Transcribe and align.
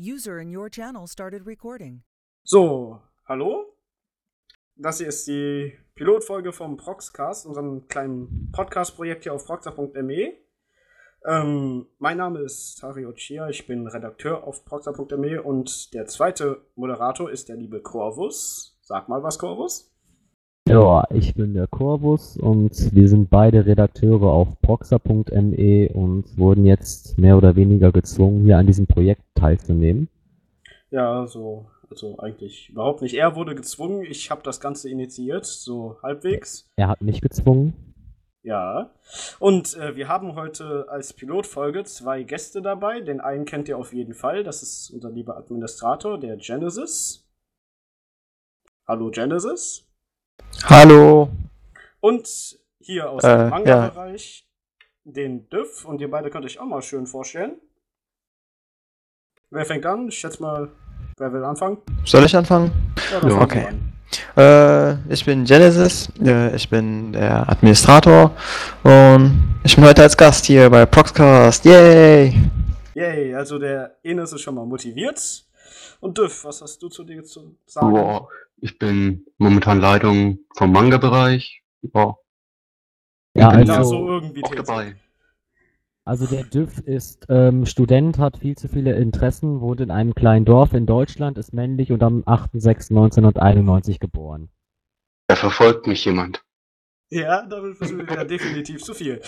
User 0.00 0.38
in 0.38 0.56
your 0.56 0.70
channel 0.70 1.08
started 1.08 1.44
recording. 1.44 2.04
So, 2.44 3.02
hallo? 3.26 3.74
Das 4.76 4.98
hier 4.98 5.08
ist 5.08 5.26
die 5.26 5.76
Pilotfolge 5.96 6.52
vom 6.52 6.76
Proxcast, 6.76 7.46
unserem 7.46 7.88
kleinen 7.88 8.52
Podcast-Projekt 8.52 9.24
hier 9.24 9.34
auf 9.34 9.44
proxa.me. 9.44 10.34
Ähm, 11.26 11.86
mein 11.98 12.16
Name 12.16 12.42
ist 12.42 12.78
Tario 12.78 13.12
Chia, 13.12 13.48
ich 13.48 13.66
bin 13.66 13.88
Redakteur 13.88 14.44
auf 14.44 14.64
proxa.me 14.64 15.42
und 15.42 15.92
der 15.94 16.06
zweite 16.06 16.64
Moderator 16.76 17.28
ist 17.28 17.48
der 17.48 17.56
liebe 17.56 17.82
Corvus. 17.82 18.78
Sag 18.82 19.08
mal 19.08 19.24
was, 19.24 19.40
Corvus. 19.40 19.92
Ja, 20.68 21.06
ich 21.14 21.34
bin 21.34 21.54
der 21.54 21.66
Corvus 21.66 22.36
und 22.36 22.94
wir 22.94 23.08
sind 23.08 23.30
beide 23.30 23.64
Redakteure 23.64 24.30
auf 24.30 24.60
proxa.me 24.60 25.88
und 25.94 26.36
wurden 26.36 26.66
jetzt 26.66 27.16
mehr 27.18 27.38
oder 27.38 27.56
weniger 27.56 27.90
gezwungen, 27.90 28.44
hier 28.44 28.58
an 28.58 28.66
diesem 28.66 28.86
Projekt 28.86 29.22
teilzunehmen. 29.34 30.10
Ja, 30.90 31.26
so, 31.26 31.70
also 31.90 32.18
eigentlich 32.18 32.68
überhaupt 32.68 33.00
nicht. 33.00 33.14
Er 33.14 33.34
wurde 33.34 33.54
gezwungen, 33.54 34.02
ich 34.02 34.30
habe 34.30 34.42
das 34.42 34.60
Ganze 34.60 34.90
initiiert, 34.90 35.46
so 35.46 35.96
halbwegs. 36.02 36.68
Er 36.76 36.88
hat 36.88 37.00
mich 37.00 37.22
gezwungen. 37.22 37.72
Ja. 38.42 38.90
Und 39.38 39.74
äh, 39.78 39.96
wir 39.96 40.08
haben 40.08 40.34
heute 40.34 40.84
als 40.90 41.14
Pilotfolge 41.14 41.84
zwei 41.84 42.24
Gäste 42.24 42.60
dabei. 42.60 43.00
Den 43.00 43.22
einen 43.22 43.46
kennt 43.46 43.68
ihr 43.68 43.78
auf 43.78 43.94
jeden 43.94 44.12
Fall. 44.12 44.44
Das 44.44 44.62
ist 44.62 44.90
unser 44.90 45.10
lieber 45.10 45.38
Administrator, 45.38 46.20
der 46.20 46.36
Genesis. 46.36 47.26
Hallo 48.86 49.10
Genesis. 49.10 49.87
Hallo. 50.64 51.30
Und 52.00 52.28
hier 52.80 53.10
aus 53.10 53.24
Äh, 53.24 53.36
dem 53.36 53.48
Manga-Bereich 53.50 54.46
den 55.04 55.48
Düff. 55.48 55.84
Und 55.84 56.00
ihr 56.00 56.10
beide 56.10 56.30
könnt 56.30 56.44
euch 56.44 56.58
auch 56.60 56.66
mal 56.66 56.82
schön 56.82 57.06
vorstellen. 57.06 57.52
Wer 59.50 59.64
fängt 59.64 59.86
an? 59.86 60.08
Ich 60.08 60.18
schätze 60.18 60.42
mal, 60.42 60.68
wer 61.16 61.32
will 61.32 61.42
anfangen? 61.44 61.78
Soll 62.04 62.24
ich 62.24 62.36
anfangen? 62.36 62.70
Ja, 63.12 63.26
Ja, 63.28 63.40
okay. 63.40 63.66
Äh, 64.36 65.12
ich 65.12 65.24
bin 65.24 65.44
Genesis, 65.44 66.10
äh, 66.22 66.54
ich 66.54 66.68
bin 66.68 67.12
der 67.12 67.48
Administrator 67.48 68.34
und 68.82 69.58
ich 69.64 69.74
bin 69.74 69.84
heute 69.84 70.02
als 70.02 70.16
Gast 70.16 70.46
hier 70.46 70.68
bei 70.70 70.86
Proxcast. 70.86 71.64
Yay! 71.64 72.34
Yay, 72.94 73.34
also 73.34 73.58
der 73.58 73.96
Enes 74.02 74.32
ist 74.32 74.40
schon 74.42 74.54
mal 74.54 74.64
motiviert. 74.66 75.44
Und 76.00 76.18
Düff, 76.18 76.44
was 76.44 76.62
hast 76.62 76.82
du 76.82 76.88
zu 76.88 77.04
dir 77.04 77.24
zu 77.24 77.56
sagen? 77.66 77.90
Boah, 77.90 78.28
ich 78.56 78.78
bin 78.78 79.26
momentan 79.38 79.80
Leitung 79.80 80.40
vom 80.56 80.72
Manga-Bereich. 80.72 81.62
Boah, 81.82 82.18
Ja, 83.34 83.50
bin 83.50 83.66
Ja, 83.66 83.76
also, 83.76 83.90
so 83.90 84.08
irgendwie 84.08 84.44
auch 84.44 84.54
dabei. 84.54 84.96
also 86.04 86.26
der 86.26 86.44
Düff 86.44 86.78
ist 86.78 87.26
ähm, 87.28 87.66
Student, 87.66 88.18
hat 88.18 88.38
viel 88.38 88.56
zu 88.56 88.68
viele 88.68 88.96
Interessen, 88.96 89.60
wohnt 89.60 89.80
in 89.80 89.90
einem 89.90 90.14
kleinen 90.14 90.44
Dorf 90.44 90.72
in 90.72 90.86
Deutschland, 90.86 91.38
ist 91.38 91.52
männlich 91.52 91.92
und 91.92 92.02
am 92.02 92.22
8.6.1991 92.22 93.98
geboren. 93.98 94.50
Da 95.28 95.36
verfolgt 95.36 95.86
mich 95.86 96.04
jemand. 96.04 96.42
Ja, 97.10 97.46
damit 97.46 97.80
wissen 97.80 97.98
wir 97.98 98.08
wieder 98.08 98.24
definitiv 98.24 98.82
zu 98.82 98.94
viel. 98.94 99.20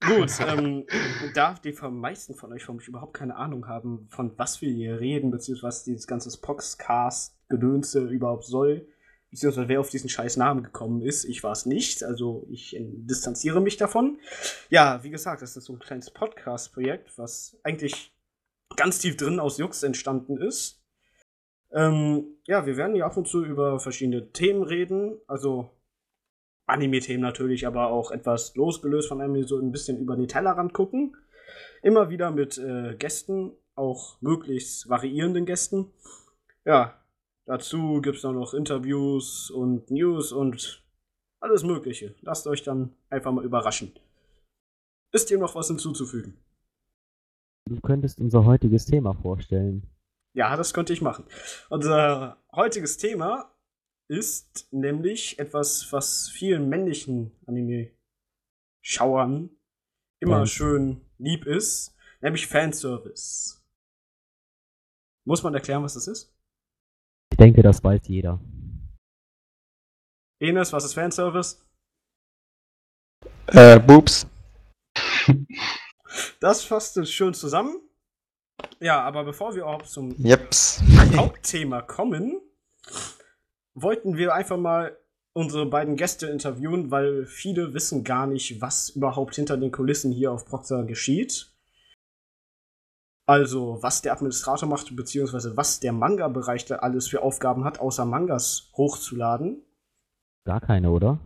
Gut, 0.00 0.30
ähm, 0.46 0.86
da 1.34 1.54
die 1.54 1.72
vom 1.72 1.98
meisten 1.98 2.34
von 2.34 2.52
euch 2.52 2.64
vermutlich 2.64 2.88
überhaupt 2.88 3.14
keine 3.14 3.36
Ahnung 3.36 3.66
haben, 3.66 4.06
von 4.10 4.32
was 4.38 4.60
wir 4.60 4.72
hier 4.72 5.00
reden, 5.00 5.30
beziehungsweise 5.30 5.66
was 5.66 5.84
dieses 5.84 6.06
ganze 6.06 6.36
Poxcast-Gedönse 6.40 8.06
überhaupt 8.08 8.44
soll, 8.44 8.86
beziehungsweise 9.30 9.68
wer 9.68 9.80
auf 9.80 9.90
diesen 9.90 10.08
scheiß 10.08 10.36
Namen 10.36 10.62
gekommen 10.62 11.02
ist, 11.02 11.24
ich 11.24 11.42
war 11.42 11.52
es 11.52 11.66
nicht, 11.66 12.04
also 12.04 12.46
ich 12.48 12.76
äh, 12.76 12.84
distanziere 12.84 13.60
mich 13.60 13.76
davon. 13.76 14.18
Ja, 14.70 15.02
wie 15.02 15.10
gesagt, 15.10 15.42
das 15.42 15.56
ist 15.56 15.64
so 15.64 15.72
ein 15.72 15.80
kleines 15.80 16.10
Podcast-Projekt, 16.10 17.18
was 17.18 17.58
eigentlich 17.64 18.14
ganz 18.76 19.00
tief 19.00 19.16
drin 19.16 19.40
aus 19.40 19.58
Jux 19.58 19.82
entstanden 19.82 20.36
ist. 20.36 20.80
Ähm, 21.70 22.38
ja, 22.46 22.64
wir 22.66 22.76
werden 22.76 22.96
ja 22.96 23.04
ab 23.04 23.16
und 23.16 23.28
zu 23.28 23.44
über 23.44 23.78
verschiedene 23.80 24.32
Themen 24.32 24.62
reden, 24.62 25.18
also 25.26 25.70
Anime-Themen 26.68 27.22
natürlich, 27.22 27.66
aber 27.66 27.88
auch 27.88 28.10
etwas 28.10 28.54
losgelöst 28.54 29.08
von 29.08 29.20
Anime, 29.20 29.44
so 29.44 29.58
ein 29.58 29.72
bisschen 29.72 29.98
über 29.98 30.16
den 30.16 30.28
Tellerrand 30.28 30.72
gucken. 30.74 31.16
Immer 31.82 32.10
wieder 32.10 32.30
mit 32.30 32.58
äh, 32.58 32.94
Gästen, 32.96 33.52
auch 33.74 34.20
möglichst 34.20 34.88
variierenden 34.88 35.46
Gästen. 35.46 35.92
Ja, 36.64 37.00
dazu 37.46 38.00
gibt 38.02 38.16
es 38.16 38.22
dann 38.22 38.34
noch 38.34 38.52
Interviews 38.52 39.50
und 39.50 39.90
News 39.90 40.32
und 40.32 40.84
alles 41.40 41.62
Mögliche. 41.62 42.14
Lasst 42.20 42.46
euch 42.46 42.62
dann 42.62 42.94
einfach 43.08 43.32
mal 43.32 43.44
überraschen. 43.44 43.92
Ist 45.12 45.30
dem 45.30 45.40
noch 45.40 45.54
was 45.54 45.68
hinzuzufügen? 45.68 46.36
Du 47.66 47.80
könntest 47.80 48.20
unser 48.20 48.44
heutiges 48.44 48.86
Thema 48.86 49.14
vorstellen. 49.14 49.86
Ja, 50.34 50.56
das 50.56 50.74
könnte 50.74 50.92
ich 50.92 51.00
machen. 51.00 51.24
Unser 51.70 52.38
heutiges 52.52 52.96
Thema 52.98 53.50
ist 54.08 54.68
nämlich 54.72 55.38
etwas, 55.38 55.92
was 55.92 56.28
vielen 56.30 56.68
männlichen 56.68 57.30
Anime-Schauern 57.46 59.50
immer 60.20 60.38
Fans. 60.38 60.50
schön 60.50 61.00
lieb 61.18 61.46
ist, 61.46 61.94
nämlich 62.20 62.46
Fanservice. 62.46 63.62
Muss 65.24 65.42
man 65.42 65.54
erklären, 65.54 65.82
was 65.82 65.94
das 65.94 66.06
ist? 66.08 66.34
Ich 67.30 67.36
denke, 67.36 67.62
das 67.62 67.84
weiß 67.84 68.08
jeder. 68.08 68.40
Enes, 70.40 70.72
was 70.72 70.84
ist 70.84 70.94
Fanservice? 70.94 71.58
Äh, 73.48 73.78
Boobs. 73.80 74.26
Das 76.40 76.64
fasst 76.64 76.96
es 76.96 77.12
schön 77.12 77.34
zusammen. 77.34 77.80
Ja, 78.80 79.02
aber 79.02 79.24
bevor 79.24 79.54
wir 79.54 79.62
überhaupt 79.62 79.86
zum 79.86 80.16
Jeps. 80.16 80.82
Hauptthema 81.16 81.82
kommen, 81.82 82.40
wollten 83.82 84.16
wir 84.16 84.34
einfach 84.34 84.56
mal 84.56 84.96
unsere 85.32 85.66
beiden 85.66 85.96
Gäste 85.96 86.26
interviewen, 86.26 86.90
weil 86.90 87.24
viele 87.26 87.74
wissen 87.74 88.02
gar 88.04 88.26
nicht, 88.26 88.60
was 88.60 88.90
überhaupt 88.90 89.36
hinter 89.36 89.56
den 89.56 89.70
Kulissen 89.70 90.10
hier 90.10 90.32
auf 90.32 90.46
Procter 90.46 90.84
geschieht. 90.84 91.52
Also, 93.26 93.78
was 93.82 94.00
der 94.00 94.14
Administrator 94.14 94.68
macht, 94.68 94.96
beziehungsweise 94.96 95.56
was 95.56 95.80
der 95.80 95.92
Manga-Bereich 95.92 96.64
da 96.64 96.76
alles 96.76 97.08
für 97.08 97.22
Aufgaben 97.22 97.64
hat, 97.64 97.78
außer 97.78 98.04
Mangas 98.04 98.70
hochzuladen. 98.76 99.62
Gar 100.44 100.62
keine, 100.62 100.90
oder? 100.90 101.20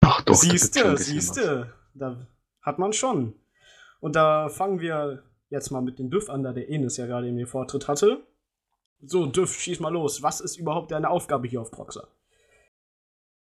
Ach 0.00 0.22
doch, 0.22 0.34
siehste, 0.34 0.96
siehste, 0.96 1.72
da 1.94 2.26
hat 2.62 2.78
man 2.80 2.92
schon. 2.92 3.34
Und 4.00 4.16
da 4.16 4.48
fangen 4.48 4.80
wir 4.80 5.22
jetzt 5.50 5.70
mal 5.70 5.82
mit 5.82 5.98
dem 5.98 6.10
Düff 6.10 6.28
an, 6.30 6.42
da 6.42 6.52
der 6.52 6.68
Enes 6.68 6.96
ja 6.96 7.06
gerade 7.06 7.28
in 7.28 7.36
den 7.36 7.46
Vortritt 7.46 7.86
hatte. 7.86 8.26
So, 9.02 9.26
Düff, 9.26 9.58
schieß 9.58 9.80
mal 9.80 9.92
los. 9.92 10.22
Was 10.22 10.40
ist 10.40 10.56
überhaupt 10.56 10.90
deine 10.90 11.08
Aufgabe 11.10 11.48
hier 11.48 11.60
auf 11.60 11.70
Proxer? 11.70 12.08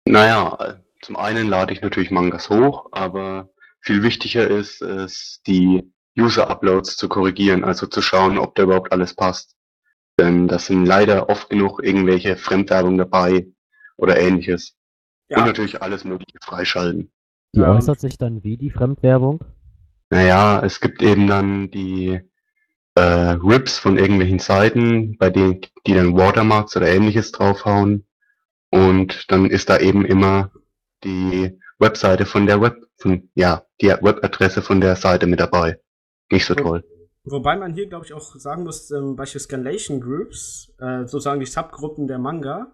Naja, 0.06 0.80
zum 1.02 1.16
einen 1.16 1.48
lade 1.48 1.72
ich 1.72 1.82
natürlich 1.82 2.10
Mangas 2.10 2.48
hoch, 2.48 2.88
aber 2.92 3.50
viel 3.80 4.02
wichtiger 4.02 4.48
ist 4.48 4.80
es, 4.82 5.42
die 5.46 5.92
User-Uploads 6.18 6.96
zu 6.96 7.08
korrigieren, 7.08 7.64
also 7.64 7.86
zu 7.86 8.02
schauen, 8.02 8.38
ob 8.38 8.54
da 8.54 8.64
überhaupt 8.64 8.92
alles 8.92 9.14
passt. 9.14 9.56
Denn 10.18 10.48
das 10.48 10.66
sind 10.66 10.84
leider 10.86 11.28
oft 11.28 11.48
genug 11.48 11.82
irgendwelche 11.82 12.36
Fremdwerbung 12.36 12.98
dabei 12.98 13.46
oder 13.96 14.18
ähnliches. 14.18 14.76
Und 15.30 15.44
natürlich 15.44 15.82
alles 15.82 16.04
mögliche 16.04 16.38
freischalten. 16.42 17.12
Ja, 17.52 17.70
und- 17.70 17.76
äußert 17.76 18.00
sich 18.00 18.16
dann 18.16 18.42
wie 18.42 18.56
die 18.56 18.70
Fremdwerbung? 18.70 19.44
Naja, 20.10 20.60
es 20.64 20.80
gibt 20.80 21.02
eben 21.02 21.26
dann 21.26 21.70
die 21.70 22.20
äh, 22.98 23.38
Rips 23.42 23.78
von 23.78 23.96
irgendwelchen 23.96 24.38
Seiten, 24.38 25.16
bei 25.18 25.30
denen 25.30 25.60
die 25.86 25.94
dann 25.94 26.16
Watermarks 26.16 26.76
oder 26.76 26.88
ähnliches 26.88 27.32
draufhauen. 27.32 28.04
Und 28.70 29.30
dann 29.30 29.46
ist 29.46 29.70
da 29.70 29.78
eben 29.78 30.04
immer 30.04 30.50
die 31.04 31.58
Webseite 31.78 32.26
von 32.26 32.46
der 32.46 32.60
Web, 32.60 32.76
von, 32.96 33.30
ja, 33.34 33.62
die 33.80 33.88
Webadresse 33.88 34.62
von 34.62 34.80
der 34.80 34.96
Seite 34.96 35.26
mit 35.26 35.40
dabei. 35.40 35.78
Nicht 36.30 36.46
so 36.46 36.54
toll. 36.54 36.84
Wobei 37.24 37.56
man 37.56 37.74
hier, 37.74 37.86
glaube 37.86 38.06
ich, 38.06 38.12
auch 38.12 38.34
sagen 38.36 38.64
muss, 38.64 38.90
ähm, 38.90 39.16
bei 39.16 39.26
Scanlation 39.26 40.00
Groups, 40.00 40.72
äh, 40.78 41.02
sozusagen 41.02 41.40
die 41.40 41.46
Subgruppen 41.46 42.08
der 42.08 42.18
Manga, 42.18 42.72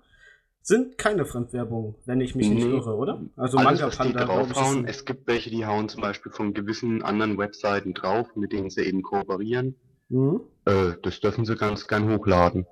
sind 0.62 0.96
keine 0.96 1.26
Fremdwerbung, 1.26 1.96
wenn 2.06 2.20
ich 2.22 2.34
mich 2.34 2.48
nicht 2.48 2.64
Nee. 2.64 2.72
irre, 2.72 2.96
oder? 2.96 3.20
Also 3.36 3.58
Alles, 3.58 3.80
Manga 3.80 3.86
was 3.86 3.96
die 3.98 4.12
Panda, 4.12 4.20
ich, 4.20 4.26
draufhauen, 4.26 4.86
es 4.86 5.04
gibt 5.04 5.26
welche, 5.26 5.50
die 5.50 5.66
hauen 5.66 5.88
zum 5.88 6.00
Beispiel 6.00 6.32
von 6.32 6.54
gewissen 6.54 7.02
anderen 7.02 7.36
Webseiten 7.36 7.92
drauf, 7.92 8.34
mit 8.34 8.52
denen 8.52 8.70
sie 8.70 8.82
eben 8.82 9.02
kooperieren. 9.02 9.76
Mhm. 10.08 10.40
Äh, 10.66 10.92
das 11.02 11.20
dürfen 11.20 11.44
sie 11.44 11.56
ganz 11.56 11.86
gern 11.86 12.10
hochladen. 12.10 12.66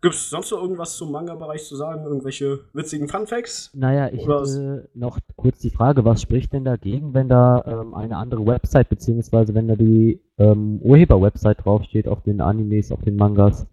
Gibt 0.00 0.14
es 0.14 0.30
sonst 0.30 0.52
noch 0.52 0.62
irgendwas 0.62 0.96
zum 0.96 1.10
Manga-Bereich 1.10 1.64
zu 1.64 1.76
sagen? 1.76 2.04
Irgendwelche 2.04 2.60
witzigen 2.72 3.08
Funfacts? 3.08 3.70
Naja, 3.74 4.08
ich 4.12 4.24
Oder 4.24 4.40
was? 4.40 4.54
hätte 4.54 4.88
noch 4.94 5.18
kurz 5.34 5.58
die 5.58 5.70
Frage, 5.70 6.04
was 6.04 6.22
spricht 6.22 6.52
denn 6.52 6.64
dagegen, 6.64 7.14
wenn 7.14 7.28
da 7.28 7.64
ähm, 7.66 7.94
eine 7.94 8.16
andere 8.16 8.46
Website, 8.46 8.88
beziehungsweise 8.88 9.54
wenn 9.54 9.68
da 9.68 9.74
die 9.74 10.20
ähm, 10.38 10.78
Urheber-Website 10.82 11.64
draufsteht 11.64 12.06
auf 12.08 12.22
den 12.22 12.40
Animes, 12.40 12.92
auf 12.92 13.02
den 13.02 13.16
Mangas? 13.16 13.66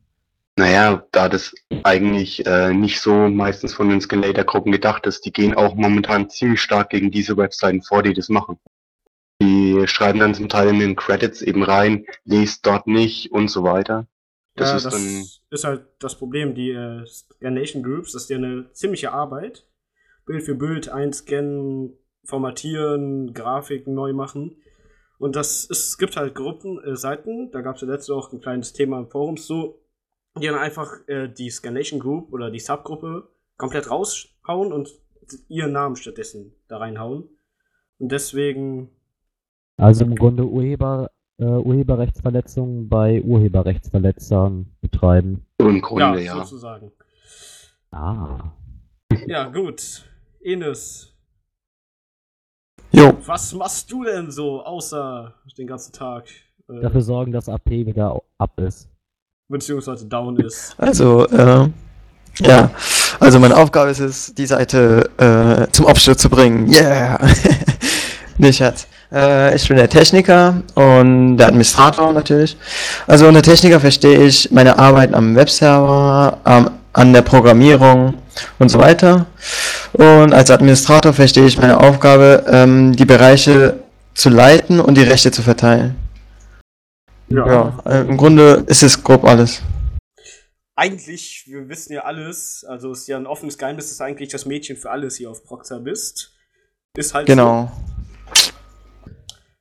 Naja, 0.55 1.03
da 1.11 1.29
das 1.29 1.53
eigentlich 1.83 2.45
äh, 2.45 2.73
nicht 2.73 3.01
so 3.01 3.13
meistens 3.29 3.73
von 3.73 3.89
den 3.89 4.01
Scanlator-Gruppen 4.01 4.71
gedacht 4.71 5.05
ist, 5.05 5.25
die 5.25 5.33
gehen 5.33 5.55
auch 5.55 5.75
momentan 5.75 6.29
ziemlich 6.29 6.61
stark 6.61 6.89
gegen 6.89 7.11
diese 7.11 7.37
Webseiten 7.37 7.81
vor, 7.81 8.03
die 8.03 8.13
das 8.13 8.29
machen. 8.29 8.57
Die 9.43 9.87
schreiben 9.87 10.19
dann 10.19 10.33
zum 10.33 10.47
Teil 10.47 10.69
in 10.69 10.79
den 10.79 10.95
Credits 10.95 11.41
eben 11.41 11.63
rein, 11.63 12.05
lest 12.23 12.65
dort 12.65 12.87
nicht 12.87 13.31
und 13.31 13.49
so 13.49 13.63
weiter. 13.63 14.07
Das 14.55 14.69
ja, 14.69 14.77
ist 14.77 14.85
das 14.85 14.93
dann. 14.93 15.25
ist 15.49 15.63
halt 15.63 15.85
das 15.99 16.17
Problem. 16.17 16.55
Die 16.55 16.71
äh, 16.71 17.05
Scanation 17.05 17.83
Groups, 17.83 18.13
das 18.13 18.23
ist 18.23 18.29
ja 18.29 18.37
eine 18.37 18.71
ziemliche 18.71 19.11
Arbeit. 19.11 19.67
Bild 20.25 20.43
für 20.43 20.55
Bild 20.55 20.87
einscannen, 20.87 21.97
formatieren, 22.23 23.33
Grafiken 23.33 23.93
neu 23.93 24.13
machen. 24.13 24.61
Und 25.19 25.35
das 25.35 25.65
ist, 25.65 25.87
es 25.87 25.97
gibt 25.97 26.15
halt 26.15 26.35
Gruppen, 26.35 26.81
äh, 26.83 26.95
Seiten, 26.95 27.51
da 27.51 27.61
gab 27.61 27.75
es 27.75 27.81
ja 27.81 27.87
letztes 27.87 28.11
auch 28.11 28.31
ein 28.31 28.41
kleines 28.41 28.73
Thema 28.73 28.99
im 28.99 29.09
Forum 29.09 29.37
so, 29.37 29.81
die 30.39 30.47
dann 30.47 30.55
einfach 30.55 31.07
äh, 31.07 31.27
die 31.27 31.49
Scanation 31.49 31.99
Group 31.99 32.31
oder 32.31 32.49
die 32.49 32.59
Subgruppe 32.59 33.29
komplett 33.57 33.89
raushauen 33.89 34.71
und 34.71 34.89
ihren 35.47 35.71
Namen 35.71 35.95
stattdessen 35.95 36.55
da 36.67 36.77
reinhauen. 36.77 37.29
Und 37.99 38.11
deswegen, 38.11 38.89
Also 39.77 40.05
im 40.05 40.15
Grunde 40.15 40.45
Urheber, 40.45 41.09
äh, 41.37 41.45
Urheberrechtsverletzungen 41.45 42.89
bei 42.89 43.21
Urheberrechtsverletzern 43.21 44.67
betreiben. 44.81 45.45
Im 45.57 45.75
ja, 45.75 45.81
Grunde, 45.81 46.23
ja. 46.23 46.35
sozusagen. 46.35 46.91
Ah. 47.91 48.51
Ja, 49.27 49.47
gut. 49.49 50.03
Ines, 50.41 51.13
Jo, 52.95 53.17
was 53.25 53.53
machst 53.53 53.91
du 53.91 54.03
denn 54.03 54.29
so 54.29 54.63
außer 54.63 55.33
den 55.57 55.65
ganzen 55.65 55.91
Tag? 55.93 56.25
Äh, 56.69 56.79
Dafür 56.79 57.01
sorgen, 57.01 57.31
dass 57.31 57.49
AP 57.49 57.71
wieder 57.71 58.21
ab 58.37 58.59
ist. 58.59 58.87
beziehungsweise 59.49 60.05
down 60.05 60.37
ist. 60.37 60.75
also, 60.77 61.27
äh, 61.27 61.69
ja, 62.37 62.69
also 63.19 63.39
meine 63.39 63.57
Aufgabe 63.57 63.89
ist 63.89 63.99
es, 63.99 64.35
die 64.35 64.45
Seite 64.45 65.09
äh, 65.17 65.71
zum 65.71 65.87
Absturz 65.87 66.21
zu 66.21 66.29
bringen. 66.29 66.71
Yeah! 66.71 67.19
nee, 68.37 68.53
Schatz. 68.53 68.87
Äh, 69.13 69.55
ich 69.55 69.67
bin 69.67 69.77
der 69.77 69.89
Techniker 69.89 70.61
und 70.75 71.37
der 71.37 71.47
Administrator 71.47 72.11
natürlich. 72.11 72.57
Also 73.07 73.27
unter 73.27 73.41
Techniker 73.41 73.79
verstehe 73.79 74.23
ich 74.23 74.51
meine 74.51 74.79
Arbeit 74.79 75.13
am 75.13 75.35
Webserver, 75.35 76.39
am, 76.43 76.71
an 76.93 77.13
der 77.13 77.21
Programmierung 77.21 78.15
und 78.59 78.69
so 78.69 78.79
weiter. 78.79 79.27
Und 79.93 80.33
als 80.33 80.49
Administrator 80.49 81.13
verstehe 81.13 81.45
ich 81.45 81.57
meine 81.57 81.79
Aufgabe, 81.79 82.43
ähm, 82.47 82.95
die 82.95 83.05
Bereiche 83.05 83.79
zu 84.15 84.29
leiten 84.29 84.79
und 84.79 84.95
die 84.95 85.03
Rechte 85.03 85.31
zu 85.31 85.41
verteilen. 85.41 85.95
Ja, 87.29 87.79
äh, 87.85 88.01
im 88.01 88.17
Grunde 88.17 88.63
ist 88.67 88.83
es 88.83 89.03
grob 89.03 89.23
alles. 89.25 89.61
Eigentlich, 90.75 91.45
wir 91.47 91.69
wissen 91.69 91.93
ja 91.93 92.01
alles, 92.01 92.65
also 92.67 92.91
ist 92.91 93.07
ja 93.07 93.17
ein 93.17 93.27
offenes 93.27 93.57
Geheimnis, 93.57 93.89
dass 93.89 93.97
du 93.99 94.03
eigentlich 94.03 94.29
das 94.29 94.45
Mädchen 94.45 94.75
für 94.75 94.89
alles 94.89 95.17
hier 95.17 95.29
auf 95.29 95.43
Proxer 95.43 95.79
bist. 95.79 96.31
Ist 96.97 97.13
halt 97.13 97.27
Genau. 97.27 97.71
so. 97.75 97.93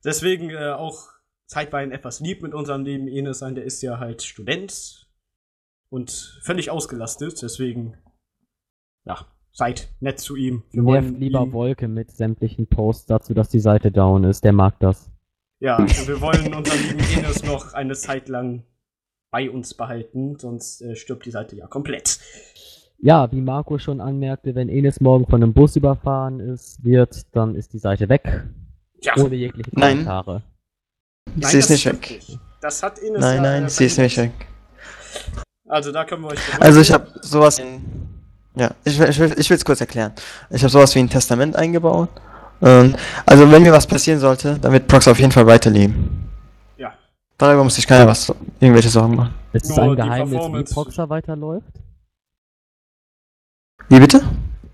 Deswegen 0.05 0.51
äh, 0.51 0.71
auch 0.71 1.09
zeitweilig 1.47 1.95
etwas 1.95 2.21
lieb 2.21 2.43
mit 2.43 2.55
unserem 2.55 2.85
Leben 2.85 3.09
Ines 3.09 3.39
sein, 3.39 3.55
der 3.55 3.65
ist 3.65 3.83
ja 3.83 3.99
halt 3.99 4.23
Student 4.23 5.09
und 5.91 6.11
völlig 6.43 6.71
ausgelastet, 6.71 7.41
deswegen, 7.43 7.97
ja, 9.05 9.27
seid 9.53 9.89
nett 10.01 10.19
zu 10.19 10.35
ihm. 10.37 10.63
Wir 10.71 10.83
Nervt 10.83 11.09
wollen 11.09 11.21
lieber 11.21 11.43
ihm- 11.43 11.53
Wolke 11.53 11.89
mit 11.89 12.11
sämtlichen 12.11 12.67
Posts 12.67 13.07
dazu, 13.07 13.35
dass 13.35 13.51
die 13.51 13.61
Seite 13.61 13.93
down 13.93 14.25
ist. 14.25 14.45
Der 14.45 14.53
mag 14.53 14.79
das. 14.81 15.11
Ja, 15.61 15.77
also 15.77 16.09
wir 16.09 16.21
wollen 16.21 16.55
unseren 16.55 16.79
lieben 16.83 17.19
Enes 17.19 17.45
noch 17.45 17.75
eine 17.75 17.95
Zeit 17.95 18.29
lang 18.29 18.65
bei 19.31 19.51
uns 19.51 19.75
behalten, 19.75 20.39
sonst 20.39 20.81
äh, 20.83 20.97
stirbt 20.97 21.25
die 21.27 21.31
Seite 21.31 21.55
ja 21.57 21.67
komplett. 21.67 22.19
Ja, 22.99 23.31
wie 23.33 23.41
Marco 23.41 23.79
schon 23.79 24.01
anmerkte, 24.01 24.55
wenn 24.55 24.69
Enes 24.69 25.01
morgen 25.01 25.27
von 25.27 25.43
einem 25.43 25.53
Bus 25.53 25.77
überfahren 25.77 26.41
ist, 26.41 26.83
wird, 26.85 27.35
dann 27.37 27.55
ist 27.55 27.73
die 27.73 27.79
Seite 27.79 28.09
weg. 28.09 28.45
Ja, 29.03 29.17
Ohne 29.17 29.35
jegliche 29.35 29.71
Nein. 29.73 29.91
Kommentare. 29.99 30.43
nein, 31.35 31.51
sie 31.51 31.59
ist 31.59 31.71
das 31.71 31.77
nicht 31.77 31.87
weg. 31.87 32.11
nicht. 32.11 32.39
Das 32.61 32.83
hat 32.83 32.99
Ines 33.01 33.21
Nein, 33.21 33.37
ja, 33.37 33.43
nein, 33.43 33.65
äh, 33.65 33.69
sie 33.71 33.85
ist 33.87 33.99
nicht 33.99 34.17
weg. 34.17 34.33
Also 35.69 35.91
da 35.93 36.05
können 36.05 36.23
wir 36.23 36.29
euch 36.29 36.39
beruhigen. 36.45 36.63
Also 36.63 36.81
ich 36.81 36.93
habe 36.93 37.09
sowas 37.23 37.59
in, 37.59 37.83
ja, 38.55 38.71
ich, 38.85 38.99
will- 38.99 39.09
ich, 39.09 39.19
will- 39.19 39.35
ich 39.37 39.51
will 39.51 39.57
es 39.57 39.65
kurz 39.65 39.81
erklären. 39.81 40.13
Ich 40.51 40.63
habe 40.63 40.71
sowas 40.71 40.95
wie 40.95 41.01
ein 41.01 41.09
Testament 41.11 41.57
eingebaut. 41.57 42.09
Und, 42.61 42.97
also 43.27 43.51
wenn 43.51 43.63
mir 43.63 43.73
was 43.73 43.87
passieren 43.87 44.21
sollte, 44.21 44.59
dann 44.61 44.73
wird 44.73 44.87
Prox 44.87 45.09
auf 45.09 45.19
jeden 45.19 45.33
Fall 45.33 45.47
weiterleben. 45.47 46.29
Ja, 46.77 46.93
Darüber 47.37 47.65
muss 47.65 47.75
sich 47.75 47.87
keiner 47.87 48.07
was, 48.07 48.33
irgendwelche 48.61 48.89
Sorgen 48.89 49.17
machen. 49.17 49.35
Ist 49.53 49.69
es 49.69 49.77
ein 49.79 49.97
Geheimnis, 49.97 50.41
wie 50.71 50.73
Proxer 50.75 51.09
weiterläuft? 51.11 51.67
Wie 53.89 53.99
bitte? 53.99 54.23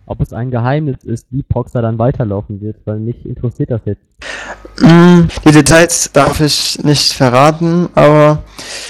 Ob 0.08 0.20
es 0.22 0.32
ein 0.32 0.50
Geheimnis 0.50 1.04
ist, 1.04 1.26
wie 1.30 1.42
Proxer 1.42 1.82
dann 1.82 1.98
weiterlaufen 1.98 2.62
wird, 2.62 2.78
weil 2.86 2.98
mich 2.98 3.26
interessiert 3.26 3.70
das 3.70 3.82
jetzt. 3.84 4.00
Mm, 4.80 5.28
Die 5.44 5.52
Details 5.52 6.10
darf 6.12 6.40
ich 6.40 6.82
nicht 6.82 7.12
verraten, 7.12 7.90
aber 7.94 8.42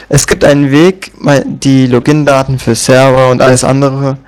es 0.09 0.29
gibt 0.29 0.45
einen 0.45 0.71
Weg, 0.71 1.13
mal 1.21 1.45
die 1.45 1.89
Login-Daten 1.89 2.61
für 2.61 2.77
Server 2.77 3.31
und 3.31 3.43
alles 3.43 3.65
andere 3.65 4.19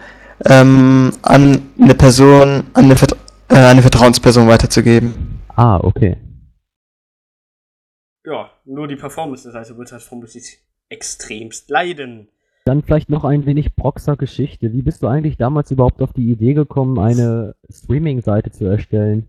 ähm, 0.47 1.13
an 1.23 1.63
eine 1.81 1.95
Person, 1.95 2.65
an 2.73 2.85
eine, 2.87 2.97
Vert 2.97 3.13
äh, 3.49 3.55
eine 3.55 3.83
Vertrauensperson 3.83 4.49
weiterzugeben. 4.49 5.43
Ah, 5.55 5.79
okay. 5.81 6.17
ja, 8.25 8.51
nur 8.65 8.89
die 8.89 8.97
Performance 8.97 9.49
Seite 9.49 9.77
wird 9.77 9.93
halt 9.93 10.03
vermutlich 10.03 10.59
extremst 10.89 11.71
leiden. 11.71 12.29
Dann 12.65 12.83
vielleicht 12.83 13.09
noch 13.09 13.25
ein 13.25 13.47
wenig 13.47 13.75
Proxer-Geschichte. 13.75 14.73
Wie 14.73 14.83
bist 14.83 15.03
du 15.03 15.09
eigentlich 15.09 15.37
damals 15.37 15.71
überhaupt 15.71 16.03
auf 16.03 16.12
die 16.12 16.31
Idee 16.31 16.55
gekommen, 16.55 16.99
eine 16.99 17.55
Streaming-Seite 17.71 18.51
zu 18.51 18.67
erstellen? 18.67 19.29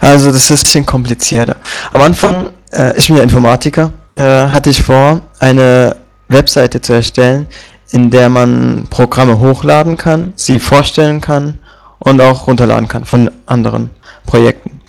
Also 0.00 0.32
das 0.32 0.50
ist 0.50 0.50
ein 0.50 0.64
bisschen 0.64 0.86
komplizierter. 0.86 1.56
Am 1.92 2.00
Anfang, 2.00 2.50
äh, 2.72 2.96
ich 2.96 3.08
bin 3.08 3.16
ja 3.16 3.22
Informatiker, 3.22 3.92
äh, 4.16 4.22
hatte 4.22 4.70
ich 4.70 4.82
vor, 4.82 5.20
eine 5.38 5.96
Webseite 6.28 6.80
zu 6.80 6.94
erstellen, 6.94 7.46
in 7.90 8.10
der 8.10 8.28
man 8.28 8.86
Programme 8.88 9.38
hochladen 9.38 9.96
kann, 9.96 10.32
sie 10.36 10.58
vorstellen 10.58 11.20
kann 11.20 11.58
und 11.98 12.20
auch 12.20 12.46
runterladen 12.46 12.88
kann 12.88 13.04
von 13.04 13.30
anderen 13.46 13.90
Projekten. 14.24 14.80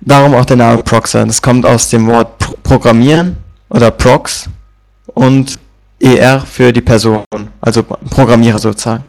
Darum 0.00 0.34
auch 0.34 0.44
der 0.44 0.56
Name 0.56 0.82
Proxer. 0.82 1.24
Das 1.26 1.40
kommt 1.40 1.66
aus 1.66 1.88
dem 1.88 2.06
Wort 2.06 2.38
Pro 2.38 2.54
Programmieren 2.62 3.36
oder 3.70 3.90
Prox 3.90 4.48
und 5.14 5.58
ER 6.00 6.40
für 6.40 6.72
die 6.72 6.80
Person, 6.80 7.24
also 7.60 7.82
Programmierer 7.82 8.58
sozusagen. 8.58 9.04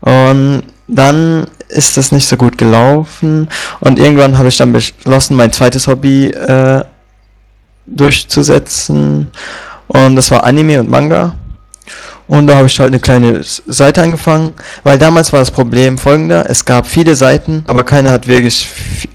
Und 0.00 0.64
dann 0.86 1.46
ist 1.68 1.96
das 1.96 2.12
nicht 2.12 2.26
so 2.26 2.36
gut 2.36 2.58
gelaufen 2.58 3.48
und 3.80 3.98
irgendwann 3.98 4.36
habe 4.36 4.48
ich 4.48 4.56
dann 4.56 4.72
beschlossen, 4.72 5.36
mein 5.36 5.50
zweites 5.50 5.86
Hobby 5.86 6.26
äh, 6.26 6.84
durchzusetzen 7.86 9.30
und 9.88 10.16
das 10.16 10.30
war 10.30 10.44
Anime 10.44 10.80
und 10.80 10.90
Manga. 10.90 11.34
Und 12.26 12.46
da 12.46 12.56
habe 12.56 12.66
ich 12.66 12.80
halt 12.80 12.88
eine 12.88 13.00
kleine 13.00 13.42
Seite 13.42 14.02
angefangen, 14.02 14.54
weil 14.82 14.98
damals 14.98 15.30
war 15.32 15.40
das 15.40 15.50
Problem 15.50 15.98
folgender, 15.98 16.48
es 16.48 16.64
gab 16.64 16.86
viele 16.86 17.16
Seiten, 17.16 17.64
aber 17.66 17.84
keiner 17.84 18.10
hat 18.10 18.26
wirklich 18.26 18.66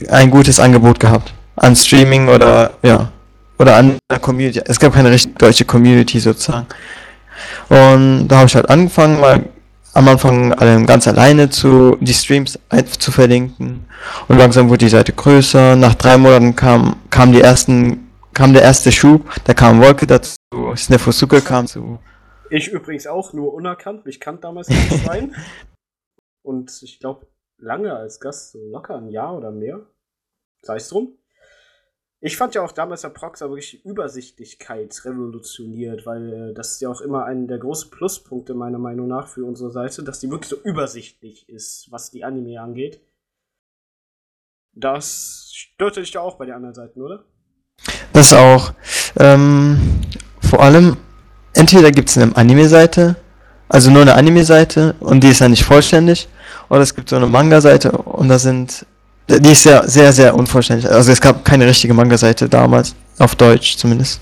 ein 0.10 0.30
gutes 0.30 0.60
Angebot 0.60 1.00
gehabt 1.00 1.34
an 1.56 1.76
Streaming 1.76 2.30
oder 2.30 2.72
ja, 2.84 3.10
oder 3.60 3.76
an 3.76 3.98
der 4.10 4.20
Community. 4.20 4.62
Es 4.66 4.80
gab 4.80 4.94
keine 4.94 5.12
richtig 5.12 5.38
deutsche 5.38 5.66
Community 5.66 6.20
sozusagen. 6.20 6.68
Und 7.70 8.28
da 8.28 8.38
habe 8.38 8.48
ich 8.48 8.56
halt 8.56 8.70
angefangen, 8.70 9.20
mal 9.20 9.46
am 9.94 10.08
Anfang 10.08 10.52
ganz 10.86 11.08
alleine 11.08 11.50
zu 11.50 11.98
die 12.00 12.14
Streams 12.14 12.60
zu 13.00 13.12
verlinken 13.12 13.86
und 14.28 14.38
langsam 14.38 14.70
wurde 14.70 14.86
die 14.86 14.90
Seite 14.90 15.14
größer. 15.14 15.76
Nach 15.76 15.96
drei 15.96 16.18
Monaten 16.18 16.56
kam 16.56 16.98
kam 17.10 17.32
die 17.32 17.42
ersten 17.42 18.10
kam 18.34 18.54
der 18.54 18.62
erste 18.62 18.92
Schub, 18.92 19.30
da 19.46 19.54
kam 19.54 19.82
Wolke 19.82 20.08
dazu, 20.08 20.38
Snefosuke 20.76 21.42
kam 21.42 21.68
zu. 21.68 22.00
Ich 22.50 22.70
übrigens 22.70 23.06
auch, 23.08 23.34
nur 23.34 23.54
unerkannt. 23.54 24.06
Mich 24.06 24.20
kannte 24.20 24.42
damals 24.42 24.68
kein 24.68 25.00
Schwein. 25.00 25.36
Und 26.42 26.72
ich 26.82 27.00
glaube, 27.00 27.28
lange 27.58 27.94
als 27.94 28.20
Gast, 28.20 28.54
so 28.54 28.60
locker 28.72 28.96
ein 28.96 29.10
Jahr 29.10 29.36
oder 29.36 29.52
mehr. 29.52 29.82
Sei 30.64 30.78
es 30.78 30.90
drum. 30.90 31.19
Ich 32.22 32.36
fand 32.36 32.54
ja 32.54 32.62
auch 32.62 32.74
damals 32.74 33.02
der 33.02 33.10
Proxer 33.10 33.50
wirklich 33.50 33.72
die 33.72 33.88
Übersichtlichkeit 33.88 34.94
revolutioniert, 35.06 36.06
weil 36.06 36.34
äh, 36.34 36.54
das 36.54 36.72
ist 36.72 36.82
ja 36.82 36.90
auch 36.90 37.00
immer 37.00 37.26
einer 37.26 37.48
der 37.48 37.60
großen 37.60 37.90
Pluspunkte 37.92 38.54
meiner 38.54 38.78
Meinung 38.78 39.08
nach 39.08 39.28
für 39.28 39.46
unsere 39.46 39.72
Seite, 39.72 40.04
dass 40.04 40.20
die 40.20 40.30
wirklich 40.30 40.50
so 40.50 40.58
übersichtlich 40.58 41.48
ist, 41.48 41.88
was 41.92 42.12
die 42.12 42.26
Anime 42.26 42.60
angeht. 42.60 43.00
Das 44.74 45.52
störte 45.54 46.02
dich 46.02 46.14
ja 46.14 46.22
auch 46.22 46.36
bei 46.36 46.46
den 46.46 46.56
anderen 46.56 46.76
Seiten, 46.76 47.02
oder? 47.02 47.24
Das 48.12 48.34
auch. 48.34 48.74
Ähm, 49.18 49.80
vor 50.42 50.62
allem, 50.62 50.98
entweder 51.54 51.92
gibt 51.92 52.10
es 52.10 52.18
eine 52.18 52.36
Anime-Seite, 52.36 53.16
also 53.70 53.92
nur 53.92 54.02
eine 54.02 54.16
Anime-Seite 54.16 54.96
und 55.00 55.24
die 55.24 55.30
ist 55.30 55.40
ja 55.40 55.48
nicht 55.48 55.64
vollständig, 55.64 56.28
oder 56.70 56.82
es 56.82 56.94
gibt 56.94 57.10
so 57.10 57.16
eine 57.16 57.28
Manga-Seite 57.28 57.94
und 57.94 58.28
da 58.28 58.40
sind, 58.40 58.86
die 59.38 59.52
ist 59.52 59.64
sehr, 59.64 59.88
sehr, 59.88 60.12
sehr 60.12 60.36
unvollständig. 60.36 60.90
Also 60.90 61.12
es 61.12 61.22
gab 61.22 61.46
keine 61.46 61.68
richtige 61.68 61.94
Manga-Seite 61.94 62.50
damals, 62.50 62.96
auf 63.20 63.36
Deutsch 63.36 63.78
zumindest. 63.78 64.20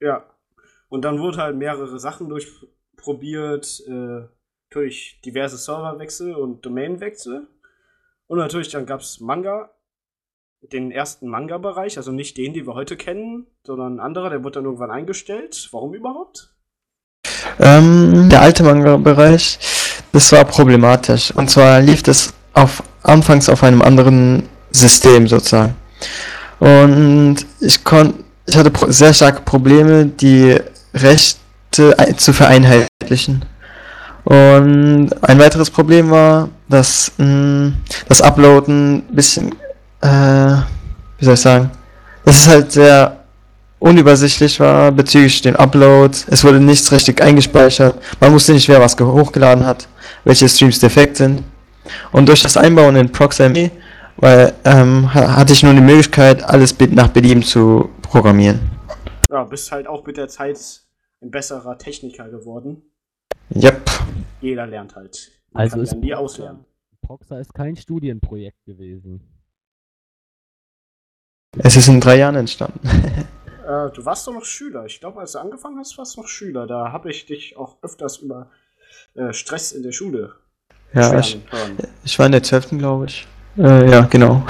Ja. 0.00 0.24
Und 0.88 1.04
dann 1.04 1.18
wurde 1.18 1.38
halt 1.38 1.56
mehrere 1.56 1.98
Sachen 1.98 2.28
durchprobiert, 2.28 3.82
äh, 3.88 4.28
durch 4.70 5.20
diverse 5.24 5.56
Serverwechsel 5.56 6.34
und 6.34 6.64
Domainwechsel. 6.64 7.48
Und 8.28 8.38
natürlich 8.38 8.70
dann 8.70 8.86
gab 8.86 9.00
es 9.00 9.20
Manga 9.20 9.70
den 10.72 10.90
ersten 10.90 11.28
Manga-Bereich, 11.28 11.96
also 11.96 12.12
nicht 12.12 12.36
den, 12.36 12.54
den 12.54 12.66
wir 12.66 12.74
heute 12.74 12.96
kennen, 12.96 13.46
sondern 13.64 13.96
ein 13.96 14.00
anderer, 14.00 14.30
der 14.30 14.42
wurde 14.42 14.54
dann 14.54 14.64
irgendwann 14.64 14.90
eingestellt. 14.90 15.68
Warum 15.72 15.94
überhaupt? 15.94 16.54
Ähm, 17.58 18.28
der 18.30 18.40
alte 18.40 18.62
Manga-Bereich, 18.62 19.58
das 20.12 20.32
war 20.32 20.44
problematisch. 20.44 21.30
Und 21.32 21.50
zwar 21.50 21.80
lief 21.80 22.02
das 22.02 22.34
auf, 22.56 22.82
anfangs 23.02 23.48
auf 23.48 23.62
einem 23.62 23.82
anderen 23.82 24.48
System 24.72 25.28
sozusagen. 25.28 25.74
Und 26.58 27.36
ich 27.60 27.84
konnte, 27.84 28.24
ich 28.46 28.56
hatte 28.56 28.72
sehr 28.92 29.12
starke 29.12 29.42
Probleme, 29.42 30.06
die 30.06 30.56
Rechte 30.94 31.38
zu 32.16 32.32
vereinheitlichen. 32.32 33.44
Und 34.24 35.10
ein 35.22 35.38
weiteres 35.38 35.70
Problem 35.70 36.10
war, 36.10 36.48
dass 36.68 37.12
mh, 37.18 37.72
das 38.08 38.20
Uploaden 38.22 38.96
ein 38.96 39.14
bisschen, 39.14 39.52
äh, 40.00 40.56
wie 41.18 41.24
soll 41.24 41.34
ich 41.34 41.40
sagen, 41.40 41.70
dass 42.24 42.36
es 42.40 42.48
halt 42.48 42.72
sehr 42.72 43.18
unübersichtlich 43.78 44.58
war 44.58 44.90
bezüglich 44.90 45.42
den 45.42 45.54
Upload. 45.54 46.16
Es 46.28 46.42
wurde 46.42 46.58
nichts 46.58 46.90
richtig 46.90 47.20
eingespeichert. 47.22 47.94
Man 48.18 48.32
wusste 48.32 48.52
nicht, 48.52 48.68
wer 48.68 48.80
was 48.80 48.96
ge- 48.96 49.06
hochgeladen 49.06 49.64
hat, 49.66 49.86
welche 50.24 50.48
Streams 50.48 50.80
defekt 50.80 51.18
sind. 51.18 51.42
Und 52.12 52.28
durch 52.28 52.42
das 52.42 52.56
Einbauen 52.56 52.96
in 52.96 53.10
ProxME 53.12 53.70
weil, 54.18 54.54
ähm, 54.64 55.12
ha- 55.12 55.36
hatte 55.36 55.52
ich 55.52 55.62
nun 55.62 55.76
die 55.76 55.82
Möglichkeit, 55.82 56.42
alles 56.42 56.74
nach 56.90 57.08
Belieben 57.08 57.42
zu 57.42 57.90
programmieren. 58.00 58.60
Ja, 59.30 59.44
bist 59.44 59.70
halt 59.72 59.86
auch 59.86 60.06
mit 60.06 60.16
der 60.16 60.28
Zeit 60.28 60.58
ein 61.20 61.30
besserer 61.30 61.76
Techniker 61.76 62.28
geworden. 62.30 62.80
Yep. 63.54 63.90
Jeder 64.40 64.66
lernt 64.66 64.96
halt. 64.96 65.30
Man 65.52 65.62
Also 65.64 65.74
kann 65.76 65.82
ist 65.84 65.94
nie 65.96 66.14
Proxa- 66.14 66.16
auslernen. 66.16 66.64
Proxa 67.02 67.38
ist 67.40 67.52
kein 67.52 67.76
Studienprojekt 67.76 68.64
gewesen. 68.64 69.20
Es 71.58 71.76
ist 71.76 71.88
in 71.88 72.00
drei 72.00 72.16
Jahren 72.16 72.36
entstanden. 72.36 72.80
Äh, 73.66 73.90
du 73.92 74.04
warst 74.04 74.26
doch 74.26 74.32
noch 74.32 74.44
Schüler. 74.44 74.84
Ich 74.86 75.00
glaube, 75.00 75.20
als 75.20 75.32
du 75.32 75.38
angefangen 75.40 75.78
hast, 75.78 75.96
warst 75.98 76.16
du 76.16 76.22
noch 76.22 76.28
Schüler. 76.28 76.66
Da 76.66 76.92
habe 76.92 77.10
ich 77.10 77.26
dich 77.26 77.56
auch 77.56 77.82
öfters 77.82 78.18
über 78.18 78.50
äh, 79.14 79.32
Stress 79.32 79.72
in 79.72 79.82
der 79.82 79.92
Schule 79.92 80.34
ja, 80.92 81.18
ich, 81.18 81.38
ich 82.04 82.18
war 82.18 82.26
in 82.26 82.32
der 82.32 82.42
12. 82.42 82.70
glaube 82.70 83.06
ich. 83.06 83.26
Äh, 83.58 83.90
ja, 83.90 84.02
genau. 84.02 84.46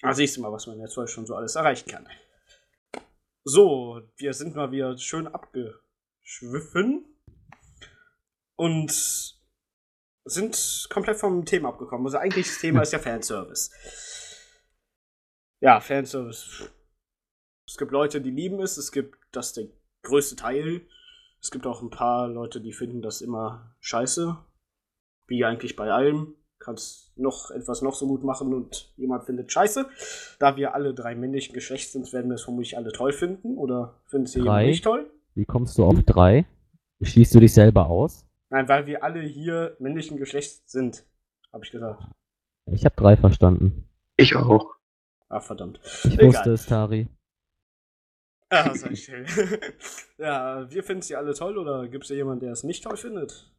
Da 0.00 0.12
siehst 0.14 0.36
du 0.36 0.42
mal, 0.42 0.52
was 0.52 0.66
man 0.66 0.76
in 0.76 0.82
der 0.82 0.90
12 0.90 1.10
schon 1.10 1.26
so 1.26 1.34
alles 1.34 1.56
erreichen 1.56 1.90
kann. 1.90 2.06
So, 3.44 4.00
wir 4.16 4.34
sind 4.34 4.54
mal 4.54 4.70
wieder 4.70 4.96
schön 4.98 5.26
abgeschwiffen 5.26 7.06
und 8.56 9.40
sind 10.24 10.88
komplett 10.90 11.16
vom 11.16 11.44
Thema 11.44 11.70
abgekommen. 11.70 12.06
Also 12.06 12.18
eigentlich 12.18 12.46
das 12.46 12.58
Thema 12.58 12.82
ist 12.82 12.92
ja 12.92 12.98
Fanservice. 12.98 13.70
Ja, 15.60 15.80
Fanservice. 15.80 16.70
Es 17.66 17.76
gibt 17.78 17.92
Leute, 17.92 18.20
die 18.20 18.30
lieben 18.30 18.60
es, 18.60 18.76
es 18.76 18.92
gibt 18.92 19.16
das 19.32 19.54
der 19.54 19.68
größte 20.02 20.36
Teil. 20.36 20.86
Es 21.40 21.50
gibt 21.50 21.66
auch 21.66 21.80
ein 21.80 21.90
paar 21.90 22.28
Leute, 22.28 22.60
die 22.60 22.72
finden 22.72 23.00
das 23.00 23.22
immer 23.22 23.74
scheiße. 23.80 24.36
Wie 25.30 25.44
eigentlich 25.44 25.76
bei 25.76 25.90
allem. 25.90 26.34
Kannst 26.58 27.16
noch 27.16 27.50
etwas 27.50 27.80
noch 27.80 27.94
so 27.94 28.06
gut 28.06 28.22
machen 28.22 28.52
und 28.52 28.92
jemand 28.96 29.24
findet 29.24 29.50
scheiße. 29.50 29.86
Da 30.38 30.56
wir 30.56 30.74
alle 30.74 30.92
drei 30.92 31.14
männlichen 31.14 31.54
Geschlechts 31.54 31.92
sind, 31.92 32.12
werden 32.12 32.28
wir 32.28 32.34
es 32.34 32.42
vermutlich 32.42 32.76
alle 32.76 32.92
toll 32.92 33.12
finden. 33.12 33.56
Oder 33.56 34.02
findet 34.06 34.34
ihr 34.34 34.42
jemand 34.42 34.56
Drei? 34.58 34.66
nicht 34.66 34.84
toll? 34.84 35.10
Wie 35.34 35.46
kommst 35.46 35.78
du 35.78 35.84
auf 35.84 36.02
drei? 36.04 36.44
Schließt 37.00 37.34
du 37.34 37.40
dich 37.40 37.54
selber 37.54 37.86
aus? 37.86 38.26
Nein, 38.50 38.68
weil 38.68 38.86
wir 38.86 39.02
alle 39.04 39.20
hier 39.20 39.76
männlichen 39.78 40.18
Geschlechts 40.18 40.70
sind, 40.70 41.06
habe 41.52 41.64
ich 41.64 41.70
gesagt. 41.70 42.02
Ich 42.66 42.84
habe 42.84 42.96
drei 42.96 43.16
verstanden. 43.16 43.88
Ich 44.16 44.36
auch. 44.36 44.74
Ah, 45.28 45.40
verdammt. 45.40 45.80
Ich 46.04 46.14
Egal. 46.14 46.26
wusste 46.26 46.50
es, 46.50 46.66
Tari. 46.66 47.08
Ah, 48.50 48.74
ich 48.90 49.06
dir. 49.06 49.24
ja, 50.18 50.68
wir 50.70 50.82
finden 50.82 51.02
sie 51.02 51.14
alle 51.14 51.32
toll 51.34 51.56
oder 51.56 51.88
gibt 51.88 52.04
es 52.04 52.10
jemanden, 52.10 52.40
der 52.40 52.52
es 52.52 52.64
nicht 52.64 52.82
toll 52.82 52.96
findet? 52.96 53.50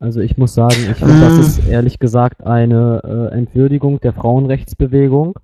Also 0.00 0.20
ich 0.20 0.36
muss 0.38 0.54
sagen, 0.54 0.76
ich 0.90 0.96
finde, 0.96 1.20
das 1.20 1.38
ist 1.38 1.68
ehrlich 1.68 1.98
gesagt 1.98 2.46
eine 2.46 3.02
äh, 3.32 3.34
Entwürdigung 3.36 4.00
der 4.00 4.12
Frauenrechtsbewegung. 4.12 5.38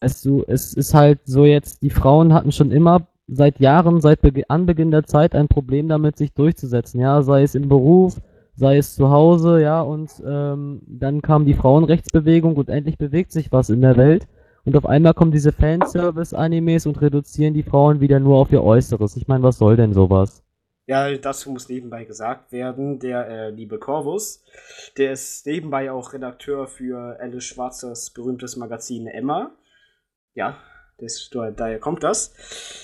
Es, 0.00 0.22
so, 0.22 0.44
es 0.46 0.74
ist 0.74 0.92
halt 0.92 1.20
so 1.24 1.44
jetzt, 1.44 1.82
die 1.82 1.90
Frauen 1.90 2.34
hatten 2.34 2.50
schon 2.50 2.72
immer 2.72 3.06
seit 3.28 3.60
Jahren, 3.60 4.00
seit 4.00 4.22
Bege 4.22 4.48
Anbeginn 4.50 4.90
der 4.90 5.04
Zeit 5.04 5.34
ein 5.34 5.48
Problem 5.48 5.88
damit, 5.88 6.16
sich 6.16 6.32
durchzusetzen. 6.32 7.00
Ja, 7.00 7.22
sei 7.22 7.42
es 7.42 7.54
im 7.54 7.68
Beruf, 7.68 8.20
sei 8.56 8.78
es 8.78 8.94
zu 8.94 9.10
Hause, 9.10 9.62
ja, 9.62 9.80
und 9.82 10.10
ähm, 10.26 10.82
dann 10.86 11.22
kam 11.22 11.44
die 11.44 11.54
Frauenrechtsbewegung 11.54 12.56
und 12.56 12.68
endlich 12.68 12.98
bewegt 12.98 13.32
sich 13.32 13.52
was 13.52 13.70
in 13.70 13.82
der 13.82 13.96
Welt. 13.96 14.26
Und 14.64 14.76
auf 14.76 14.86
einmal 14.86 15.14
kommen 15.14 15.30
diese 15.30 15.52
Fanservice-Animes 15.52 16.86
und 16.86 17.00
reduzieren 17.00 17.54
die 17.54 17.62
Frauen 17.62 18.00
wieder 18.00 18.18
nur 18.18 18.38
auf 18.38 18.50
ihr 18.50 18.64
Äußeres. 18.64 19.16
Ich 19.16 19.28
meine, 19.28 19.44
was 19.44 19.58
soll 19.58 19.76
denn 19.76 19.92
sowas? 19.92 20.42
Ja, 20.88 21.16
dazu 21.16 21.50
muss 21.50 21.68
nebenbei 21.68 22.04
gesagt 22.04 22.52
werden, 22.52 23.00
der 23.00 23.26
äh, 23.28 23.50
liebe 23.50 23.78
Corvus, 23.78 24.44
der 24.96 25.12
ist 25.12 25.44
nebenbei 25.44 25.90
auch 25.90 26.12
Redakteur 26.12 26.68
für 26.68 27.18
Alice 27.18 27.44
Schwarzers 27.44 28.10
berühmtes 28.10 28.54
Magazin 28.56 29.08
Emma. 29.08 29.50
Ja, 30.34 30.56
das, 30.98 31.28
daher 31.56 31.80
kommt 31.80 32.04
das. 32.04 32.32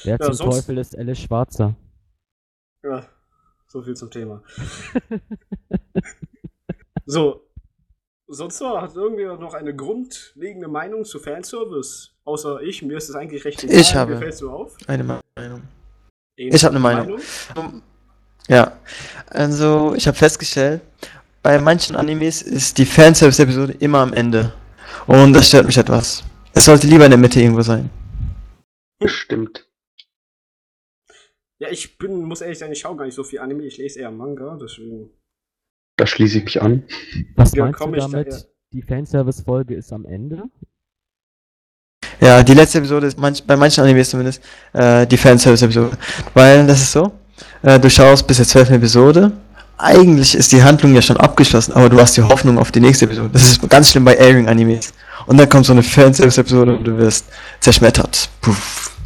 Wer 0.03 0.15
Ja, 0.15 0.19
zum 0.19 0.35
sonst- 0.35 0.57
Teufel 0.57 0.79
ist 0.79 0.99
Alice 0.99 1.21
Schwarzer? 1.21 1.77
Ja, 2.83 3.07
so 3.69 3.83
viel 3.83 3.95
zum 3.95 4.11
Thema. 4.11 4.43
so, 7.07 7.47
sonst 8.27 8.61
noch, 8.61 8.81
hat 8.83 8.97
irgendwer 8.97 9.37
noch 9.37 9.55
eine 9.55 9.77
grundlegende 9.77 10.67
Meinung 10.67 11.05
zu 11.05 11.21
Fanservice? 11.21 12.11
Außer 12.25 12.61
ich, 12.63 12.83
mir 12.83 12.97
ist 12.97 13.09
es 13.09 13.15
eigentlich 13.15 13.45
recht 13.45 13.63
egal. 13.63 13.77
Ich 13.81 13.95
habe. 13.95 14.13
Mir 14.15 14.19
fällt's 14.19 14.41
nur 14.41 14.53
auf. 14.55 14.77
Eine 14.89 15.05
Meinung. 15.05 15.63
Eben, 16.37 16.55
Ich 16.55 16.65
hab 16.65 16.71
eine 16.73 16.81
Meinung. 16.81 17.21
Ja, 18.49 18.77
also 19.29 19.95
ich 19.95 20.07
habe 20.07 20.17
festgestellt, 20.17 20.83
bei 21.43 21.59
manchen 21.59 21.97
Animes 21.97 22.43
ist 22.43 22.79
die 22.79 22.87
Fanservice-Episode 22.87 23.75
immer 23.81 23.99
am 23.99 24.13
Ende. 24.13 24.53
Und 25.07 25.33
das 25.33 25.49
stört 25.49 25.67
mich 25.67 25.79
etwas. 25.79 26.23
Es 26.55 26.67
sollte 26.67 26.87
lieber 26.87 27.05
in 27.05 27.11
der 27.11 27.19
Mitte 27.19 27.41
irgendwo 27.41 27.63
sein. 27.63 27.91
Bestimmt. 28.99 29.67
Ja, 31.59 31.69
ich 31.71 31.97
bin, 31.99 32.23
muss 32.25 32.41
ehrlich 32.41 32.59
sagen, 32.59 32.73
ich 32.73 32.81
schaue 32.81 32.97
gar 32.97 33.05
nicht 33.05 33.15
so 33.15 33.25
viel 33.25 33.39
Anime, 33.39 33.65
ich 33.65 33.79
lese 33.79 34.01
eher 34.01 34.11
Manga, 34.11 34.59
deswegen. 34.61 35.11
Da 35.97 36.07
schließe 36.07 36.39
ich 36.39 36.45
mich 36.45 36.61
an. 36.63 36.85
Was 37.37 37.55
Ja, 37.55 37.65
meinst 37.65 37.81
du 37.81 37.87
da 37.87 38.09
damit? 38.09 38.49
Die 38.73 38.83
Fanservice-Folge 38.83 39.75
ist 39.75 39.93
am 39.93 40.05
Ende? 40.05 40.45
Ja, 42.21 42.43
die 42.43 42.55
letzte 42.55 42.79
Episode 42.79 43.07
ist 43.07 43.19
manch, 43.19 43.45
bei 43.45 43.57
manchen 43.57 43.83
Animes 43.83 44.11
zumindest 44.11 44.43
äh, 44.73 45.07
die 45.07 45.17
Fanservice-Episode. 45.17 45.97
Weil 46.35 46.67
das 46.67 46.81
ist 46.81 46.93
so, 46.93 47.13
äh, 47.63 47.79
du 47.79 47.91
schaust 47.91 48.27
bis 48.27 48.39
zur 48.39 48.47
zwölften 48.47 48.75
Episode. 48.75 49.33
Eigentlich 49.79 50.35
ist 50.35 50.53
die 50.53 50.63
Handlung 50.63 50.95
ja 50.95 51.03
schon 51.03 51.17
abgeschlossen, 51.17 51.73
aber 51.73 51.89
du 51.89 52.01
hast 52.01 52.17
die 52.17 52.23
Hoffnung 52.23 52.59
auf 52.59 52.71
die 52.71 52.81
nächste 52.81 53.07
Episode. 53.07 53.31
Das 53.33 53.43
ist 53.43 53.69
ganz 53.69 53.91
schlimm 53.91 54.05
bei 54.05 54.17
Airing-Animes. 54.17 54.93
Und 55.27 55.39
dann 55.39 55.49
kommt 55.49 55.67
so 55.67 55.73
eine 55.73 55.83
Fanservice-Episode 55.83 56.77
und 56.77 56.85
du 56.85 56.97
wirst 56.99 57.27
zerschmettert. 57.61 58.29
Puff. 58.41 58.97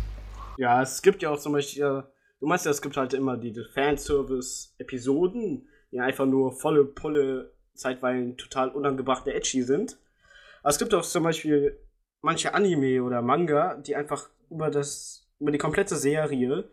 Ja, 0.58 0.82
es 0.82 1.02
gibt 1.02 1.22
ja 1.22 1.30
auch 1.30 1.38
zum 1.38 1.52
Beispiel, 1.52 1.82
äh, 1.82 2.02
du 2.40 2.46
meinst 2.46 2.64
ja, 2.64 2.70
es 2.70 2.82
gibt 2.82 2.96
halt 2.96 3.14
immer 3.14 3.36
diese 3.36 3.64
Fanservice-Episoden, 3.64 5.68
die 5.92 6.00
einfach 6.00 6.26
nur 6.26 6.52
volle 6.52 6.84
Pulle, 6.84 7.52
zeitweilig 7.74 8.36
total 8.36 8.70
unangebrachte 8.70 9.34
Edgy 9.34 9.62
sind. 9.62 9.98
Aber 10.62 10.70
es 10.70 10.78
gibt 10.78 10.94
auch 10.94 11.02
zum 11.02 11.24
Beispiel 11.24 11.78
manche 12.22 12.54
Anime 12.54 13.02
oder 13.02 13.22
Manga, 13.22 13.74
die 13.74 13.94
einfach 13.94 14.28
über 14.50 14.70
das, 14.70 15.26
über 15.38 15.52
die 15.52 15.58
komplette 15.58 15.96
Serie 15.96 16.64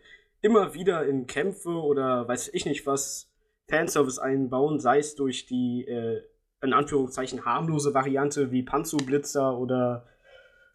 immer 0.44 0.76
wieder 0.76 1.08
in 1.08 1.26
Kämpfe 1.26 1.72
oder 1.72 2.28
weiß 2.28 2.50
ich 2.54 2.66
nicht 2.66 2.86
was 2.86 3.32
Fanservice 3.68 4.20
einbauen, 4.20 4.80
sei 4.80 5.00
es 5.00 5.16
durch 5.16 5.48
die 5.48 5.86
äh, 5.88 6.22
in 6.62 6.74
Anführungszeichen 6.74 7.46
harmlose 7.46 7.94
Variante 7.94 8.52
wie 8.52 8.62
Panzu-Blitzer 8.62 9.58
oder 9.58 10.06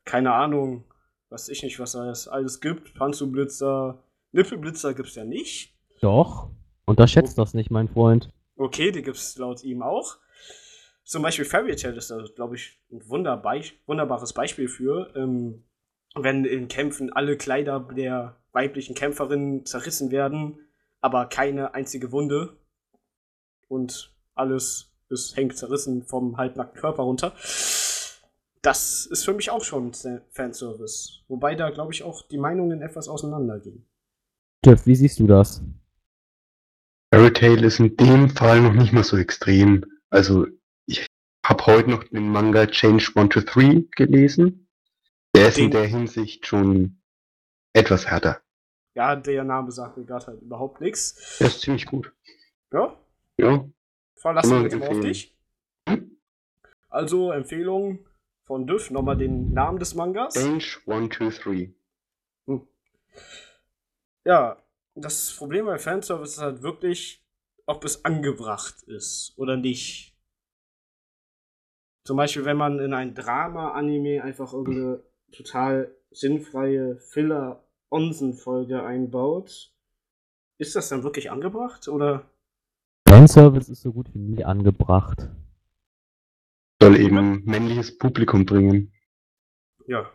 keine 0.04 0.32
Ahnung, 0.32 0.84
weiß 1.28 1.50
ich 1.50 1.62
nicht, 1.62 1.78
was 1.78 1.94
es 1.94 2.28
alles 2.28 2.60
gibt. 2.60 2.94
Panzu-Blitzer, 2.94 4.02
Nippelblitzer 4.32 4.94
gibt's 4.94 5.14
ja 5.14 5.24
nicht. 5.24 5.74
Doch. 6.00 6.50
Unterschätzt 6.86 7.36
das 7.36 7.52
nicht, 7.52 7.70
mein 7.70 7.88
Freund. 7.88 8.30
Okay, 8.56 8.90
die 8.90 9.02
gibt's 9.02 9.36
laut 9.36 9.62
ihm 9.62 9.82
auch. 9.82 10.16
Zum 11.04 11.22
Beispiel 11.22 11.44
Fairy 11.44 11.76
Tail 11.76 11.96
ist 11.96 12.10
da, 12.10 12.22
glaube 12.34 12.56
ich, 12.56 12.80
ein 12.90 13.06
wunderbar, 13.08 13.60
wunderbares 13.86 14.32
Beispiel 14.32 14.68
für. 14.68 15.14
Ähm, 15.14 15.64
wenn 16.14 16.46
in 16.46 16.68
Kämpfen 16.68 17.12
alle 17.12 17.36
Kleider 17.36 17.80
der 17.80 18.36
weiblichen 18.58 18.96
Kämpferin 18.96 19.64
zerrissen 19.64 20.10
werden, 20.10 20.58
aber 21.00 21.26
keine 21.26 21.74
einzige 21.74 22.10
Wunde. 22.10 22.56
Und 23.68 24.12
alles 24.34 24.90
ist, 25.10 25.36
hängt 25.36 25.56
zerrissen 25.56 26.02
vom 26.02 26.36
halbnackten 26.36 26.80
Körper 26.80 27.04
runter. 27.04 27.32
Das 28.62 29.06
ist 29.06 29.24
für 29.24 29.32
mich 29.34 29.50
auch 29.50 29.62
schon 29.62 29.92
Fanservice. 30.30 31.20
Wobei 31.28 31.54
da, 31.54 31.70
glaube 31.70 31.92
ich, 31.92 32.02
auch 32.02 32.26
die 32.26 32.38
Meinungen 32.38 32.82
etwas 32.82 33.08
auseinandergehen. 33.08 33.86
Tiff, 34.64 34.86
wie 34.86 34.96
siehst 34.96 35.20
du 35.20 35.28
das? 35.28 35.62
Fairy 37.14 37.32
Tail 37.32 37.62
ist 37.62 37.78
in 37.78 37.96
dem 37.96 38.28
Fall 38.30 38.60
noch 38.60 38.72
nicht 38.72 38.92
mal 38.92 39.04
so 39.04 39.16
extrem. 39.16 39.84
Also, 40.10 40.46
ich 40.86 41.06
habe 41.46 41.64
heute 41.66 41.90
noch 41.90 42.02
den 42.04 42.28
Manga 42.28 42.66
Change 42.66 43.12
1 43.14 43.28
to 43.32 43.40
3 43.40 43.84
gelesen. 43.92 44.68
Der 45.34 45.48
ist 45.48 45.58
in 45.58 45.70
Den- 45.70 45.70
der 45.70 45.86
Hinsicht 45.86 46.44
schon 46.46 47.00
etwas 47.72 48.08
härter. 48.08 48.42
Ja, 48.98 49.14
der 49.14 49.44
Name 49.44 49.70
sagt 49.70 49.96
mir 49.96 50.04
gerade 50.04 50.26
halt 50.26 50.42
überhaupt 50.42 50.80
nichts. 50.80 51.38
Der 51.38 51.46
ist 51.46 51.60
ziemlich 51.60 51.86
gut. 51.86 52.12
Ja, 52.72 52.98
Ja, 53.36 53.64
verlassen 54.16 54.56
wir 54.56 54.64
uns 54.64 54.74
mal 54.74 54.88
auf 54.88 55.00
dich. 55.00 55.38
Hm? 55.88 56.18
Also, 56.88 57.30
Empfehlung 57.30 58.04
von 58.42 58.66
Düff, 58.66 58.90
nochmal 58.90 59.16
den 59.16 59.52
Namen 59.52 59.78
des 59.78 59.94
Mangas. 59.94 60.34
Bench 60.34 60.80
123. 60.88 61.76
Ja, 64.24 64.60
das 64.96 65.32
Problem 65.36 65.66
bei 65.66 65.78
Fanservice 65.78 66.32
ist 66.32 66.42
halt 66.42 66.62
wirklich, 66.62 67.24
ob 67.66 67.84
es 67.84 68.04
angebracht 68.04 68.82
ist 68.82 69.32
oder 69.36 69.56
nicht. 69.56 70.18
Zum 72.02 72.16
Beispiel, 72.16 72.44
wenn 72.44 72.56
man 72.56 72.80
in 72.80 72.92
ein 72.92 73.14
Drama-Anime 73.14 74.24
einfach 74.24 74.52
irgendeine 74.52 75.04
total 75.30 75.94
sinnfreie 76.10 76.96
Filler-Onsen-Folge 77.90 78.82
einbaut, 78.82 79.72
ist 80.58 80.76
das 80.76 80.88
dann 80.88 81.02
wirklich 81.02 81.30
angebracht 81.30 81.88
oder? 81.88 82.30
Fanservice 83.08 83.68
ist 83.70 83.82
so 83.82 83.92
gut 83.92 84.12
wie 84.14 84.18
nie 84.18 84.44
angebracht. 84.44 85.28
Soll 86.80 86.96
eben 87.00 87.44
männliches 87.44 87.96
Publikum 87.98 88.44
bringen. 88.46 88.92
Ja. 89.86 90.10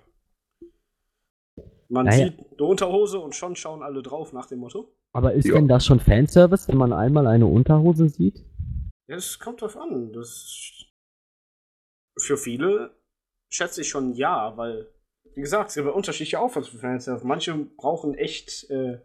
Man 1.90 2.06
Naja. 2.06 2.28
sieht 2.28 2.40
eine 2.40 2.68
Unterhose 2.68 3.20
und 3.20 3.36
schon 3.36 3.56
schauen 3.56 3.84
alle 3.84 4.02
drauf 4.02 4.34
nach 4.34 4.46
dem 4.46 4.60
Motto. 4.60 4.94
Aber 5.14 5.34
ist 5.34 5.46
Ja. 5.48 5.56
denn 5.56 5.68
das 5.68 5.86
schon 5.86 6.00
Fanservice, 6.00 6.68
wenn 6.68 6.78
man 6.78 6.94
einmal 6.94 7.28
eine 7.28 7.46
Unterhose 7.46 8.10
sieht? 8.10 8.40
Ja, 9.08 9.16
das 9.16 9.38
kommt 9.40 9.62
drauf 9.62 9.76
an. 9.78 10.14
Das 10.14 10.86
für 12.18 12.38
viele 12.38 12.96
schätze 13.50 13.82
ich 13.82 13.90
schon 13.90 14.14
ja, 14.14 14.56
weil, 14.56 14.93
wie 15.36 15.42
gesagt, 15.42 15.70
es 15.70 15.76
gibt 15.76 15.88
unterschiedliche 15.88 16.40
Auffassungen 16.40 16.80
für 16.80 16.88
Fanservice. 16.88 17.24
Manche 17.26 17.56
brauchen 17.56 18.16
echt 18.16 18.70
äh, 18.70 19.00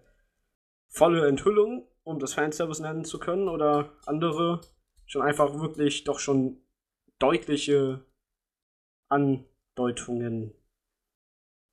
volle 0.88 1.26
Enthüllung, 1.28 1.86
um 2.02 2.18
das 2.18 2.34
Fanservice 2.34 2.80
nennen 2.80 3.04
zu 3.04 3.18
können, 3.18 3.48
oder 3.48 3.92
andere 4.06 4.60
schon 5.06 5.22
einfach 5.22 5.60
wirklich 5.60 6.04
doch 6.04 6.18
schon 6.18 6.58
deutliche 7.18 8.04
Andeutungen. 9.08 10.52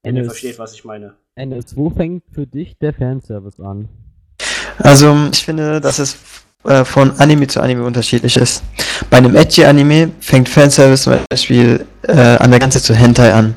Wenn 0.04 0.18
ihr 0.18 0.26
versteht, 0.26 0.60
was 0.60 0.74
ich 0.74 0.86
meine. 0.86 1.18
Ennis, 1.36 1.76
wo 1.76 1.90
fängt 1.90 2.24
für 2.32 2.48
dich 2.48 2.78
der 2.78 2.94
Fanservice 2.94 3.60
an? 3.60 3.90
Also, 4.78 5.14
ich 5.32 5.44
finde, 5.44 5.82
dass 5.82 6.00
es 6.00 6.18
äh, 6.64 6.86
von 6.86 7.12
Anime 7.20 7.48
zu 7.48 7.62
Anime 7.62 7.84
unterschiedlich 7.84 8.38
ist. 8.38 8.64
Bei 9.10 9.18
einem 9.18 9.36
Edgy-Anime 9.36 10.12
fängt 10.20 10.48
Fanservice 10.48 11.04
zum 11.04 11.14
Beispiel 11.30 11.86
äh, 12.04 12.12
an 12.12 12.52
der 12.52 12.60
Grenze 12.60 12.82
zu 12.82 12.94
Hentai 12.94 13.34
an. 13.34 13.56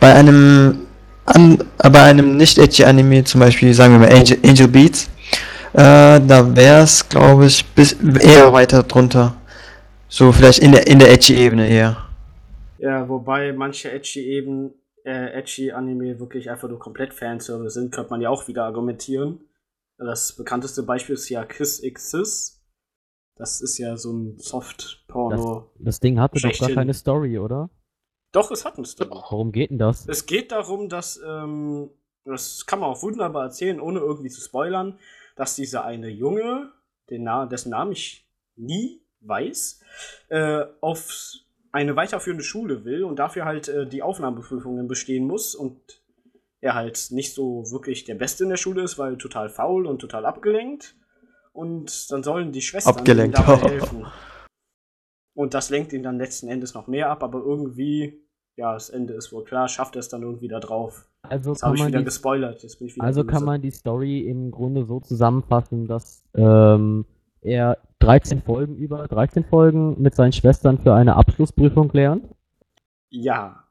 Bei 0.00 0.14
einem, 0.14 0.86
an, 1.24 1.58
bei 1.76 2.02
einem 2.02 2.36
nicht-Edgy-Anime, 2.36 3.24
zum 3.24 3.40
Beispiel 3.40 3.74
sagen 3.74 3.94
wir 3.94 4.00
mal 4.00 4.12
Angel, 4.12 4.38
Angel 4.44 4.68
Beats, 4.68 5.08
äh, 5.72 6.20
da 6.20 6.56
wäre 6.56 6.82
es, 6.82 7.08
glaube 7.08 7.46
ich, 7.46 7.64
bis, 7.66 7.92
eher 7.92 8.52
weiter 8.52 8.82
drunter. 8.82 9.36
So 10.08 10.32
vielleicht 10.32 10.60
in 10.60 10.72
der, 10.72 10.86
in 10.86 10.98
der 10.98 11.12
Edgy-Ebene 11.12 11.68
eher. 11.68 12.08
Ja, 12.78 13.08
wobei 13.08 13.52
manche 13.52 13.90
edgy 13.90 14.20
eben, 14.20 14.72
äh, 15.04 15.32
edgy 15.38 15.72
Anime 15.72 16.20
wirklich 16.20 16.48
einfach 16.50 16.68
nur 16.68 16.78
komplett 16.78 17.12
Fanservice 17.12 17.74
sind, 17.74 17.92
könnte 17.92 18.10
man 18.10 18.20
ja 18.20 18.30
auch 18.30 18.46
wieder 18.48 18.64
argumentieren. 18.64 19.40
Das 19.98 20.36
bekannteste 20.36 20.84
Beispiel 20.84 21.14
ist 21.14 21.28
ja 21.28 21.44
Kiss 21.44 21.82
X 21.82 22.12
Sis. 22.12 22.62
Das 23.36 23.60
ist 23.60 23.78
ja 23.78 23.96
so 23.96 24.12
ein 24.12 24.38
Soft-Porno. 24.38 25.70
Das 25.78 26.00
Ding 26.00 26.20
hatte 26.20 26.40
doch 26.40 26.58
gar 26.58 26.70
keine 26.70 26.94
Story, 26.94 27.38
oder? 27.38 27.68
Doch, 28.32 28.50
es 28.50 28.64
hat 28.64 28.76
eine 28.76 28.86
Story. 28.86 29.10
Warum 29.10 29.52
geht 29.52 29.70
denn 29.70 29.78
das? 29.78 30.06
Es 30.06 30.26
geht 30.26 30.52
darum, 30.52 30.88
dass, 30.88 31.20
ähm, 31.26 31.90
das 32.24 32.66
kann 32.66 32.80
man 32.80 32.90
auch 32.90 33.02
wunderbar 33.02 33.44
erzählen, 33.44 33.80
ohne 33.80 34.00
irgendwie 34.00 34.28
zu 34.28 34.40
spoilern, 34.40 34.98
dass 35.36 35.54
dieser 35.54 35.84
eine 35.84 36.08
Junge, 36.08 36.70
den 37.10 37.24
Na 37.24 37.46
dessen 37.46 37.70
Namen 37.70 37.92
ich 37.92 38.26
nie 38.56 39.00
weiß, 39.20 39.80
äh, 40.28 40.64
auf 40.80 41.32
eine 41.72 41.96
weiterführende 41.96 42.44
Schule 42.44 42.84
will 42.84 43.04
und 43.04 43.18
dafür 43.18 43.44
halt 43.44 43.68
äh, 43.68 43.86
die 43.86 44.02
Aufnahmeprüfungen 44.02 44.88
bestehen 44.88 45.26
muss 45.26 45.54
und 45.54 46.02
er 46.60 46.74
halt 46.74 47.08
nicht 47.10 47.34
so 47.34 47.70
wirklich 47.70 48.04
der 48.04 48.14
Beste 48.14 48.44
in 48.44 48.50
der 48.50 48.56
Schule 48.56 48.82
ist, 48.82 48.98
weil 48.98 49.16
total 49.16 49.48
faul 49.48 49.86
und 49.86 50.00
total 50.00 50.26
abgelenkt. 50.26 50.96
Und 51.52 52.10
dann 52.10 52.22
sollen 52.22 52.52
die 52.52 52.62
Schwestern 52.62 52.94
ihm 52.94 52.98
Abgelenkt. 52.98 53.38
dabei 53.38 53.56
helfen. 53.56 54.06
Und 55.38 55.54
das 55.54 55.70
lenkt 55.70 55.92
ihn 55.92 56.02
dann 56.02 56.18
letzten 56.18 56.48
Endes 56.48 56.74
noch 56.74 56.88
mehr 56.88 57.10
ab, 57.10 57.22
aber 57.22 57.38
irgendwie, 57.38 58.20
ja, 58.56 58.72
das 58.72 58.90
Ende 58.90 59.14
ist 59.14 59.32
wohl 59.32 59.44
klar, 59.44 59.68
schafft 59.68 59.94
er 59.94 60.00
es 60.00 60.08
dann 60.08 60.22
irgendwie 60.22 60.48
da 60.48 60.58
drauf. 60.58 61.08
Also 61.22 61.52
Jetzt 61.52 61.62
habe 61.62 61.76
ich 61.76 61.86
wieder 61.86 62.00
die 62.00 62.04
gespoilert. 62.06 62.60
Jetzt 62.64 62.80
bin 62.80 62.88
ich 62.88 62.96
wieder 62.96 63.04
Also 63.04 63.22
kann 63.22 63.44
man 63.44 63.62
die 63.62 63.70
Story 63.70 64.26
im 64.26 64.50
Grunde 64.50 64.84
so 64.84 64.98
zusammenfassen, 64.98 65.86
dass 65.86 66.24
ähm, 66.34 67.06
er 67.40 67.78
13 68.00 68.42
Folgen 68.42 68.74
über 68.74 69.06
13 69.06 69.44
Folgen 69.44 70.02
mit 70.02 70.16
seinen 70.16 70.32
Schwestern 70.32 70.78
für 70.78 70.92
eine 70.94 71.14
Abschlussprüfung 71.14 71.88
lernt. 71.92 72.24
Ja. 73.08 73.62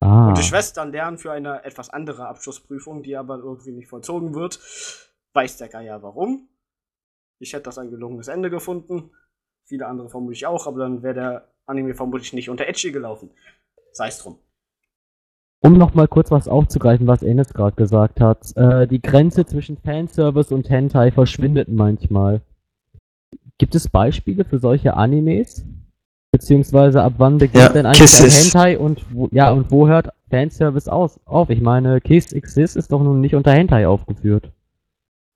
Ah. 0.00 0.30
Und 0.30 0.38
die 0.38 0.42
Schwestern 0.42 0.90
lernen 0.90 1.18
für 1.18 1.30
eine 1.30 1.62
etwas 1.62 1.90
andere 1.90 2.26
Abschlussprüfung, 2.26 3.04
die 3.04 3.16
aber 3.16 3.38
irgendwie 3.38 3.70
nicht 3.70 3.86
vollzogen 3.86 4.34
wird. 4.34 4.58
Weiß 5.32 5.58
der 5.58 5.68
Geier 5.68 6.02
warum. 6.02 6.48
Ich 7.38 7.52
hätte 7.52 7.62
das 7.62 7.78
ein 7.78 7.90
gelungenes 7.90 8.26
Ende 8.26 8.50
gefunden. 8.50 9.12
Viele 9.64 9.86
andere 9.86 10.08
vermutlich 10.10 10.46
auch, 10.46 10.66
aber 10.66 10.80
dann 10.80 11.02
wäre 11.02 11.14
der 11.14 11.48
Anime 11.66 11.94
vermutlich 11.94 12.32
nicht 12.32 12.50
unter 12.50 12.66
Edgy 12.66 12.92
gelaufen. 12.92 13.30
Sei 13.92 14.08
es 14.08 14.18
drum. 14.18 14.38
Um 15.60 15.78
nochmal 15.78 16.08
kurz 16.08 16.30
was 16.30 16.46
aufzugreifen, 16.46 17.06
was 17.06 17.22
Enes 17.22 17.54
gerade 17.54 17.74
gesagt 17.74 18.20
hat. 18.20 18.54
Äh, 18.56 18.86
die 18.86 19.00
Grenze 19.00 19.46
zwischen 19.46 19.78
Fanservice 19.78 20.52
und 20.52 20.68
Hentai 20.68 21.10
verschwindet 21.10 21.68
manchmal. 21.68 22.42
Gibt 23.56 23.74
es 23.74 23.88
Beispiele 23.88 24.44
für 24.44 24.58
solche 24.58 24.94
Animes? 24.94 25.64
Beziehungsweise 26.32 27.02
ab 27.02 27.14
wann 27.16 27.38
beginnt 27.38 27.64
Ja, 27.64 27.68
denn 27.70 27.86
eigentlich 27.86 28.20
ein. 28.20 28.28
Hentai 28.28 28.78
und 28.78 29.06
wo, 29.10 29.28
ja, 29.32 29.50
und 29.52 29.70
wo 29.70 29.88
hört 29.88 30.08
Fanservice 30.28 30.88
aus, 30.88 31.18
auf? 31.24 31.48
Ich 31.48 31.62
meine, 31.62 32.00
Kiss 32.02 32.32
Exist 32.32 32.76
ist 32.76 32.92
doch 32.92 33.02
nun 33.02 33.22
nicht 33.22 33.34
unter 33.34 33.52
Hentai 33.52 33.86
aufgeführt. 33.86 34.50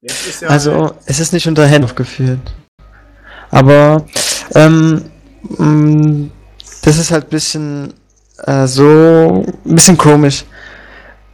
Ja 0.02 0.48
Also, 0.48 0.92
es 1.06 1.20
ist 1.20 1.32
nicht 1.32 1.46
unter 1.46 1.68
Hand 1.70 1.84
aufgeführt. 1.84 2.54
Aber, 3.50 4.04
ähm, 4.54 5.04
mh, 5.42 6.28
das 6.82 6.98
ist 6.98 7.10
halt 7.10 7.24
ein 7.24 7.30
bisschen, 7.30 7.94
äh, 8.44 8.66
so, 8.66 9.44
ein 9.64 9.74
bisschen 9.74 9.96
komisch. 9.96 10.44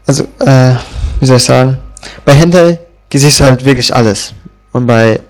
Also, 0.06 0.24
äh, 0.40 0.74
wie 1.20 1.26
soll 1.26 1.36
ich 1.36 1.44
sagen? 1.44 1.78
Bei 2.24 2.32
Hentai 2.32 2.78
siehst 3.12 3.40
du 3.40 3.44
halt 3.44 3.64
wirklich 3.64 3.94
alles. 3.94 4.34
Und 4.72 4.86
bei 4.86 5.20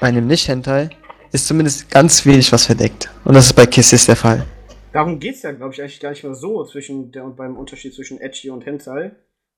einem 0.00 0.26
Nicht-Hentai 0.26 0.90
ist 1.32 1.46
zumindest 1.46 1.90
ganz 1.90 2.24
wenig 2.26 2.52
was 2.52 2.66
verdeckt. 2.66 3.08
Und 3.24 3.34
das 3.34 3.46
ist 3.46 3.54
bei 3.54 3.66
Kisses 3.66 4.06
der 4.06 4.16
Fall. 4.16 4.44
Darum 4.92 5.18
geht 5.18 5.36
es 5.36 5.42
ja, 5.42 5.52
glaube 5.52 5.72
ich, 5.72 5.80
eigentlich 5.80 6.00
gar 6.00 6.10
nicht 6.10 6.22
mehr 6.22 6.34
so 6.34 6.64
zwischen 6.64 7.10
der 7.10 7.22
beim 7.22 7.56
Unterschied 7.56 7.94
zwischen 7.94 8.20
Edgy 8.20 8.50
und 8.50 8.66
Hentai. 8.66 9.12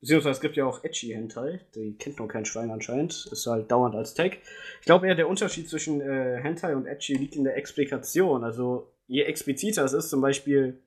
Beziehungsweise 0.05 0.33
es 0.33 0.41
gibt 0.43 0.57
ja 0.57 0.67
auch 0.67 0.85
Edgy 0.85 1.15
Hentai, 1.15 1.61
die 1.75 1.97
kennt 1.97 2.19
noch 2.19 2.29
kein 2.29 2.45
Schwein 2.45 2.71
anscheinend, 2.71 3.27
ist 3.33 3.47
halt 3.47 3.71
dauernd 3.71 3.95
als 3.95 4.13
Tag. 4.13 4.37
Ich 4.81 4.85
glaube 4.85 5.07
eher 5.07 5.15
der 5.15 5.31
Unterschied 5.31 5.67
zwischen 5.67 6.03
äh, 6.03 6.43
Hentai 6.43 6.77
und 6.77 6.85
Edgy 6.85 7.15
liegt 7.15 7.37
in 7.37 7.45
der 7.45 7.57
Explikation. 7.57 8.45
Also 8.45 8.93
je 9.07 9.23
expliziter 9.23 9.83
es 9.83 9.95
ist, 9.95 10.11
zum 10.11 10.21
Beispiel 10.21 10.83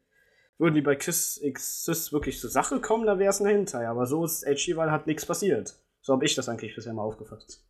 würden 0.60 0.76
die 0.76 0.84
bei 0.84 0.96
Kiss 0.96 1.42
X 1.42 1.86
Sis 1.86 2.14
wirklich 2.14 2.40
zur 2.40 2.52
Sache 2.52 2.80
kommen, 2.80 3.08
dann 3.08 3.18
wäre 3.18 3.32
es 3.32 3.42
ein 3.42 3.48
Hentai. 3.48 3.88
Aber 3.88 4.06
so 4.06 4.24
ist 4.24 4.44
Edgy, 4.44 4.78
weil 4.78 4.92
hat 4.92 5.08
nichts 5.08 5.26
passiert. 5.26 5.74
So 6.02 6.14
habe 6.14 6.24
ich 6.24 6.36
das 6.36 6.48
eigentlich 6.48 6.76
bisher 6.76 6.94
mal 6.94 7.02
aufgefasst. 7.02 7.68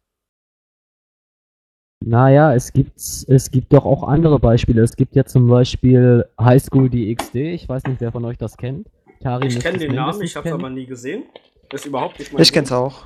Naja, 2.03 2.53
es 2.53 2.73
gibt, 2.73 2.99
es 2.99 3.51
gibt 3.51 3.71
doch 3.71 3.85
auch 3.85 4.03
andere 4.03 4.37
Beispiele. 4.37 4.81
Es 4.81 4.97
gibt 4.97 5.15
ja 5.15 5.23
zum 5.23 5.47
Beispiel 5.47 6.25
High 6.37 6.61
School 6.61 6.89
DxD. 6.89 7.53
Ich 7.53 7.69
weiß 7.69 7.83
nicht, 7.85 8.01
wer 8.01 8.11
von 8.11 8.25
euch 8.25 8.37
das 8.37 8.57
kennt. 8.57 8.89
Tari 9.19 9.47
Ich 9.47 9.59
kenne 9.59 9.77
es 9.77 9.83
den 9.83 9.95
Namen, 9.95 10.21
ich 10.21 10.35
habe 10.35 10.47
es 10.47 10.53
aber 10.53 10.69
nie 10.69 10.85
gesehen. 10.85 11.23
Ist 11.71 11.85
überhaupt 11.85 12.19
nicht 12.19 12.31
mein 12.31 12.41
Ich 12.41 12.51
kenn's 12.51 12.71
auch. 12.71 13.05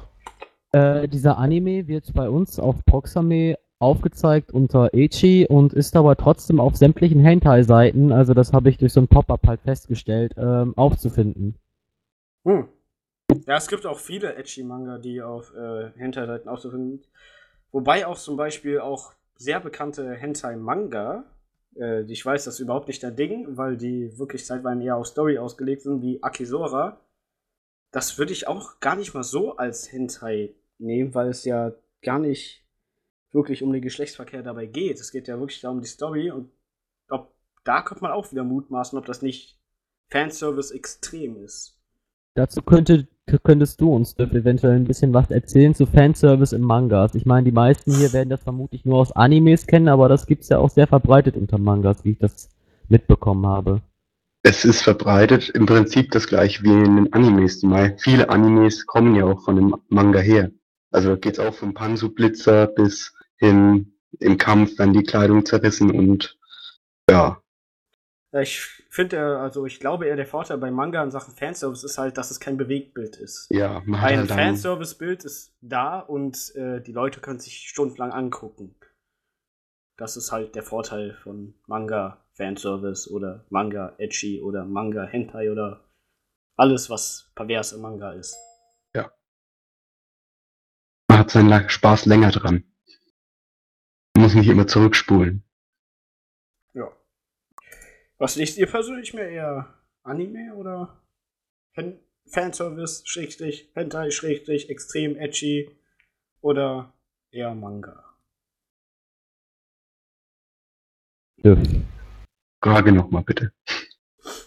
Äh, 0.71 1.07
dieser 1.07 1.37
Anime 1.37 1.87
wird 1.87 2.13
bei 2.13 2.29
uns 2.29 2.59
auf 2.59 2.85
Proxame 2.85 3.57
aufgezeigt 3.79 4.51
unter 4.51 4.93
Echi 4.93 5.47
und 5.49 5.73
ist 5.73 5.95
aber 5.95 6.15
trotzdem 6.15 6.59
auf 6.59 6.75
sämtlichen 6.75 7.19
Hentai-Seiten, 7.19 8.11
also 8.11 8.33
das 8.33 8.53
habe 8.53 8.69
ich 8.69 8.77
durch 8.77 8.93
so 8.93 9.01
ein 9.01 9.07
Pop-Up 9.07 9.45
halt 9.47 9.61
festgestellt, 9.61 10.33
ähm, 10.37 10.77
aufzufinden. 10.77 11.55
Hm. 12.45 12.67
Ja, 13.47 13.57
es 13.57 13.67
gibt 13.67 13.85
auch 13.85 13.97
viele 13.97 14.35
Edgy-Manga, 14.35 14.99
die 14.99 15.21
auf 15.21 15.53
äh, 15.55 15.89
Hentai-Seiten 15.97 16.47
auszufinden 16.47 16.89
sind. 16.99 17.09
Wobei 17.71 18.05
auch 18.05 18.17
zum 18.17 18.37
Beispiel 18.37 18.79
auch 18.79 19.13
sehr 19.35 19.59
bekannte 19.59 20.13
Hentai-Manga, 20.13 21.23
äh, 21.75 22.03
die 22.03 22.13
ich 22.13 22.25
weiß, 22.25 22.45
das 22.45 22.55
ist 22.55 22.59
überhaupt 22.59 22.87
nicht 22.87 23.03
der 23.03 23.11
Ding, 23.11 23.57
weil 23.57 23.77
die 23.77 24.17
wirklich 24.17 24.45
zeitweise 24.45 24.83
eher 24.83 24.97
auf 24.97 25.07
Story 25.07 25.37
ausgelegt 25.37 25.83
sind, 25.83 26.01
wie 26.01 26.21
Akisora. 26.21 26.99
Das 27.91 28.17
würde 28.17 28.33
ich 28.33 28.47
auch 28.47 28.79
gar 28.79 28.95
nicht 28.95 29.13
mal 29.13 29.23
so 29.23 29.57
als 29.57 29.91
Hentai 29.91 30.55
nehmen, 30.77 31.13
weil 31.13 31.29
es 31.29 31.45
ja 31.45 31.73
gar 32.01 32.19
nicht 32.19 32.65
wirklich 33.31 33.63
um 33.63 33.71
den 33.71 33.81
Geschlechtsverkehr 33.81 34.43
dabei 34.43 34.65
geht. 34.65 34.99
Es 34.99 35.11
geht 35.11 35.27
ja 35.27 35.39
wirklich 35.39 35.61
da 35.61 35.69
um 35.69 35.81
die 35.81 35.87
Story 35.87 36.31
und 36.31 36.51
ob, 37.09 37.33
da 37.63 37.81
könnte 37.81 38.03
man 38.03 38.11
auch 38.11 38.31
wieder 38.31 38.43
mutmaßen, 38.43 38.97
ob 38.97 39.05
das 39.05 39.21
nicht 39.21 39.59
Fanservice 40.09 40.71
extrem 40.71 41.37
ist. 41.37 41.77
Dazu 42.33 42.61
könnte, 42.61 43.07
könntest 43.39 43.81
du 43.81 43.93
uns 43.93 44.17
eventuell 44.17 44.75
ein 44.75 44.85
bisschen 44.85 45.13
was 45.13 45.31
erzählen 45.31 45.73
zu 45.75 45.85
Fanservice 45.85 46.53
in 46.55 46.61
Mangas. 46.61 47.15
Ich 47.15 47.25
meine, 47.25 47.45
die 47.45 47.51
meisten 47.51 47.93
hier 47.93 48.11
werden 48.13 48.29
das 48.29 48.43
vermutlich 48.43 48.85
nur 48.85 48.99
aus 48.99 49.11
Animes 49.11 49.67
kennen, 49.67 49.87
aber 49.87 50.09
das 50.09 50.25
gibt's 50.25 50.49
ja 50.49 50.59
auch 50.59 50.69
sehr 50.69 50.87
verbreitet 50.87 51.35
unter 51.37 51.57
Mangas, 51.57 52.03
wie 52.03 52.11
ich 52.11 52.19
das 52.19 52.49
mitbekommen 52.89 53.45
habe. 53.45 53.81
Es 54.43 54.65
ist 54.65 54.81
verbreitet 54.81 55.49
im 55.49 55.65
Prinzip 55.67 56.11
das 56.11 56.27
gleiche 56.27 56.63
wie 56.63 56.69
in 56.71 56.95
den 56.95 57.13
Animes. 57.13 57.59
Die 57.59 57.67
mei- 57.67 57.95
viele 57.99 58.29
Animes 58.29 58.85
kommen 58.87 59.13
ja 59.15 59.25
auch 59.25 59.41
von 59.43 59.55
dem 59.55 59.75
Manga 59.89 60.19
her. 60.19 60.51
Also 60.89 61.09
da 61.09 61.15
geht's 61.15 61.39
auch 61.39 61.53
vom 61.53 61.73
Pansu-Blitzer 61.73 62.67
bis 62.67 63.13
hin 63.37 63.93
im 64.19 64.37
Kampf 64.37 64.77
werden 64.77 64.93
die 64.93 65.03
Kleidung 65.03 65.45
zerrissen 65.45 65.91
und 65.91 66.37
ja, 67.09 67.41
Ja, 68.33 68.41
Ich 68.41 68.80
finde, 68.91 69.39
also 69.39 69.65
ich 69.65 69.79
glaube 69.79 70.05
eher 70.05 70.15
der 70.15 70.27
Vorteil 70.27 70.57
bei 70.57 70.69
Manga 70.69 71.01
in 71.03 71.11
Sachen 71.11 71.33
Fanservice 71.33 71.83
ist 71.83 71.97
halt, 71.97 72.17
dass 72.17 72.29
es 72.29 72.39
kein 72.39 72.57
Bewegtbild 72.57 73.15
ist. 73.15 73.47
ja, 73.49 73.81
man 73.85 74.01
Ein 74.01 74.19
halt 74.19 74.31
Fanservice-Bild 74.31 75.23
ist 75.23 75.55
da 75.61 75.99
und 75.99 76.53
äh, 76.55 76.81
die 76.81 76.91
Leute 76.91 77.21
können 77.21 77.39
sich 77.39 77.69
stundenlang 77.69 78.11
angucken. 78.11 78.75
Das 79.97 80.17
ist 80.17 80.31
halt 80.31 80.55
der 80.55 80.63
Vorteil 80.63 81.13
von 81.23 81.53
Manga-Fanservice 81.67 83.09
oder 83.09 83.45
Manga-Edgy 83.49 84.41
oder 84.41 84.65
Manga-Hentai 84.65 85.51
oder 85.51 85.85
alles, 86.57 86.89
was 86.89 87.31
pervers 87.33 87.71
im 87.71 87.81
Manga 87.81 88.11
ist. 88.11 88.35
man 91.11 91.19
hat 91.19 91.29
seinen 91.29 91.69
Spaß 91.69 92.05
länger 92.05 92.31
dran. 92.31 92.63
Man 94.15 94.23
muss 94.23 94.33
nicht 94.33 94.47
immer 94.47 94.67
zurückspulen. 94.67 95.43
Ja. 98.21 98.23
Was 98.23 98.35
lest 98.35 98.57
ihr 98.59 98.67
persönlich 98.67 99.15
mehr 99.15 99.29
eher? 99.29 99.73
Anime 100.03 100.53
oder 100.55 101.01
Fan 101.73 101.99
Fanservice, 102.27 103.01
Schrägstrich, 103.05 103.71
Hentai, 103.73 104.11
Schrägstrich, 104.11 104.69
extrem 104.69 105.17
edgy 105.17 105.75
oder 106.41 106.93
eher 107.31 107.55
Manga? 107.55 108.15
Dirk. 111.43 111.57
Frage 112.63 112.91
nochmal 112.91 113.23
bitte. 113.23 113.51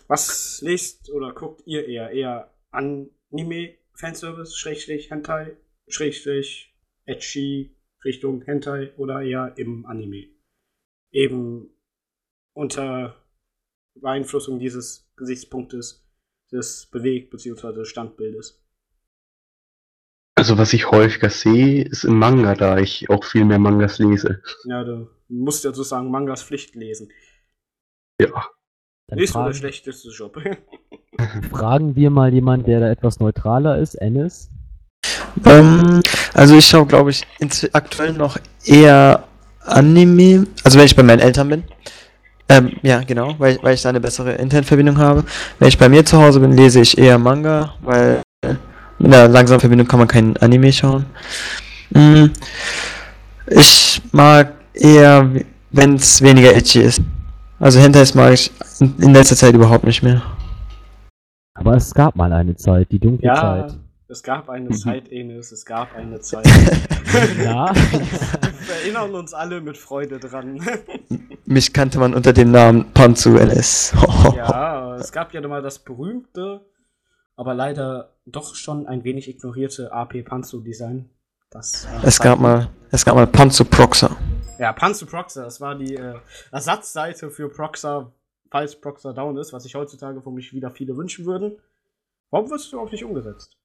Was 0.06 0.60
lest 0.62 1.10
oder 1.10 1.34
guckt 1.34 1.66
ihr 1.66 1.86
eher? 1.88 2.10
Eher 2.10 2.54
Anime, 2.70 3.74
Fanservice, 3.94 4.56
Schrägstrich, 4.56 5.10
Hentai, 5.10 5.56
Schrägstrich, 5.88 6.72
Edgy, 7.06 7.76
Richtung 8.04 8.42
Hentai 8.42 8.94
oder 8.96 9.22
eher 9.22 9.52
im 9.58 9.84
Anime? 9.84 10.28
Eben 11.10 11.70
unter 12.54 13.23
Beeinflussung 13.94 14.58
dieses 14.58 15.08
Gesichtspunktes, 15.16 16.04
des 16.52 16.88
Beweg- 16.90 17.30
bzw. 17.30 17.84
Standbildes. 17.84 18.60
Also 20.36 20.58
was 20.58 20.72
ich 20.72 20.90
häufiger 20.90 21.30
sehe, 21.30 21.84
ist 21.84 22.04
im 22.04 22.18
Manga, 22.18 22.54
da 22.54 22.78
ich 22.78 23.08
auch 23.08 23.24
viel 23.24 23.44
mehr 23.44 23.58
Mangas 23.58 23.98
lese. 23.98 24.42
Ja, 24.64 24.84
du 24.84 25.08
musst 25.28 25.64
ja 25.64 25.72
sozusagen 25.72 26.10
Mangas 26.10 26.42
Pflicht 26.42 26.74
lesen. 26.74 27.10
Ja. 28.20 28.48
Dann 29.08 29.18
Ist 29.18 29.34
wohl 29.34 29.44
der 29.44 29.52
fragen, 29.52 29.54
schlechteste 29.54 30.10
Job. 30.10 30.36
fragen 31.50 31.94
wir 31.94 32.10
mal 32.10 32.32
jemanden, 32.32 32.66
der 32.66 32.80
da 32.80 32.90
etwas 32.90 33.20
neutraler 33.20 33.78
ist, 33.78 33.94
Ennis. 33.94 34.50
Ähm, 35.44 36.00
also 36.32 36.56
ich 36.56 36.66
schaue, 36.66 36.86
glaube 36.86 37.10
ich, 37.10 37.26
aktuell 37.72 38.12
noch 38.12 38.38
eher 38.64 39.26
Anime. 39.60 40.46
Also 40.64 40.78
wenn 40.78 40.86
ich 40.86 40.96
bei 40.96 41.02
meinen 41.02 41.20
Eltern 41.20 41.48
bin. 41.48 41.64
Ähm, 42.48 42.72
ja, 42.82 43.02
genau, 43.02 43.34
weil, 43.38 43.58
weil 43.62 43.74
ich 43.74 43.82
da 43.82 43.88
eine 43.88 44.00
bessere 44.00 44.32
Internetverbindung 44.32 44.98
habe. 44.98 45.24
Wenn 45.58 45.68
ich 45.68 45.78
bei 45.78 45.88
mir 45.88 46.04
zu 46.04 46.18
Hause 46.18 46.40
bin, 46.40 46.52
lese 46.52 46.80
ich 46.80 46.96
eher 46.98 47.18
Manga, 47.18 47.74
weil 47.82 48.20
mit 48.98 49.12
einer 49.14 49.28
langsamen 49.28 49.60
Verbindung 49.60 49.88
kann 49.88 49.98
man 49.98 50.08
kein 50.08 50.36
Anime 50.38 50.72
schauen. 50.72 51.06
Mm, 51.90 52.26
ich 53.46 54.02
mag 54.12 54.52
eher, 54.74 55.30
wenn 55.70 55.94
es 55.96 56.20
weniger 56.22 56.54
edgy 56.54 56.80
ist. 56.80 57.00
Also 57.58 57.80
Hentais 57.80 58.14
mag 58.14 58.32
ich 58.34 58.50
in, 58.80 58.94
in 59.00 59.12
letzter 59.14 59.36
Zeit 59.36 59.54
überhaupt 59.54 59.84
nicht 59.84 60.02
mehr. 60.02 60.22
Aber 61.54 61.76
es 61.76 61.94
gab 61.94 62.14
mal 62.16 62.32
eine 62.32 62.56
Zeit, 62.56 62.90
die 62.90 62.98
dunkle 62.98 63.28
ja, 63.28 63.34
Zeit. 63.68 63.78
es 64.08 64.22
gab 64.22 64.50
eine 64.50 64.68
Mhm. 64.68 64.74
Zeit, 64.74 65.10
Enes, 65.10 65.50
es 65.52 65.64
gab 65.64 65.94
eine 65.96 66.20
Zeit. 66.20 66.46
Ja, 67.42 67.72
Wir 67.74 68.74
erinnern 68.82 69.14
uns 69.14 69.32
alle 69.32 69.60
mit 69.60 69.76
Freude 69.78 70.18
dran. 70.18 70.60
Mich 71.46 71.74
kannte 71.74 71.98
man 71.98 72.14
unter 72.14 72.32
dem 72.32 72.50
Namen 72.50 72.92
Panzu 72.92 73.36
LS. 73.36 73.92
ja, 74.36 74.96
es 74.96 75.12
gab 75.12 75.34
ja 75.34 75.46
mal 75.46 75.60
das 75.60 75.78
berühmte, 75.78 76.64
aber 77.36 77.52
leider 77.52 78.14
doch 78.24 78.54
schon 78.54 78.86
ein 78.86 79.04
wenig 79.04 79.28
ignorierte 79.28 79.92
AP 79.92 80.24
Panzu 80.24 80.60
Design. 80.60 81.10
Das, 81.50 81.84
äh, 81.84 82.06
Es 82.06 82.18
gab 82.18 82.38
mal, 82.40 82.70
es 82.90 83.04
gab 83.04 83.14
mal 83.14 83.26
Panzu 83.26 83.66
Proxer. 83.66 84.16
Ja, 84.58 84.72
Panzu 84.72 85.04
Proxer, 85.04 85.44
das 85.44 85.60
war 85.60 85.74
die 85.74 85.96
äh, 85.96 86.14
Ersatzseite 86.50 87.30
für 87.30 87.50
Proxer, 87.50 88.10
falls 88.50 88.80
Proxer 88.80 89.12
down 89.12 89.36
ist, 89.36 89.52
was 89.52 89.64
sich 89.64 89.74
heutzutage 89.74 90.22
von 90.22 90.34
mich 90.34 90.54
wieder 90.54 90.70
viele 90.70 90.96
wünschen 90.96 91.26
würden. 91.26 91.58
Warum 92.30 92.48
wird 92.48 92.60
es 92.60 92.72
überhaupt 92.72 92.92
nicht 92.92 93.04
umgesetzt? 93.04 93.56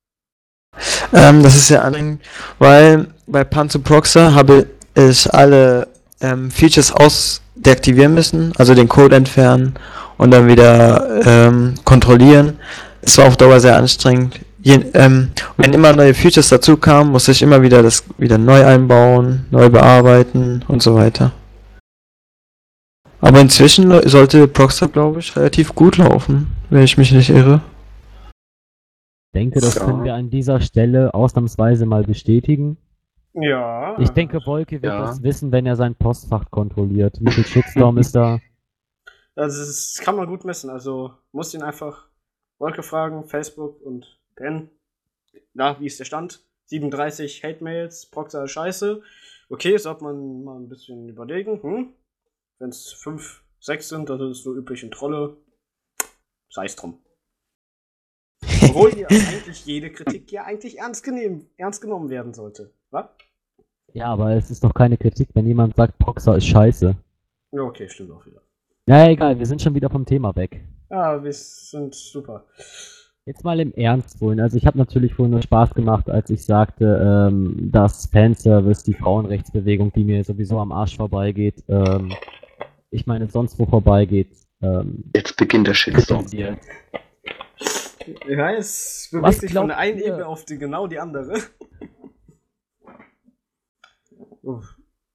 Ähm, 1.14 1.42
das 1.42 1.56
ist 1.56 1.68
sehr 1.68 1.84
anstrengend, 1.84 2.22
weil 2.60 3.08
bei 3.26 3.46
Panzer 3.46 3.80
Proxer 3.80 4.36
habe 4.36 4.68
ich 4.96 5.34
alle 5.34 5.88
ähm, 6.22 6.52
Features 6.52 6.92
ausdeaktivieren 7.60 8.14
müssen, 8.14 8.54
also 8.58 8.74
den 8.74 8.88
Code 8.88 9.16
entfernen 9.16 9.74
und 10.18 10.32
dann 10.32 10.48
wieder 10.48 11.26
ähm, 11.26 11.76
kontrollieren. 11.84 12.58
Es 13.02 13.18
war 13.18 13.28
auf 13.28 13.38
Dauer 13.38 13.60
sehr 13.60 13.78
anstrengend. 13.78 14.40
Je, 14.62 14.80
ähm, 14.94 15.30
wenn 15.58 15.74
immer 15.74 15.94
neue 15.94 16.14
Features 16.14 16.50
dazu 16.50 16.76
kamen, 16.76 17.12
musste 17.12 17.32
ich 17.32 17.42
immer 17.42 17.62
wieder 17.62 17.82
das 17.82 18.04
wieder 18.18 18.38
neu 18.38 18.66
einbauen, 18.66 19.46
neu 19.52 19.70
bearbeiten 19.70 20.64
und 20.68 20.84
so 20.84 20.96
weiter. 20.96 21.32
Aber 23.22 23.40
inzwischen 23.40 24.08
sollte 24.08 24.48
Proxer, 24.48 24.88
glaube 24.88 25.20
ich, 25.20 25.36
relativ 25.36 25.76
gut 25.76 25.98
laufen, 25.98 26.48
wenn 26.70 26.84
ich 26.84 26.98
mich 26.98 27.12
nicht 27.12 27.30
irre. 27.30 27.62
ich 29.28 29.40
denke, 29.40 29.60
das 29.60 29.76
können 29.76 30.04
wir 30.04 30.14
an 30.14 30.30
dieser 30.30 30.62
Stelle 30.62 31.14
ausnahmsweise 31.14 31.86
mal 31.86 32.04
bestätigen. 32.04 32.78
Ja. 33.34 33.98
Ich 34.00 34.10
denke, 34.10 34.40
Wolke 34.46 34.82
wird 34.82 34.92
Ja. 34.94 35.02
das 35.02 35.22
wissen, 35.24 35.52
wenn 35.52 35.66
er 35.66 35.76
sein 35.76 35.96
Postfach 35.96 36.50
kontrolliert. 36.50 37.18
Wie 37.22 37.32
viel 37.32 37.46
Shitstorm 37.46 37.98
ist 37.98 38.16
da? 38.16 38.40
Also 39.36 39.60
das 39.66 40.02
kann 40.04 40.18
man 40.18 40.28
gut 40.28 40.44
messen. 40.44 40.70
Also 40.70 41.14
muss 41.32 41.54
ihn 41.54 41.62
einfach 41.62 42.10
Wolke 42.58 42.84
fragen, 42.84 43.24
Facebook 43.24 43.82
und 43.82 44.20
Ben. 44.36 44.70
Na, 45.54 45.80
wie 45.80 45.86
ist 45.86 45.98
der 45.98 46.04
Stand? 46.04 46.44
37 46.66 47.42
Hate-Mails, 47.44 48.08
Proxer 48.08 48.44
ist 48.44 48.52
scheiße. 48.52 49.02
Okay, 49.50 49.78
sollte 49.78 50.04
man 50.04 50.44
mal 50.44 50.60
ein 50.60 50.68
bisschen 50.68 51.08
überlegen. 51.08 51.64
Hm? 51.64 51.94
Wenn 52.58 52.70
es 52.70 52.92
5, 52.92 53.42
6 53.62 53.88
sind, 53.88 54.10
dann 54.10 54.18
sind 54.20 54.32
es 54.32 54.44
so 54.44 54.54
üblichen 54.54 54.92
Trolle. 54.92 55.38
Sei 56.50 56.66
es 56.66 56.76
drum. 56.76 57.02
Obwohl 58.64 58.98
ja 58.98 59.08
eigentlich 59.08 59.66
jede 59.66 59.90
Kritik 59.92 60.32
ja 60.34 60.44
eigentlich 60.44 60.80
ernst, 60.80 61.04
genehm, 61.04 61.48
ernst 61.56 61.82
genommen 61.82 62.10
werden 62.10 62.34
sollte. 62.34 62.74
Was? 62.92 63.06
Ja, 63.94 64.08
aber 64.08 64.32
es 64.34 64.52
ist 64.52 64.64
doch 64.64 64.74
keine 64.74 64.98
Kritik, 64.98 65.30
wenn 65.34 65.46
jemand 65.46 65.76
sagt, 65.76 65.98
Proxer 65.98 66.38
ist 66.38 66.48
scheiße. 66.48 66.96
Ja, 67.52 67.62
okay, 67.62 67.90
stimmt 67.90 68.12
auch 68.12 68.26
wieder. 68.26 68.42
Naja, 68.86 69.12
egal, 69.12 69.38
wir 69.38 69.46
sind 69.46 69.62
schon 69.62 69.76
wieder 69.76 69.90
vom 69.90 70.06
Thema 70.06 70.36
weg. 70.36 70.64
Ja, 70.90 71.24
wir 71.24 71.34
sind 71.34 71.94
super. 71.94 72.46
Jetzt 73.26 73.44
mal 73.44 73.60
im 73.60 73.74
Ernst 73.74 74.22
wohl. 74.22 74.40
Also 74.42 74.58
ich 74.58 74.66
habe 74.66 74.78
natürlich 74.78 75.14
vorhin 75.14 75.32
nur 75.32 75.42
Spaß 75.42 75.76
gemacht, 75.76 76.10
als 76.10 76.32
ich 76.32 76.44
sagte, 76.44 77.30
ähm, 77.30 77.70
dass 77.72 78.08
Fanservice, 78.08 78.84
die 78.84 78.94
Frauenrechtsbewegung, 78.94 79.94
die 79.94 80.04
mir 80.04 80.24
sowieso 80.24 80.60
am 80.60 80.72
Arsch 80.72 80.96
vorbeigeht, 80.98 81.64
ähm, 81.68 82.12
ich 82.90 83.06
meine 83.06 83.30
sonst 83.30 83.60
wo 83.60 83.66
vorbeigeht, 83.68 84.36
ähm, 84.62 85.12
Jetzt 85.16 85.38
beginnt 85.38 85.68
der 85.68 85.76
Shitstorm. 85.76 86.26
Ja, 88.28 88.52
es 88.52 89.10
bewegt 89.12 89.28
Was 89.28 89.38
sich 89.38 89.54
von 89.54 89.68
der 89.68 89.78
einen? 89.78 90.00
Ebene 90.00 90.26
auf 90.26 90.46
die 90.46 90.58
genau 90.58 90.88
die 90.88 90.98
andere. 91.00 91.40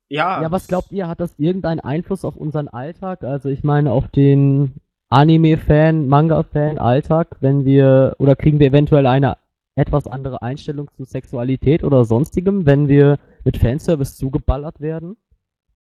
Ja. 0.08 0.42
Ja, 0.42 0.50
was 0.50 0.68
glaubt 0.68 0.92
ihr, 0.92 1.08
hat 1.08 1.20
das 1.20 1.38
irgendeinen 1.38 1.80
Einfluss 1.80 2.24
auf 2.24 2.36
unseren 2.36 2.68
Alltag? 2.68 3.24
Also 3.24 3.48
ich 3.48 3.64
meine 3.64 3.92
auf 3.92 4.08
den 4.08 4.74
Anime-Fan, 5.08 6.08
Manga-Fan 6.08 6.78
Alltag, 6.78 7.36
wenn 7.40 7.64
wir, 7.64 8.16
oder 8.18 8.36
kriegen 8.36 8.58
wir 8.58 8.68
eventuell 8.68 9.06
eine 9.06 9.38
etwas 9.76 10.06
andere 10.06 10.42
Einstellung 10.42 10.90
zu 10.96 11.04
Sexualität 11.04 11.82
oder 11.82 12.04
sonstigem, 12.04 12.66
wenn 12.66 12.88
wir 12.88 13.18
mit 13.44 13.56
Fanservice 13.56 14.16
zugeballert 14.16 14.80
werden? 14.80 15.16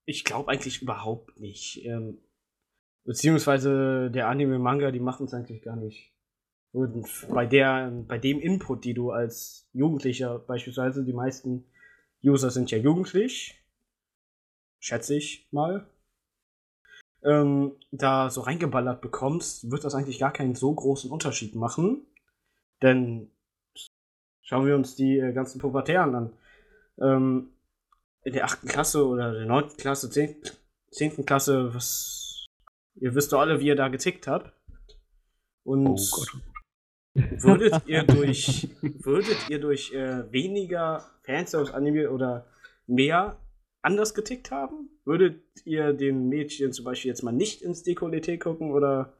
Ich 0.06 0.25
glaube 0.25 0.52
eigentlich 0.52 0.82
überhaupt 0.82 1.39
nicht. 1.39 1.86
Ähm, 1.86 2.17
beziehungsweise 3.06 4.10
der 4.12 4.28
Anime-Manga, 4.28 4.91
die 4.91 4.99
machen 4.99 5.28
es 5.28 5.34
eigentlich 5.34 5.62
gar 5.62 5.75
nicht. 5.75 6.13
Und 6.71 7.08
bei 7.30 7.45
der, 7.45 7.91
bei 8.08 8.17
dem 8.17 8.39
Input, 8.39 8.86
die 8.86 8.93
du 8.93 9.12
als 9.12 9.67
Jugendlicher 9.73 10.39
beispielsweise, 10.39 11.04
die 11.04 11.13
meisten 11.13 11.65
User 12.23 12.49
sind 12.51 12.71
ja 12.71 12.77
jugendlich, 12.77 13.63
schätze 14.79 15.15
ich 15.15 15.47
mal, 15.51 15.88
ähm, 17.23 17.75
da 17.91 18.29
so 18.29 18.41
reingeballert 18.41 19.01
bekommst, 19.01 19.71
wird 19.71 19.84
das 19.84 19.95
eigentlich 19.95 20.19
gar 20.19 20.32
keinen 20.32 20.55
so 20.55 20.73
großen 20.73 21.12
Unterschied 21.12 21.55
machen. 21.55 22.05
Denn 22.82 23.32
schauen 24.41 24.65
wir 24.65 24.75
uns 24.75 24.95
die 24.95 25.17
äh, 25.19 25.34
ganzen 25.34 25.60
Pubertären 25.60 26.15
an. 26.15 26.34
Ähm, 26.99 27.53
in 28.23 28.34
der 28.34 28.45
8. 28.45 28.67
Klasse 28.67 29.05
oder 29.05 29.34
der 29.34 29.45
9. 29.45 29.77
Klasse, 29.77 30.10
10. 30.10 30.36
10. 30.91 31.25
Klasse, 31.25 31.73
was. 31.73 32.45
Ihr 32.95 33.15
wisst 33.15 33.32
doch 33.32 33.39
alle, 33.39 33.60
wie 33.60 33.67
ihr 33.67 33.75
da 33.75 33.88
getickt 33.88 34.27
habt. 34.27 34.53
Und 35.63 35.88
Oh 35.88 35.95
Gott. 36.12 37.43
würdet 37.43 37.88
ihr 37.88 38.03
durch, 38.08 38.69
würdet 38.82 39.49
ihr 39.49 39.60
durch 39.60 39.93
äh, 39.93 40.32
weniger 40.32 41.05
Fans 41.29 41.53
aus 41.53 41.71
Anime 41.71 42.09
oder 42.09 42.47
mehr 42.87 43.37
anders 43.83 44.15
getickt 44.15 44.49
haben? 44.49 44.89
Würdet 45.05 45.43
ihr 45.63 45.93
den 45.93 46.27
Mädchen 46.27 46.73
zum 46.73 46.85
Beispiel 46.85 47.09
jetzt 47.09 47.21
mal 47.21 47.31
nicht 47.31 47.61
ins 47.61 47.85
Dekolleté 47.85 48.39
gucken 48.39 48.71
oder 48.71 49.13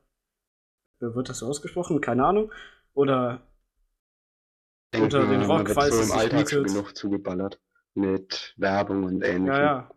äh, 1.02 1.14
wird 1.14 1.30
das 1.30 1.38
so 1.40 1.48
ausgesprochen? 1.48 2.02
Keine 2.02 2.26
Ahnung. 2.26 2.52
Oder 2.96 3.42
Denke 4.92 5.04
Unter 5.04 5.28
den 5.28 5.44
Rock, 5.44 5.70
falls 5.70 5.96
so 5.96 6.02
es 6.02 6.10
im 6.10 6.18
Alltag 6.18 6.50
genug 6.50 6.98
zugeballert 6.98 7.62
mit 7.94 8.56
Werbung 8.58 9.04
und 9.04 9.24
ähnlichem. 9.24 9.46
ja, 9.46 9.62
ja. 9.62 9.92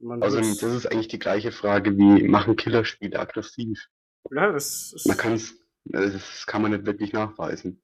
Man 0.00 0.20
wird's- 0.20 0.56
das 0.56 0.72
ist 0.72 0.86
eigentlich 0.86 1.06
die 1.06 1.20
gleiche 1.20 1.52
Frage 1.52 1.96
wie, 1.96 2.26
machen 2.26 2.56
Killerspiele 2.56 3.20
aggressiv? 3.20 3.88
ja, 4.32 4.50
das 4.50 4.92
ist. 4.94 5.06
Man 5.06 5.16
kann's, 5.16 5.54
das 5.84 6.44
kann 6.48 6.60
man 6.62 6.72
nicht 6.72 6.86
wirklich 6.86 7.12
nachweisen. 7.12 7.80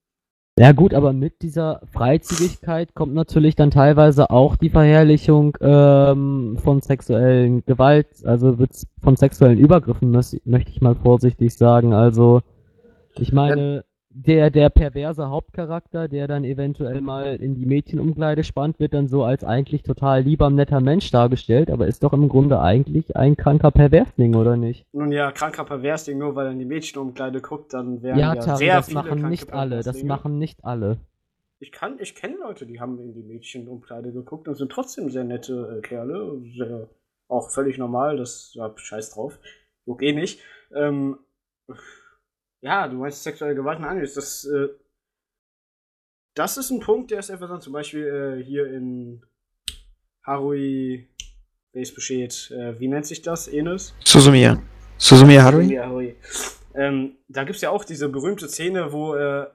Ja 0.59 0.73
gut, 0.73 0.93
aber 0.93 1.13
mit 1.13 1.43
dieser 1.43 1.81
Freizügigkeit 1.93 2.95
kommt 2.95 3.15
natürlich 3.15 3.55
dann 3.55 3.71
teilweise 3.71 4.31
auch 4.31 4.57
die 4.57 4.71
Verherrlichung 4.71 5.57
ähm, 5.61 6.59
von 6.63 6.81
sexuellen 6.81 7.65
Gewalt, 7.65 8.09
also 8.25 8.57
von 9.01 9.15
sexuellen 9.17 9.59
Übergriffen, 9.59 10.15
mös- 10.15 10.41
möchte 10.45 10.71
ich 10.73 10.81
mal 10.81 10.97
vorsichtig 10.97 11.55
sagen. 11.55 11.93
Also 11.95 12.41
ich 13.17 13.33
meine, 13.33 13.85
der, 14.27 14.51
der 14.51 14.69
perverse 14.69 15.29
Hauptcharakter, 15.29 16.09
der 16.09 16.27
dann 16.27 16.45
eventuell 16.45 17.01
mal 17.01 17.37
in 17.37 17.55
die 17.55 17.67
Mädchenumkleide 17.67 18.43
spannt, 18.43 18.81
wird 18.81 18.93
dann 18.95 19.07
so 19.07 19.23
als 19.23 19.45
eigentlich 19.45 19.83
total 19.83 20.23
lieber, 20.23 20.51
netter 20.51 20.81
Mensch 20.81 21.11
dargestellt, 21.11 21.71
aber 21.71 21.87
ist 21.87 22.03
doch 22.03 22.13
im 22.13 22.29
Grunde 22.29 22.61
eigentlich 22.61 23.17
ein 23.17 23.37
kranker 23.37 23.71
Perversling, 23.71 24.35
oder 24.35 24.57
nicht? 24.57 24.87
Nun 24.93 25.13
ja, 25.13 25.31
kranker 25.31 25.65
Perversling, 25.65 26.19
nur 26.19 26.35
weil 26.35 26.47
er 26.47 26.53
in 26.53 26.59
die 26.59 26.65
Mädchenumkleide 26.65 27.41
guckt, 27.41 27.75
dann 27.75 28.03
werden 28.03 28.19
Ja, 28.19 28.35
ja, 28.35 28.41
Tari, 28.41 28.59
sehr 28.59 28.77
das 28.77 28.87
viele 28.87 29.03
machen 29.03 29.29
nicht 29.29 29.53
alle, 29.53 29.83
das 29.83 30.03
machen 30.03 30.39
nicht 30.39 30.65
alle. 30.65 30.99
Ich 31.61 31.73
kann, 31.73 31.99
ich 32.01 32.15
kenne 32.15 32.37
Leute, 32.41 32.67
die 32.67 32.81
haben 32.81 32.99
in 33.01 33.15
die 33.15 33.23
Mädchenumkleide 33.23 34.13
geguckt 34.13 34.49
und 34.49 34.57
sind 34.57 34.73
trotzdem 34.73 35.11
sehr 35.11 35.25
nette 35.25 35.79
äh, 35.79 35.81
Kerle. 35.81 36.41
Sehr, 36.57 36.89
auch 37.29 37.51
völlig 37.51 37.79
normal, 37.79 38.17
das 38.17 38.53
ja, 38.55 38.73
scheiß 38.75 39.11
drauf. 39.11 39.39
Juckt 39.87 40.03
eh 40.03 40.13
nicht. 40.13 40.41
Ähm, 40.75 41.19
ja, 42.61 42.89
du 42.89 42.97
meinst 42.97 43.23
sexuelle 43.23 43.55
Gewalt 43.55 43.79
und 43.79 43.85
Animes. 43.85 44.15
Das, 44.15 44.45
äh, 44.45 44.69
das 46.35 46.57
ist 46.57 46.71
ein 46.71 46.81
Punkt, 46.81 47.11
der 47.11 47.21
ist 47.21 47.31
interessant. 47.31 47.63
Zum 47.63 47.73
Beispiel 47.73 48.39
äh, 48.41 48.45
hier 48.45 48.67
in 48.73 49.25
Harui, 50.25 51.09
Base 51.73 51.95
besteht, 51.95 52.51
äh, 52.51 52.79
wie 52.81 52.89
nennt 52.89 53.07
sich 53.07 53.23
das, 53.23 53.49
Enes? 53.49 53.95
Susumiya. 54.05 54.63
Susumiya 54.97 55.43
Harui? 55.43 55.75
Ja, 55.75 55.87
Harui. 55.87 56.17
Ähm, 56.75 57.17
da 57.29 57.45
gibt 57.45 57.57
es 57.57 57.63
ja 57.63 57.71
auch 57.71 57.85
diese 57.85 58.09
berühmte 58.09 58.49
Szene, 58.49 58.93
wo 58.93 59.15
äh, 59.15 59.47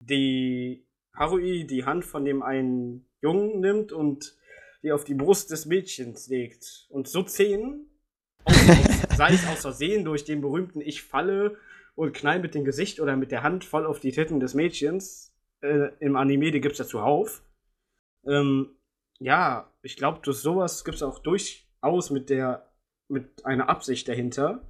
die 0.00 0.86
Harui 1.14 1.66
die 1.66 1.84
Hand 1.84 2.04
von 2.04 2.24
dem 2.24 2.42
einen 2.42 3.06
Jungen 3.20 3.60
nimmt 3.60 3.92
und 3.92 4.36
die 4.82 4.92
auf 4.92 5.04
die 5.04 5.14
Brust 5.14 5.50
des 5.50 5.66
Mädchens 5.66 6.28
legt. 6.28 6.86
Und 6.90 7.08
so 7.08 7.26
Szenen, 7.26 7.87
sei 9.16 9.32
es 9.32 9.46
aus 9.46 9.60
Versehen 9.60 10.04
durch 10.04 10.24
den 10.24 10.40
berühmten 10.40 10.80
Ich 10.80 11.02
falle 11.02 11.56
und 11.94 12.12
knall 12.14 12.38
mit 12.38 12.54
dem 12.54 12.64
Gesicht 12.64 13.00
oder 13.00 13.16
mit 13.16 13.32
der 13.32 13.42
Hand 13.42 13.64
voll 13.64 13.86
auf 13.86 14.00
die 14.00 14.12
Titten 14.12 14.40
des 14.40 14.54
Mädchens, 14.54 15.34
äh, 15.60 15.90
im 16.00 16.16
Anime, 16.16 16.50
die 16.50 16.60
gibt 16.60 16.74
es 16.74 16.78
ja 16.78 16.86
zuhauf. 16.86 17.42
Ähm, 18.26 18.76
ja, 19.18 19.72
ich 19.82 19.96
glaube, 19.96 20.20
durch 20.22 20.38
sowas 20.38 20.84
gibt 20.84 20.96
es 20.96 21.02
auch 21.02 21.18
durchaus 21.18 22.10
mit 22.10 22.30
der, 22.30 22.70
mit 23.08 23.44
einer 23.44 23.68
Absicht 23.68 24.06
dahinter 24.08 24.62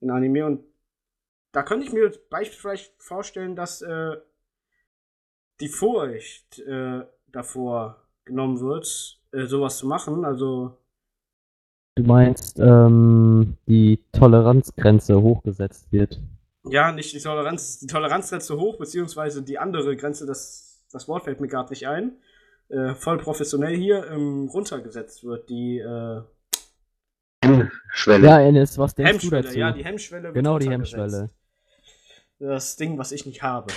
in 0.00 0.10
Anime 0.10 0.46
und 0.46 0.64
da 1.52 1.62
könnte 1.62 1.86
ich 1.86 1.92
mir 1.92 2.12
beispielsweise 2.30 2.90
vorstellen, 2.98 3.56
dass 3.56 3.82
äh, 3.82 4.16
die 5.60 5.68
Furcht 5.68 6.58
äh, 6.60 7.04
davor 7.26 8.06
genommen 8.24 8.60
wird, 8.60 9.20
äh, 9.32 9.46
sowas 9.46 9.78
zu 9.78 9.86
machen. 9.86 10.24
Also, 10.24 10.78
Du 11.98 12.04
meinst, 12.04 12.60
ähm, 12.60 13.56
die 13.66 13.98
Toleranzgrenze 14.12 15.20
hochgesetzt 15.20 15.90
wird. 15.90 16.20
ja, 16.70 16.92
nicht 16.92 17.12
die 17.12 17.18
Toleranz, 17.18 17.80
die 17.80 17.88
Toleranzgrenze 17.88 18.56
hoch, 18.56 18.78
beziehungsweise 18.78 19.42
die 19.42 19.58
andere 19.58 19.96
Grenze, 19.96 20.24
das, 20.24 20.84
das 20.92 21.08
Wort 21.08 21.24
fällt 21.24 21.40
mir 21.40 21.48
gerade 21.48 21.70
nicht 21.70 21.88
ein, 21.88 22.12
äh, 22.68 22.94
voll 22.94 23.18
professionell 23.18 23.76
hier 23.76 24.08
ähm, 24.12 24.48
runtergesetzt 24.48 25.24
wird. 25.24 25.48
Die 25.48 25.80
äh, 25.80 26.22
Hemmschwelle. 27.42 28.26
Ja, 28.28 28.40
Ennis, 28.42 28.78
was 28.78 28.94
denkst 28.94 29.10
du 29.10 29.18
Hemmschwelle, 29.18 29.42
dazu? 29.42 29.58
ja, 29.58 29.72
die 29.72 29.84
Hemmschwelle 29.84 30.22
wird 30.22 30.34
genau, 30.34 30.60
die. 30.60 30.70
Hemmschwelle. 30.70 31.30
Das 32.38 32.76
Ding, 32.76 32.96
was 32.96 33.10
ich 33.10 33.26
nicht 33.26 33.42
habe. 33.42 33.72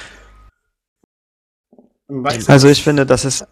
Du, 2.08 2.24
Also 2.24 2.68
ich 2.68 2.84
finde, 2.84 3.08
das 3.08 3.26
ist, 3.26 3.48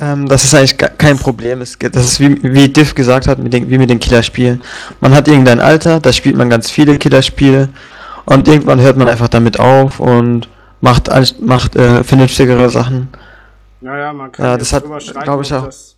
ähm, 0.00 0.28
das 0.28 0.44
ist 0.44 0.54
eigentlich 0.54 0.76
kein 0.76 1.18
Problem. 1.18 1.60
Es, 1.60 1.78
geht- 1.78 1.94
das 1.96 2.04
ist 2.04 2.20
wie, 2.20 2.42
wie 2.42 2.68
Diff 2.68 2.94
gesagt 2.94 3.26
hat, 3.28 3.38
mit 3.38 3.52
den, 3.52 3.68
wie 3.70 3.78
mit 3.78 3.90
den 3.90 3.98
Killerspielen. 4.00 4.62
Man 5.00 5.14
hat 5.14 5.28
irgendein 5.28 5.60
Alter, 5.60 6.00
da 6.00 6.12
spielt 6.12 6.36
man 6.36 6.50
ganz 6.50 6.70
viele 6.70 6.98
Killerspiele 6.98 7.68
und 8.26 8.48
irgendwann 8.48 8.80
hört 8.80 8.96
man 8.96 9.08
einfach 9.08 9.28
damit 9.28 9.58
auf 9.60 10.00
und 10.00 10.48
macht, 10.80 11.08
macht 11.40 11.76
äh, 11.76 12.02
vernünftigere 12.04 12.68
Sachen. 12.70 13.08
Naja, 13.80 14.12
man 14.12 14.32
kann 14.32 14.46
Ja, 14.46 14.56
das 14.56 14.72
hat, 14.72 14.84
drüber 14.84 15.00
streiten, 15.00 15.40
ich, 15.42 15.52
ob 15.52 15.58
auch- 15.60 15.66
das, 15.66 15.96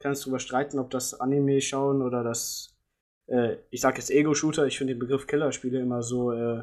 kann 0.00 0.12
es 0.12 0.20
drüber 0.20 0.38
streiten, 0.38 0.78
ob 0.78 0.90
das 0.90 1.18
Anime 1.20 1.60
schauen 1.60 2.02
oder 2.02 2.22
das, 2.24 2.74
äh, 3.28 3.56
ich 3.70 3.80
sag 3.80 3.96
jetzt 3.98 4.10
Ego-Shooter, 4.10 4.66
ich 4.66 4.78
finde 4.78 4.94
den 4.94 5.00
Begriff 5.00 5.26
Killerspiele 5.26 5.80
immer 5.80 6.02
so 6.02 6.32
äh, 6.32 6.62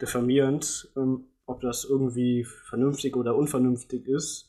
diffamierend, 0.00 0.88
ähm, 0.96 1.24
ob 1.46 1.60
das 1.60 1.84
irgendwie 1.84 2.46
vernünftig 2.68 3.16
oder 3.16 3.34
unvernünftig 3.36 4.06
ist, 4.06 4.47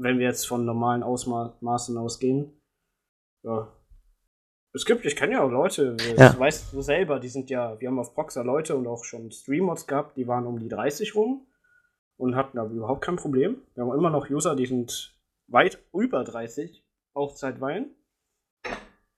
wenn 0.00 0.18
wir 0.18 0.26
jetzt 0.26 0.48
von 0.48 0.64
normalen 0.64 1.02
Ausmaßen 1.02 1.96
ausgehen. 1.98 2.58
Ja. 3.42 3.70
Es 4.72 4.86
gibt, 4.86 5.04
ich 5.04 5.16
kenne 5.16 5.32
ja 5.34 5.42
auch 5.42 5.50
Leute, 5.50 5.96
Ja. 6.00 6.14
das 6.14 6.38
weißt 6.38 6.72
du 6.72 6.80
selber, 6.80 7.20
die 7.20 7.28
sind 7.28 7.50
ja, 7.50 7.78
wir 7.80 7.88
haben 7.88 7.98
auf 7.98 8.14
Proxer 8.14 8.44
Leute 8.44 8.76
und 8.76 8.86
auch 8.86 9.04
schon 9.04 9.30
Streammods 9.30 9.86
gehabt, 9.86 10.16
die 10.16 10.26
waren 10.26 10.46
um 10.46 10.58
die 10.58 10.68
30 10.68 11.14
rum 11.14 11.46
und 12.16 12.34
hatten 12.34 12.58
aber 12.58 12.70
überhaupt 12.70 13.02
kein 13.02 13.16
Problem. 13.16 13.60
Wir 13.74 13.84
haben 13.84 13.92
immer 13.94 14.10
noch 14.10 14.30
User, 14.30 14.56
die 14.56 14.66
sind 14.66 15.14
weit 15.48 15.78
über 15.92 16.24
30, 16.24 16.82
auch 17.14 17.34
zeitweilen. 17.34 17.94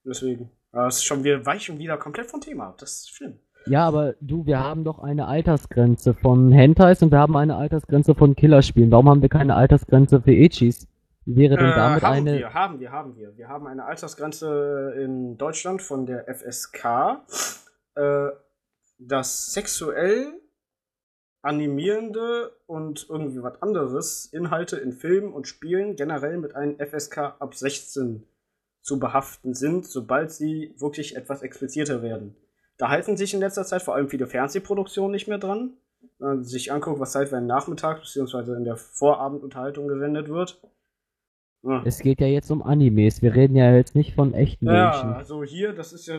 Deswegen, 0.05 0.51
das 0.71 0.97
ist 0.97 1.05
schon, 1.05 1.23
wir 1.23 1.45
weichen 1.45 1.77
wieder 1.79 1.97
komplett 1.97 2.29
vom 2.29 2.41
Thema 2.41 2.69
ab. 2.69 2.77
Das 2.79 2.91
ist 2.93 3.11
schlimm. 3.11 3.39
Ja, 3.65 3.85
aber 3.85 4.15
du, 4.19 4.45
wir 4.45 4.59
haben 4.59 4.83
doch 4.83 4.99
eine 4.99 5.27
Altersgrenze 5.27 6.13
von 6.13 6.51
Hentais 6.51 7.01
und 7.01 7.11
wir 7.11 7.19
haben 7.19 7.35
eine 7.37 7.55
Altersgrenze 7.55 8.13
von 8.15 8.35
Killerspielen. 8.35 8.91
Warum 8.91 9.09
haben 9.09 9.21
wir 9.21 9.29
keine 9.29 9.55
Altersgrenze 9.55 10.21
für 10.21 10.31
Echis? 10.31 10.87
Wäre 11.25 11.55
denn 11.55 11.67
Äh, 11.67 11.75
damit 11.75 12.03
haben 12.03 12.13
eine. 12.13 12.37
wir, 12.37 12.53
haben 12.53 12.79
wir, 12.79 12.91
haben 12.91 13.15
wir. 13.15 13.37
Wir 13.37 13.47
haben 13.47 13.67
eine 13.67 13.85
Altersgrenze 13.85 14.93
in 14.97 15.37
Deutschland 15.37 15.81
von 15.81 16.05
der 16.05 16.25
FSK, 16.27 17.21
äh, 17.95 18.27
dass 18.99 19.53
sexuell 19.53 20.33
animierende 21.41 22.51
und 22.67 23.07
irgendwie 23.09 23.43
was 23.43 23.61
anderes 23.61 24.25
Inhalte 24.25 24.77
in 24.77 24.93
Filmen 24.93 25.33
und 25.33 25.47
Spielen 25.47 25.95
generell 25.95 26.37
mit 26.37 26.55
einem 26.55 26.77
FSK 26.77 27.35
ab 27.39 27.53
16 27.53 28.25
zu 28.81 28.99
behaften 28.99 29.53
sind, 29.53 29.85
sobald 29.85 30.31
sie 30.31 30.73
wirklich 30.77 31.15
etwas 31.15 31.41
expliziter 31.41 32.01
werden. 32.01 32.35
Da 32.77 32.89
halten 32.89 33.17
sich 33.17 33.33
in 33.33 33.39
letzter 33.39 33.63
Zeit 33.65 33.81
vor 33.81 33.95
allem 33.95 34.09
viele 34.09 34.27
Fernsehproduktionen 34.27 35.11
nicht 35.11 35.27
mehr 35.27 35.37
dran. 35.37 35.73
Wenn 36.19 36.27
man 36.27 36.43
sich 36.43 36.71
anguckt, 36.71 36.99
was 36.99 37.11
zeitweise 37.11 37.41
nachmittags 37.45 38.13
bzw. 38.13 38.53
in 38.53 38.63
der 38.65 38.77
Vorabendunterhaltung 38.77 39.87
gesendet 39.87 40.27
wird. 40.29 40.59
Ja. 41.63 41.81
Es 41.85 41.99
geht 41.99 42.19
ja 42.19 42.27
jetzt 42.27 42.51
um 42.51 42.61
Animes. 42.61 43.21
Wir 43.21 43.35
reden 43.35 43.55
ja 43.55 43.73
jetzt 43.73 43.95
nicht 43.95 44.15
von 44.15 44.33
echten 44.33 44.65
Ja, 44.65 44.91
Menschen. 44.91 45.13
also 45.13 45.43
hier, 45.43 45.73
das 45.73 45.93
ist 45.93 46.07
ja. 46.07 46.17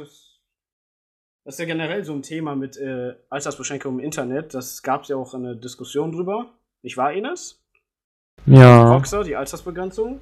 Das 1.46 1.56
ist 1.56 1.58
ja 1.58 1.66
generell 1.66 2.02
so 2.04 2.14
ein 2.14 2.22
Thema 2.22 2.56
mit 2.56 2.78
äh, 2.78 3.14
Altersbeschränkungen 3.28 3.98
im 3.98 4.04
Internet. 4.06 4.54
Das 4.54 4.82
gab 4.82 5.02
es 5.02 5.08
ja 5.08 5.16
auch 5.16 5.34
eine 5.34 5.54
Diskussion 5.54 6.10
drüber. 6.12 6.46
Nicht 6.80 6.96
wahr, 6.96 7.12
Ines? 7.12 7.62
Ja, 8.46 8.90
Boxer, 8.94 9.24
die 9.24 9.36
Altersbegrenzung. 9.36 10.20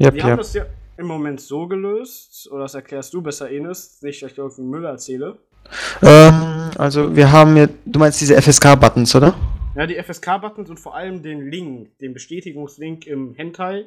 yep, 0.00 0.14
Die 0.14 0.22
haben 0.22 0.30
yep. 0.30 0.38
das 0.38 0.54
ja 0.54 0.64
im 0.96 1.06
Moment 1.06 1.42
so 1.42 1.66
gelöst, 1.66 2.50
oder 2.50 2.62
das 2.62 2.74
erklärst 2.74 3.12
du 3.12 3.20
besser, 3.20 3.50
Ines, 3.50 4.00
nicht, 4.00 4.22
dass 4.22 4.32
ich 4.32 4.38
irgendwie 4.38 4.62
Müll 4.62 4.84
erzähle. 4.86 5.36
Ähm, 6.02 6.70
also 6.78 7.14
wir 7.16 7.32
haben 7.32 7.54
hier, 7.54 7.68
du 7.84 7.98
meinst 7.98 8.20
diese 8.20 8.40
FSK-Buttons, 8.40 9.14
oder? 9.14 9.34
Ja, 9.74 9.86
die 9.86 9.94
FSK-Buttons 9.94 10.68
und 10.68 10.78
vor 10.78 10.94
allem 10.94 11.22
den 11.22 11.50
Link, 11.50 11.96
den 11.98 12.12
Bestätigungslink 12.12 13.06
im 13.06 13.34
Hentai 13.34 13.86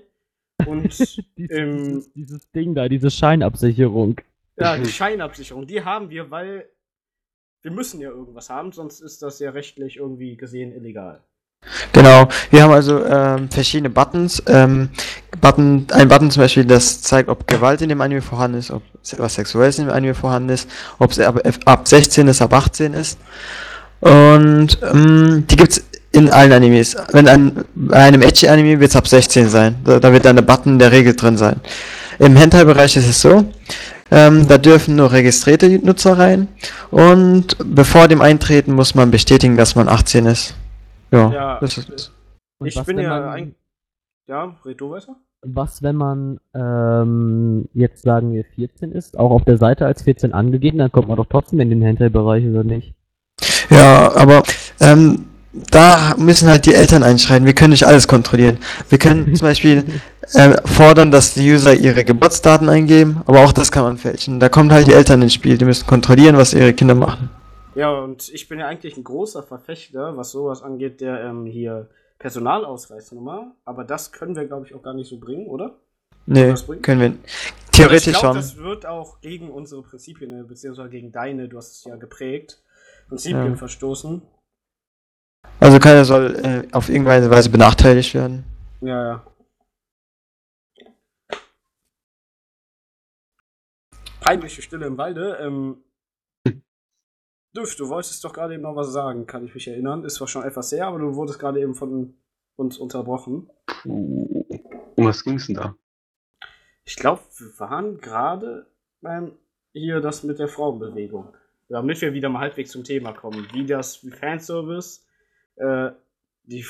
und 0.66 0.84
Dies, 1.38 1.52
ähm, 1.52 1.78
dieses, 1.78 2.14
dieses 2.14 2.52
Ding 2.52 2.76
da, 2.76 2.88
diese 2.88 3.12
Scheinabsicherung. 3.12 4.22
Ja, 4.58 4.78
die 4.78 4.90
Scheinabsicherung, 4.90 5.68
die 5.68 5.84
haben 5.84 6.10
wir, 6.10 6.32
weil 6.32 6.70
wir 7.62 7.72
müssen 7.72 8.00
ja 8.00 8.10
irgendwas 8.10 8.50
haben, 8.50 8.72
sonst 8.72 9.02
ist 9.02 9.22
das 9.22 9.40
ja 9.40 9.50
rechtlich 9.50 9.98
irgendwie 9.98 10.38
gesehen 10.38 10.72
illegal. 10.72 11.24
Genau, 11.92 12.28
wir 12.52 12.64
haben 12.64 12.72
also 12.72 13.06
ähm, 13.06 13.50
verschiedene 13.50 13.90
Buttons. 13.90 14.42
Ähm, 14.48 14.90
Button, 15.42 15.88
ein 15.92 16.08
Button 16.08 16.32
zum 16.32 16.44
Beispiel, 16.44 16.66
das 16.66 17.02
zeigt, 17.02 17.30
ob 17.30 17.48
Gewalt 17.48 17.82
in 17.82 17.90
dem 17.90 18.02
Anime 18.02 18.22
vorhanden 18.22 18.58
ist, 18.58 18.72
ob 18.72 18.84
was 19.18 19.36
Sexuelles 19.36 19.78
in 19.80 19.86
dem 19.86 19.94
Anime 19.94 20.14
vorhanden 20.14 20.50
ist, 20.50 20.70
ob 21.00 21.12
es 21.12 21.20
ab, 21.20 21.40
ab 21.66 21.88
16 21.88 22.28
ist, 22.28 22.42
ab 22.42 22.54
18 22.54 22.94
ist. 22.94 23.20
Und 24.00 24.78
ähm, 24.84 25.46
die 25.50 25.56
gibt's 25.56 25.82
in 26.12 26.30
allen 26.32 26.54
Animes. 26.54 26.96
Wenn 27.12 27.28
ein, 27.28 27.66
bei 27.76 27.98
einem 27.98 28.22
Ecchi-Anime 28.22 28.80
wird 28.80 28.92
es 28.92 28.96
ab 28.96 29.08
16 29.08 29.50
sein. 29.50 29.76
Da, 29.84 30.00
da 30.00 30.14
wird 30.14 30.26
dann 30.26 30.38
der 30.38 30.44
Button 30.44 30.74
in 30.74 30.80
der 30.80 30.92
Regel 30.92 31.16
drin 31.16 31.38
sein. 31.38 31.60
Im 32.20 32.38
Hentai-Bereich 32.38 32.96
ist 32.96 33.08
es 33.08 33.22
so, 33.22 33.46
ähm, 34.12 34.48
da 34.48 34.58
dürfen 34.58 34.96
nur 34.96 35.12
registrierte 35.12 35.68
Nutzer 35.68 36.18
rein. 36.18 36.48
Und 36.90 37.58
bevor 37.64 38.08
dem 38.08 38.22
Eintreten 38.22 38.74
muss 38.74 38.96
man 38.96 39.12
bestätigen, 39.12 39.58
dass 39.58 39.76
man 39.76 39.90
18 39.90 40.26
ist. 40.26 40.54
Ja, 41.16 41.32
Ja, 41.32 41.60
das 41.60 41.78
ist. 41.78 42.14
Und 42.60 42.68
ich 42.68 42.76
was, 42.76 42.86
bin 42.86 43.00
ja 43.00 43.10
man, 43.10 43.30
ein. 43.30 43.56
Ja, 44.28 44.56
red 44.66 44.80
du 44.80 44.92
weiter? 44.92 45.16
was, 45.46 45.84
wenn 45.84 45.96
man 45.96 46.40
ähm, 46.54 47.66
jetzt 47.74 48.04
sagen 48.04 48.34
wir 48.34 48.44
14 48.44 48.92
ist, 48.92 49.18
auch 49.18 49.32
auf 49.32 49.44
der 49.46 49.58
Seite 49.58 49.86
als 49.86 50.04
14 50.04 50.34
angegeben, 50.34 50.80
dann 50.80 50.92
kommt 50.92 51.08
man 51.08 51.18
doch 51.18 51.28
trotzdem 51.30 51.60
in 51.60 51.70
den 51.70 51.82
Hentai-Bereich, 51.82 52.46
oder 52.46 52.64
nicht? 52.64 52.94
Ja, 53.70 54.14
aber 54.16 54.44
ähm, 54.80 55.26
da 55.72 56.16
müssen 56.18 56.50
halt 56.50 56.66
die 56.66 56.74
Eltern 56.74 57.04
einschreiten. 57.04 57.46
Wir 57.46 57.54
können 57.54 57.72
nicht 57.72 57.86
alles 57.86 58.08
kontrollieren. 58.08 58.58
Wir 58.90 58.98
können 58.98 59.34
zum 59.36 59.46
Beispiel 59.48 59.84
äh, 60.34 60.56
fordern, 60.66 61.12
dass 61.12 61.34
die 61.34 61.54
User 61.54 61.74
ihre 61.74 62.04
Geburtsdaten 62.04 62.70
eingeben, 62.70 63.22
aber 63.26 63.44
auch 63.44 63.52
das 63.54 63.72
kann 63.72 63.84
man 63.84 63.98
fälschen. 63.98 64.40
Da 64.40 64.50
kommen 64.50 64.72
halt 64.72 64.88
die 64.88 64.94
Eltern 64.94 65.22
ins 65.22 65.34
Spiel. 65.34 65.58
Die 65.58 65.66
müssen 65.66 65.88
kontrollieren, 65.88 66.38
was 66.38 66.54
ihre 66.54 66.74
Kinder 66.74 66.96
machen. 66.96 67.30
Ja, 67.76 67.92
und 67.92 68.30
ich 68.30 68.48
bin 68.48 68.60
ja 68.60 68.68
eigentlich 68.68 68.96
ein 68.96 69.04
großer 69.04 69.44
Verfechter, 69.44 70.16
was 70.16 70.32
sowas 70.32 70.64
angeht, 70.64 71.02
der 71.02 71.22
ähm, 71.26 71.46
hier 71.46 71.90
Personalausweisnummer. 72.20 73.54
Aber 73.66 73.84
das 73.84 74.14
können 74.14 74.36
wir, 74.36 74.46
glaube 74.46 74.66
ich, 74.66 74.74
auch 74.74 74.82
gar 74.82 74.94
nicht 74.94 75.10
so 75.10 75.20
bringen, 75.20 75.48
oder? 75.48 75.76
Nee, 76.26 76.56
können 76.82 77.02
wir. 77.02 77.14
Theoretisch 77.72 78.08
ich 78.08 78.14
glaub, 78.14 78.24
schon. 78.24 78.36
Das 78.36 78.58
wird 78.58 78.86
auch 78.86 79.20
gegen 79.22 79.52
unsere 79.52 79.84
Prinzipien, 79.84 80.32
äh, 80.32 80.44
beziehungsweise 80.44 80.90
gegen 80.90 81.12
deine, 81.12 81.50
du 81.50 81.58
hast 81.58 81.74
es 81.74 81.84
ja 81.84 81.98
geprägt, 81.98 82.64
Prinzipien 83.10 83.52
Ja. 83.52 83.56
verstoßen. 83.56 84.22
Also 85.60 85.80
keiner 85.80 86.06
soll 86.06 86.36
äh, 86.36 86.68
auf 86.74 86.90
irgendeine 86.90 87.30
Weise 87.30 87.50
benachteiligt 87.50 88.14
werden. 88.14 88.44
Ja, 88.82 89.06
ja. 89.06 89.28
Peinliche 94.22 94.62
Stille 94.62 94.88
im 94.88 94.98
Walde. 94.98 95.38
Ähm, 95.42 95.85
Düff, 97.56 97.76
du 97.76 97.88
wolltest 97.88 98.24
doch 98.24 98.34
gerade 98.34 98.54
eben 98.54 98.64
noch 98.64 98.76
was 98.76 98.92
sagen, 98.92 99.28
kann 99.28 99.46
ich 99.46 99.54
mich 99.54 99.68
erinnern. 99.68 100.04
Ist 100.04 100.16
zwar 100.16 100.28
schon 100.28 100.44
etwas 100.44 100.72
her, 100.72 100.88
aber 100.88 101.00
du 101.00 101.16
wurdest 101.16 101.40
gerade 101.40 101.62
eben 101.62 101.74
von 101.74 102.16
uns 102.58 102.78
unterbrochen. 102.78 103.50
Um 103.86 104.46
was 104.98 105.24
ging's 105.24 105.48
denn 105.48 105.56
da? 105.56 105.76
Ich 106.84 106.98
glaube, 106.98 107.22
wir 107.38 107.60
waren 107.60 107.98
gerade 108.00 108.68
beim 109.02 109.38
hier 109.72 110.02
das 110.02 110.24
mit 110.24 110.40
der 110.40 110.48
Frauenbewegung. 110.48 111.36
Damit 111.70 112.00
wir 112.02 112.14
wieder 112.14 112.30
mal 112.30 112.42
halbwegs 112.42 112.72
zum 112.72 112.84
Thema 112.84 113.14
kommen. 113.14 113.48
Wie 113.54 113.66
das, 113.66 114.04
wie 114.06 114.12
Fanservice, 114.12 115.06
äh, 115.56 115.92
die, 116.44 116.66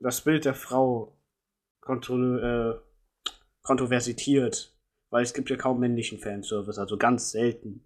das 0.00 0.22
Bild 0.22 0.44
der 0.44 0.54
Frau 0.54 1.16
kontro 1.80 2.16
äh, 2.16 2.78
kontroversiert. 3.62 4.74
Weil 5.10 5.22
es 5.22 5.32
gibt 5.32 5.50
ja 5.50 5.56
kaum 5.56 5.80
männlichen 5.80 6.18
Fanservice, 6.18 6.78
also 6.78 6.98
ganz 6.98 7.30
selten. 7.30 7.84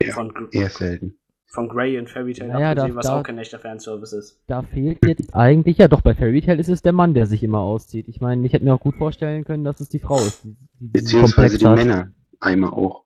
Ja, 0.00 0.30
Eher 0.52 0.70
selten. 0.70 1.18
Von 1.50 1.68
Grey 1.68 1.98
und 1.98 2.10
Fairy 2.10 2.34
Tail 2.34 2.48
Naja, 2.48 2.74
da- 2.74 2.82
abgesehen, 2.82 2.96
was 2.96 3.06
da- 3.06 3.18
auch 3.18 3.22
kein 3.22 3.38
echter 3.38 3.58
Fanservice 3.58 4.12
ist. 4.16 4.40
Da 4.46 4.62
fehlt 4.62 4.98
jetzt 5.06 5.34
eigentlich, 5.34 5.78
ja 5.78 5.88
doch, 5.88 6.02
bei 6.02 6.14
Fairy 6.14 6.42
Tail 6.42 6.60
ist 6.60 6.68
es 6.68 6.82
der 6.82 6.92
Mann, 6.92 7.14
der 7.14 7.26
sich 7.26 7.42
immer 7.42 7.60
auszieht. 7.60 8.06
Ich 8.08 8.20
meine, 8.20 8.46
ich 8.46 8.52
hätte 8.52 8.64
mir 8.64 8.74
auch 8.74 8.80
gut 8.80 8.96
vorstellen 8.96 9.44
können, 9.44 9.64
dass 9.64 9.80
es 9.80 9.88
die 9.88 9.98
Frau 9.98 10.18
ist, 10.18 10.44
die, 10.44 10.56
die 10.80 10.86
Beziehungsweise 10.88 11.56
die 11.58 11.66
hat. 11.66 11.76
Männer 11.76 12.12
einmal 12.40 12.70
auch. 12.70 13.04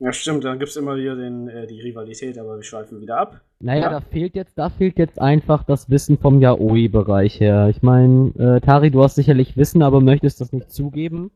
Ja, 0.00 0.12
stimmt, 0.12 0.42
dann 0.42 0.58
gibt 0.58 0.70
es 0.70 0.76
immer 0.76 0.96
hier 0.96 1.14
den, 1.14 1.46
äh, 1.46 1.68
die 1.68 1.80
Rivalität, 1.80 2.36
aber 2.36 2.56
wir 2.56 2.64
schweifen 2.64 3.00
wieder 3.00 3.18
ab. 3.18 3.40
Naja, 3.60 3.82
Ja. 3.82 3.90
da 3.90 4.00
fehlt 4.00 4.34
jetzt, 4.34 4.58
da 4.58 4.68
fehlt 4.68 4.98
jetzt 4.98 5.20
einfach 5.20 5.62
das 5.62 5.88
Wissen 5.90 6.18
vom 6.18 6.40
Yaoi-Bereich 6.40 7.38
her. 7.38 7.68
Ich 7.68 7.82
meine, 7.82 8.32
äh, 8.36 8.60
Tari, 8.60 8.90
du 8.90 9.04
hast 9.04 9.14
sicherlich 9.14 9.56
Wissen, 9.56 9.80
aber 9.82 10.00
möchtest 10.00 10.40
das 10.40 10.52
nicht 10.52 10.72
zugeben. 10.72 11.30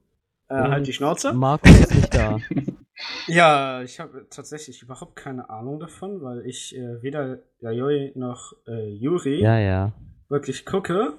Äh, 0.49 0.55
halt 0.57 0.87
die 0.89 0.93
Schnauze. 0.93 1.33
Marco 1.33 1.69
ist 1.69 1.95
nicht 1.95 2.12
da. 2.12 2.39
Ja, 3.29 3.83
ich 3.83 4.01
habe 4.01 4.27
tatsächlich 4.31 4.83
überhaupt 4.83 5.17
keine 5.17 5.51
Ahnung 5.51 5.81
davon, 5.81 6.23
weil 6.23 6.47
ich 6.47 6.77
äh, 6.77 7.03
weder 7.03 7.41
Yayoi 7.61 8.13
noch 8.15 8.53
äh, 8.67 8.89
Yuri 8.89 9.41
Ja, 9.43 9.59
ja. 9.59 9.93
wirklich 10.29 10.65
gucke 10.65 11.15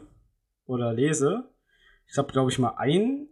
oder 0.65 0.93
lese. 0.93 1.45
Ich 2.07 2.17
habe, 2.17 2.31
glaube 2.31 2.51
ich, 2.51 2.59
mal 2.59 2.75
ein 2.77 3.27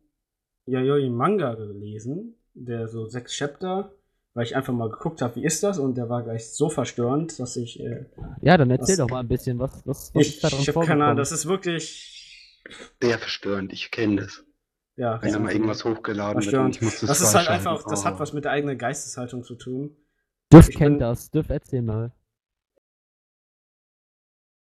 Yayoi-Manga 0.68 1.56
gelesen, 1.56 2.36
der 2.54 2.88
so 2.88 3.08
sechs 3.08 3.34
Chapter, 3.34 3.92
weil 4.34 4.46
ich 4.46 4.56
einfach 4.56 4.74
mal 4.74 4.90
geguckt 4.90 5.22
habe, 5.22 5.36
wie 5.38 5.46
ist 5.46 5.64
das, 5.64 5.80
und 5.80 5.96
der 5.98 6.10
war 6.10 6.24
gleich 6.24 6.52
so 6.52 6.70
verstörend, 6.70 7.40
dass 7.40 7.58
ich. 7.58 7.80
Äh, 7.80 8.06
Ja, 8.42 8.58
dann 8.58 8.72
erzähl 8.72 8.94
Was- 8.94 8.98
doch 8.98 9.10
mal 9.10 9.20
ein 9.22 9.28
bisschen, 9.28 9.60
was, 9.60 9.72
was, 9.86 10.14
was 10.14 10.28
ich 10.28 10.36
ist 10.36 10.44
da 10.44 10.50
dran 10.50 10.60
ich 10.62 10.70
habe 10.70 10.86
keine 10.86 11.04
Ahnung, 11.06 11.18
das 11.18 11.32
ist 11.32 11.46
wirklich. 11.48 12.12
Sehr 13.02 13.20
verstörend, 13.20 13.74
ich 13.74 13.92
kenne 13.92 14.22
das. 14.22 14.45
Ja, 14.98 15.22
Wenn 15.22 15.34
da 15.34 15.40
mal 15.40 15.52
irgendwas 15.52 15.84
hochgeladen 15.84 16.36
wird 16.36 16.54
und 16.54 16.74
verstörend. 16.74 16.76
ich 16.78 16.82
muss 16.82 17.00
das 17.02 17.10
Das 17.10 17.22
ist 17.22 17.36
halt 17.36 17.50
einfach, 17.50 17.84
das 17.84 18.02
Oh. 18.04 18.06
hat 18.06 18.20
was 18.20 18.32
mit 18.34 18.46
der 18.46 18.52
eigenen 18.52 18.78
Geisteshaltung 18.78 19.44
zu 19.44 19.56
tun. 19.56 19.96
Ich 20.54 20.68
kennt 20.70 20.80
bin- 20.80 21.00
das. 21.00 21.30
Düff, 21.32 21.50
erzähl 21.50 21.82
mal. 21.82 22.14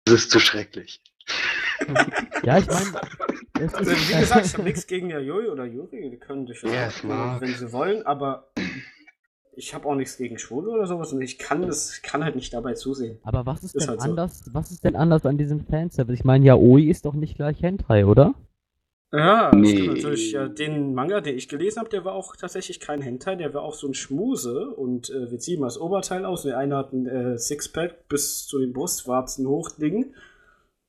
Das 0.04 0.14
ist 0.14 0.30
zu 0.30 0.40
schrecklich. 0.40 1.00
Ja, 2.44 2.58
ich 2.58 2.66
meine, 2.66 3.00
Also, 3.72 3.90
wie 3.92 4.20
gesagt, 4.20 4.46
ich 4.46 4.54
habe 4.54 4.62
nichts 4.64 4.86
gegen 4.88 5.10
Yayoi 5.10 5.48
oder 5.48 5.64
Yuri, 5.64 6.10
die 6.10 6.16
können 6.18 6.46
dich 6.46 6.60
Ja, 6.62 6.72
ja, 6.72 6.90
mag. 7.04 7.40
wenn 7.40 7.54
sie 7.54 7.72
wollen, 7.72 8.04
aber 8.06 8.50
ich 9.54 9.74
habe 9.74 9.86
auch 9.88 9.94
nichts 9.94 10.16
gegen 10.16 10.38
Schwule 10.38 10.70
oder 10.70 10.86
sowas 10.86 11.12
und 11.12 11.22
ich 11.22 11.38
kann 11.38 11.62
das, 11.62 11.94
ich 11.96 12.02
kann 12.02 12.24
halt 12.24 12.34
nicht 12.36 12.52
dabei 12.54 12.74
zusehen. 12.74 13.18
aber 13.22 13.46
was 13.46 13.62
ist 13.62 13.74
Ist 13.76 13.82
denn 13.82 13.90
halt 13.90 14.00
so. 14.00 14.08
anders, 14.10 14.42
was 14.52 14.70
ist 14.72 14.82
denn 14.84 14.96
anders 14.96 15.24
an 15.26 15.38
diesem 15.38 15.64
Fanservice? 15.66 16.14
Ich 16.14 16.24
meine, 16.24 16.44
Yaoi 16.46 16.82
ist 16.88 17.04
doch 17.04 17.14
nicht 17.14 17.36
gleich 17.36 17.62
Hentai, 17.62 18.06
oder? 18.06 18.34
Ja, 19.14 19.54
Nee. 19.54 19.88
natürlich 19.88 20.32
ja, 20.32 20.48
den 20.48 20.94
Manga, 20.94 21.20
den 21.20 21.36
ich 21.36 21.48
gelesen 21.48 21.80
habe, 21.80 21.90
der 21.90 22.04
war 22.04 22.14
auch 22.14 22.34
tatsächlich 22.34 22.80
kein 22.80 23.02
Hentai, 23.02 23.36
der 23.36 23.52
war 23.52 23.62
auch 23.62 23.74
so 23.74 23.86
ein 23.86 23.92
Schmuse 23.92 24.70
und 24.70 25.10
äh, 25.10 25.30
wir 25.30 25.38
ziehen 25.38 25.60
mal 25.60 25.66
das 25.66 25.78
Oberteil 25.78 26.24
aus. 26.24 26.44
Der 26.44 26.56
eine 26.56 26.76
hat 26.76 26.92
ein 26.92 27.06
äh, 27.06 27.38
Sixpack 27.38 28.08
bis 28.08 28.46
zu 28.46 28.58
den 28.58 28.72
Brustwarzen 28.72 29.46
hochding. 29.46 30.14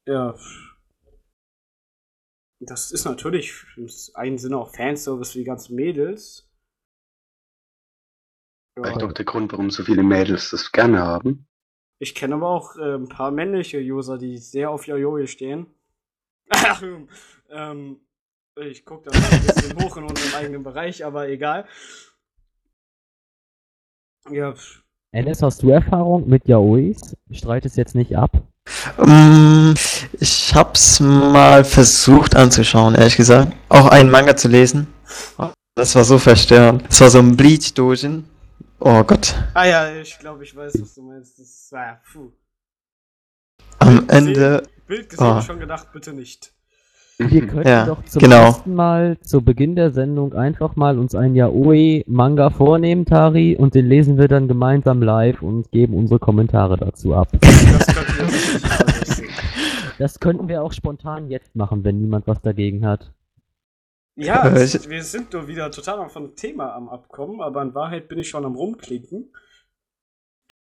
Ja. 0.08 0.36
Das 2.62 2.92
ist 2.92 3.04
natürlich 3.04 3.66
im 3.76 3.90
einen 4.14 4.38
Sinne 4.38 4.58
auch 4.58 4.74
Fanservice 4.74 5.34
für 5.34 5.40
die 5.40 5.44
ganzen 5.44 5.76
Mädels. 5.76 6.50
Vielleicht 8.76 9.04
auch 9.04 9.12
der 9.12 9.26
Grund, 9.26 9.52
warum 9.52 9.70
so 9.70 9.84
viele 9.84 10.02
Mädels 10.02 10.50
das 10.50 10.72
gerne 10.72 11.02
haben. 11.02 11.46
Ich 12.00 12.16
kenne 12.16 12.36
aber 12.36 12.48
auch 12.48 12.78
äh, 12.78 12.96
ein 12.96 13.10
paar 13.10 13.32
männliche 13.32 13.80
User, 13.80 14.18
die 14.18 14.38
sehr 14.38 14.72
auf 14.72 14.88
Yayoi 14.88 15.28
stehen. 15.28 15.68
ähm, 17.50 18.00
ich 18.62 18.86
gucke 18.86 19.10
da 19.10 19.20
mal 19.20 19.30
ein 19.32 19.46
bisschen 19.46 19.84
hoch 19.84 19.98
in 19.98 20.04
unserem 20.04 20.36
eigenen 20.36 20.64
Bereich, 20.64 21.04
aber 21.06 21.28
egal. 21.30 21.66
Ja, 24.30 24.54
Alice, 25.12 25.42
hast 25.42 25.62
du 25.62 25.70
Erfahrung 25.70 26.28
mit 26.28 26.48
Yaois? 26.48 27.16
Ich 27.30 27.40
streite 27.40 27.68
es 27.68 27.76
jetzt 27.76 27.94
nicht 27.94 28.16
ab. 28.18 28.42
Mm, 28.98 29.74
ich 30.20 30.56
hab's 30.56 31.00
mal 31.02 31.64
versucht 31.66 32.36
anzuschauen, 32.36 32.96
ehrlich 32.96 33.18
gesagt. 33.18 33.54
Auch 33.70 33.88
einen 33.88 34.10
Manga 34.10 34.36
zu 34.36 34.48
lesen. 34.48 34.88
Das 35.76 35.94
war 35.96 36.04
so 36.04 36.18
verstörend. 36.18 36.84
Es 36.90 37.02
war 37.02 37.10
so 37.10 37.20
ein 37.20 37.36
Bleach-Dojin. 37.36 38.26
Oh 38.80 39.04
Gott. 39.04 39.36
ah 39.54 39.66
ja, 39.66 39.94
ich 39.96 40.18
glaube, 40.20 40.44
ich 40.44 40.56
weiß, 40.56 40.74
was 40.82 40.94
du 40.96 41.02
meinst. 41.04 41.38
Das 41.40 41.68
war, 41.72 42.02
puh. 42.12 42.32
Am 43.80 44.08
Ende. 44.10 44.64
Bild 44.88 45.10
gesehen 45.10 45.26
Ah. 45.26 45.38
und 45.38 45.44
schon 45.44 45.60
gedacht, 45.60 45.92
bitte 45.94 46.14
nicht. 46.14 46.54
Wir 47.18 47.46
könnten 47.48 47.68
Ja, 47.68 47.86
doch 47.86 48.04
zum 48.06 48.22
genau. 48.22 48.46
ersten 48.46 48.74
Mal 48.74 49.18
zu 49.20 49.42
Beginn 49.44 49.76
der 49.76 49.92
Sendung 49.92 50.34
einfach 50.34 50.76
mal 50.76 50.98
uns 50.98 51.14
ein 51.14 51.36
Yaoi-Manga 51.36 52.50
vornehmen, 52.50 53.06
Tari, 53.06 53.56
und 53.56 53.76
den 53.76 53.86
lesen 53.86 54.18
wir 54.18 54.28
dann 54.28 54.48
gemeinsam 54.48 55.02
live 55.02 55.42
und 55.42 55.70
geben 55.72 55.94
unsere 55.94 56.20
Kommentare 56.20 56.78
dazu 56.78 57.14
ab. 57.14 57.28
Das 57.40 57.88
könnten 57.88 58.18
wir 58.18 58.28
wirklich 58.28 58.62
vergessen. 58.62 59.26
Das 60.00 60.20
könnten 60.20 60.48
wir 60.48 60.64
auch 60.64 60.74
spontan 60.74 61.30
jetzt 61.30 61.56
machen, 61.56 61.84
wenn 61.84 62.00
niemand 62.00 62.28
was 62.28 62.42
dagegen 62.42 62.86
hat. 62.86 63.12
Ja, 64.16 64.48
Äh, 64.48 64.64
es, 64.64 64.90
wir 64.90 65.04
sind 65.04 65.34
nur 65.34 65.48
wieder 65.48 65.70
total 65.72 66.08
vom 66.10 66.36
Thema 66.36 66.76
am 66.76 66.90
Abkommen, 66.90 67.42
aber 67.42 67.62
in 67.62 67.74
Wahrheit 67.76 68.08
bin 68.08 68.20
ich 68.20 68.30
schon 68.30 68.46
am 68.46 68.56
Rumklicken. 68.56 69.32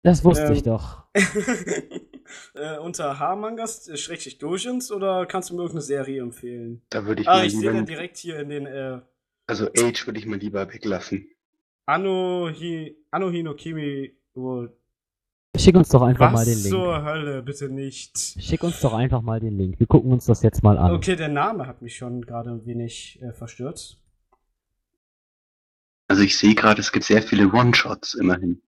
Das 0.04 0.24
wusste 0.24 0.45
Ähm, 0.45 0.54
ich 0.54 0.64
doch. 0.64 1.04
äh, 2.56 2.78
unter 2.80 3.20
H-Mangas, 3.20 3.88
äh, 3.88 3.97
Schrägstrich 3.97 4.38
Dojins, 4.39 4.91
oder 4.91 5.26
kannst 5.26 5.49
du 5.49 5.54
mir 5.54 5.62
irgendeine 5.62 5.82
Serie 5.84 6.22
empfehlen? 6.22 6.82
Da 6.89 7.06
würde 7.06 7.22
ich 7.22 7.28
Ah, 7.28 7.43
ich 7.43 7.56
sehe 7.56 7.72
dann 7.72 7.86
direkt 7.86 8.18
hier 8.18 8.39
in 8.39 8.49
den 8.49 8.66
äh, 8.66 8.99
also 9.47 9.68
Age 9.78 10.06
würde 10.08 10.20
ich 10.20 10.26
mal 10.26 10.38
lieber 10.39 10.72
weglassen. 10.74 11.28
Anno, 11.86 12.49
Hi, 12.49 12.95
Anno 13.12 13.30
Hinokimi 13.30 14.16
wo 14.34 14.68
Schick 15.58 15.76
uns 15.76 15.89
doch 15.89 16.02
einfach 16.04 16.28
Was 16.28 16.34
mal 16.34 16.45
den 16.45 16.58
Link. 16.60 16.70
zur 16.70 17.04
Hölle, 17.04 17.43
bitte 17.43 17.68
nicht. 17.68 18.18
Schick 18.18 18.64
uns 18.64 18.80
doch 18.80 18.93
einfach 18.93 19.22
mal 19.22 19.41
den 19.41 19.58
Link. 19.58 19.78
Wir 19.80 19.88
gucken 19.88 20.10
uns 20.14 20.26
das 20.26 20.41
jetzt 20.43 20.64
mal 20.64 20.78
an. 20.78 20.91
Okay, 20.93 21.18
der 21.18 21.28
Name 21.28 21.68
hat 21.68 21.82
mich 21.82 21.97
schon 21.97 22.22
gerade 22.26 22.52
ein 22.52 22.66
wenig 22.66 23.22
äh, 23.22 23.34
verstört. 23.34 23.97
Also 26.12 26.24
ich 26.24 26.38
sehe 26.38 26.55
gerade, 26.55 26.82
es 26.82 26.91
gibt 26.91 27.05
sehr 27.05 27.24
viele 27.24 27.49
One-Shots 27.53 28.16
immerhin. 28.16 28.62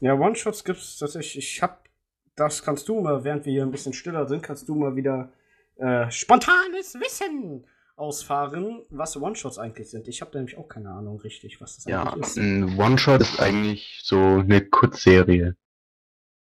Ja, 0.00 0.12
One-Shots 0.12 0.64
gibt's 0.64 0.98
tatsächlich. 0.98 1.38
Ich 1.56 1.62
hab, 1.62 1.88
das 2.36 2.62
kannst 2.62 2.86
du 2.90 3.00
mal, 3.00 3.24
während 3.24 3.46
wir 3.46 3.52
hier 3.54 3.62
ein 3.62 3.70
bisschen 3.70 3.94
stiller 3.94 4.28
sind, 4.28 4.42
kannst 4.42 4.68
du 4.68 4.74
mal 4.74 4.94
wieder 4.96 5.32
äh, 5.76 6.10
spontanes 6.10 6.96
Wissen 6.96 7.64
ausfahren, 7.96 8.82
was 8.90 9.16
One-Shots 9.16 9.58
eigentlich 9.58 9.88
sind. 9.88 10.08
Ich 10.08 10.20
habe 10.20 10.36
nämlich 10.36 10.58
auch 10.58 10.68
keine 10.68 10.90
Ahnung 10.90 11.18
richtig, 11.22 11.58
was 11.62 11.76
das 11.76 11.86
Ja, 11.86 12.02
eigentlich 12.02 12.26
ist. 12.26 12.36
ein 12.36 12.78
One-Shot 12.78 13.22
ist 13.22 13.40
eigentlich 13.40 14.00
so 14.04 14.18
eine 14.18 14.60
Kurzserie. 14.60 15.56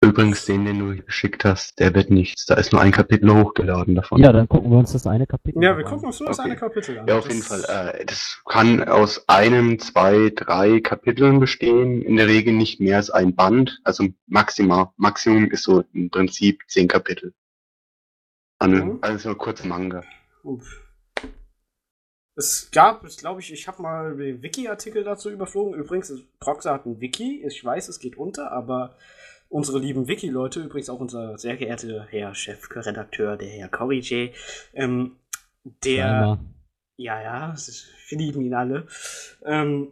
Übrigens, 0.01 0.45
den, 0.45 0.63
den 0.63 0.79
du 0.79 1.03
geschickt 1.03 1.43
hast, 1.43 1.77
der 1.79 1.93
wird 1.93 2.09
nichts. 2.09 2.45
Da 2.45 2.55
ist 2.55 2.71
nur 2.71 2.81
ein 2.81 2.93
Kapitel 2.93 3.33
hochgeladen 3.33 3.95
davon. 3.95 4.21
Ja, 4.23 4.31
dann 4.31 4.47
gucken 4.47 4.71
wir 4.71 4.77
uns 4.77 4.93
das 4.93 5.05
eine 5.05 5.27
Kapitel 5.27 5.61
Ja, 5.61 5.71
noch 5.71 5.77
wir 5.79 5.85
an. 5.85 5.91
gucken 5.91 6.07
uns 6.07 6.19
nur 6.21 6.29
das 6.29 6.39
Okay. 6.39 6.49
eine 6.51 6.57
Kapitel 6.57 6.99
an. 6.99 7.07
Ja, 7.07 7.17
auf 7.17 7.25
Das- 7.27 7.33
jeden 7.33 7.45
Fall. 7.45 7.95
Äh, 7.99 8.05
das 8.05 8.41
kann 8.47 8.81
aus 8.87 9.27
einem, 9.27 9.77
zwei, 9.79 10.31
drei 10.33 10.79
Kapiteln 10.79 11.41
bestehen. 11.41 12.01
In 12.01 12.15
der 12.15 12.27
Regel 12.27 12.53
nicht 12.53 12.79
mehr 12.79 12.95
als 12.95 13.09
ein 13.09 13.35
Band. 13.35 13.81
Also 13.83 14.05
maximal, 14.27 14.87
Maximum 14.95 15.51
ist 15.51 15.63
so 15.63 15.83
im 15.93 16.09
Prinzip 16.09 16.61
zehn 16.69 16.87
Kapitel. 16.87 17.33
Also, 18.57 18.75
Mhm. 18.77 18.99
also 19.01 19.35
kurz 19.35 19.65
Manga. 19.65 20.03
Uff. 20.43 20.81
Es 22.37 22.69
gab, 22.71 23.03
ich 23.05 23.17
glaube 23.17 23.41
ich, 23.41 23.51
ich 23.51 23.67
habe 23.67 23.81
mal 23.81 24.15
den 24.15 24.41
Wiki-Artikel 24.41 25.03
dazu 25.03 25.29
überflogen. 25.29 25.73
Übrigens, 25.73 26.13
Proxa 26.39 26.73
hat 26.73 26.85
ein 26.85 27.01
Wiki. 27.01 27.43
Ich 27.45 27.65
weiß, 27.65 27.89
es 27.89 27.99
geht 27.99 28.15
unter, 28.15 28.53
aber 28.53 28.95
unsere 29.49 29.79
lieben 29.79 30.07
Wiki-Leute, 30.07 30.61
übrigens 30.61 30.89
auch 30.89 30.99
unser 30.99 31.37
sehr 31.37 31.57
geehrter 31.57 32.05
Herr 32.09 32.33
Chefredakteur, 32.33 33.35
der 33.35 33.49
Herr 33.49 33.69
Corrige, 33.69 34.31
ähm, 34.73 35.17
der, 35.83 36.05
Zweimal. 36.05 36.39
ja, 36.97 37.21
ja, 37.21 37.55
wir 38.09 38.17
lieben 38.17 38.41
ihn 38.41 38.53
alle. 38.53 38.87
Ähm, 39.43 39.91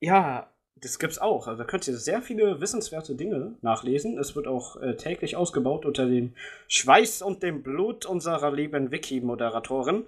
ja, 0.00 0.50
das 0.80 0.98
gibt's 0.98 1.18
auch. 1.18 1.46
Also 1.46 1.62
da 1.62 1.66
könnt 1.66 1.88
ihr 1.88 1.96
sehr 1.96 2.20
viele 2.20 2.60
wissenswerte 2.60 3.14
Dinge 3.14 3.56
nachlesen. 3.62 4.18
Es 4.18 4.36
wird 4.36 4.46
auch 4.46 4.76
äh, 4.76 4.96
täglich 4.96 5.36
ausgebaut 5.36 5.86
unter 5.86 6.06
dem 6.06 6.34
Schweiß 6.68 7.22
und 7.22 7.42
dem 7.42 7.62
Blut 7.62 8.04
unserer 8.04 8.52
lieben 8.52 8.90
Wiki-Moderatoren. 8.90 10.06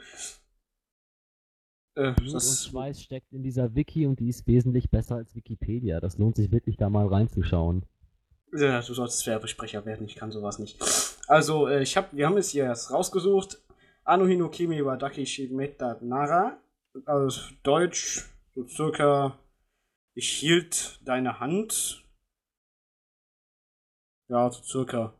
Äh, 1.96 2.12
Blut 2.12 2.28
und 2.28 2.34
das, 2.34 2.66
Schweiß 2.66 3.02
steckt 3.02 3.32
in 3.32 3.42
dieser 3.42 3.74
Wiki 3.74 4.06
und 4.06 4.20
die 4.20 4.28
ist 4.28 4.46
wesentlich 4.46 4.90
besser 4.90 5.16
als 5.16 5.34
Wikipedia. 5.34 6.00
Das 6.00 6.18
lohnt 6.18 6.36
sich 6.36 6.52
wirklich 6.52 6.76
da 6.76 6.90
mal 6.90 7.06
reinzuschauen. 7.06 7.84
Ja, 8.52 8.80
du 8.80 8.94
solltest 8.94 9.26
Werbesprecher 9.26 9.84
werden, 9.84 10.06
ich 10.06 10.16
kann 10.16 10.30
sowas 10.32 10.58
nicht. 10.58 10.78
Also, 11.28 11.66
äh, 11.68 11.82
ich 11.82 11.96
hab, 11.96 12.12
wir 12.14 12.26
haben 12.26 12.36
es 12.36 12.50
hier 12.50 12.64
erst 12.64 12.90
rausgesucht. 12.92 13.58
Anohino 14.04 14.48
Kimi 14.48 14.84
wa 14.84 14.96
Daki 14.96 15.26
Shimeta 15.26 15.98
Nara. 16.00 16.58
Also 17.04 17.40
Deutsch, 17.62 18.24
so 18.54 18.66
circa 18.66 19.38
Ich 20.14 20.30
hielt 20.30 20.98
deine 21.04 21.38
Hand. 21.40 22.04
Ja, 24.28 24.50
so 24.50 24.62
circa. 24.62 25.14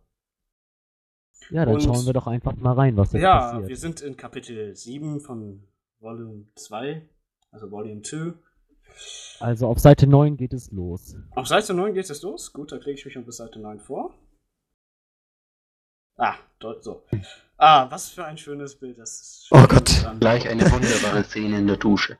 Ja, 1.50 1.64
dann 1.64 1.74
Und- 1.76 1.82
schauen 1.82 2.04
wir 2.04 2.12
doch 2.12 2.26
einfach 2.26 2.54
mal 2.56 2.72
rein, 2.74 2.96
was 2.96 3.12
jetzt 3.12 3.22
Ja, 3.22 3.52
passiert. 3.52 3.68
wir 3.68 3.76
sind 3.76 4.00
in 4.02 4.16
Kapitel 4.16 4.74
7 4.74 5.20
von 5.20 5.66
Volume 6.00 6.46
2, 6.56 7.08
also 7.52 7.70
Volume 7.70 8.02
2. 8.02 8.34
Also 9.40 9.66
auf 9.68 9.78
Seite 9.78 10.06
9 10.06 10.36
geht 10.36 10.52
es 10.52 10.70
los. 10.72 11.14
Auf 11.34 11.46
Seite 11.46 11.74
9 11.74 11.94
geht 11.94 12.08
es 12.10 12.22
los. 12.22 12.52
Gut, 12.52 12.72
da 12.72 12.78
klicke 12.78 12.98
ich 12.98 13.04
mich 13.04 13.18
auf 13.18 13.24
bis 13.24 13.36
Seite 13.36 13.58
9 13.60 13.80
vor. 13.80 14.14
Ah, 16.16 16.34
dort 16.58 16.82
so. 16.82 17.04
Ah, 17.56 17.88
was 17.90 18.08
für 18.10 18.24
ein 18.24 18.36
schönes 18.38 18.74
Bild. 18.78 18.98
Das 18.98 19.20
ist 19.20 19.48
Oh 19.52 19.66
Gott. 19.68 20.02
dran. 20.02 20.18
Gleich 20.18 20.48
eine 20.48 20.62
wunderbare 20.70 21.22
Szene 21.24 21.58
in 21.58 21.66
der 21.66 21.76
Dusche. 21.76 22.18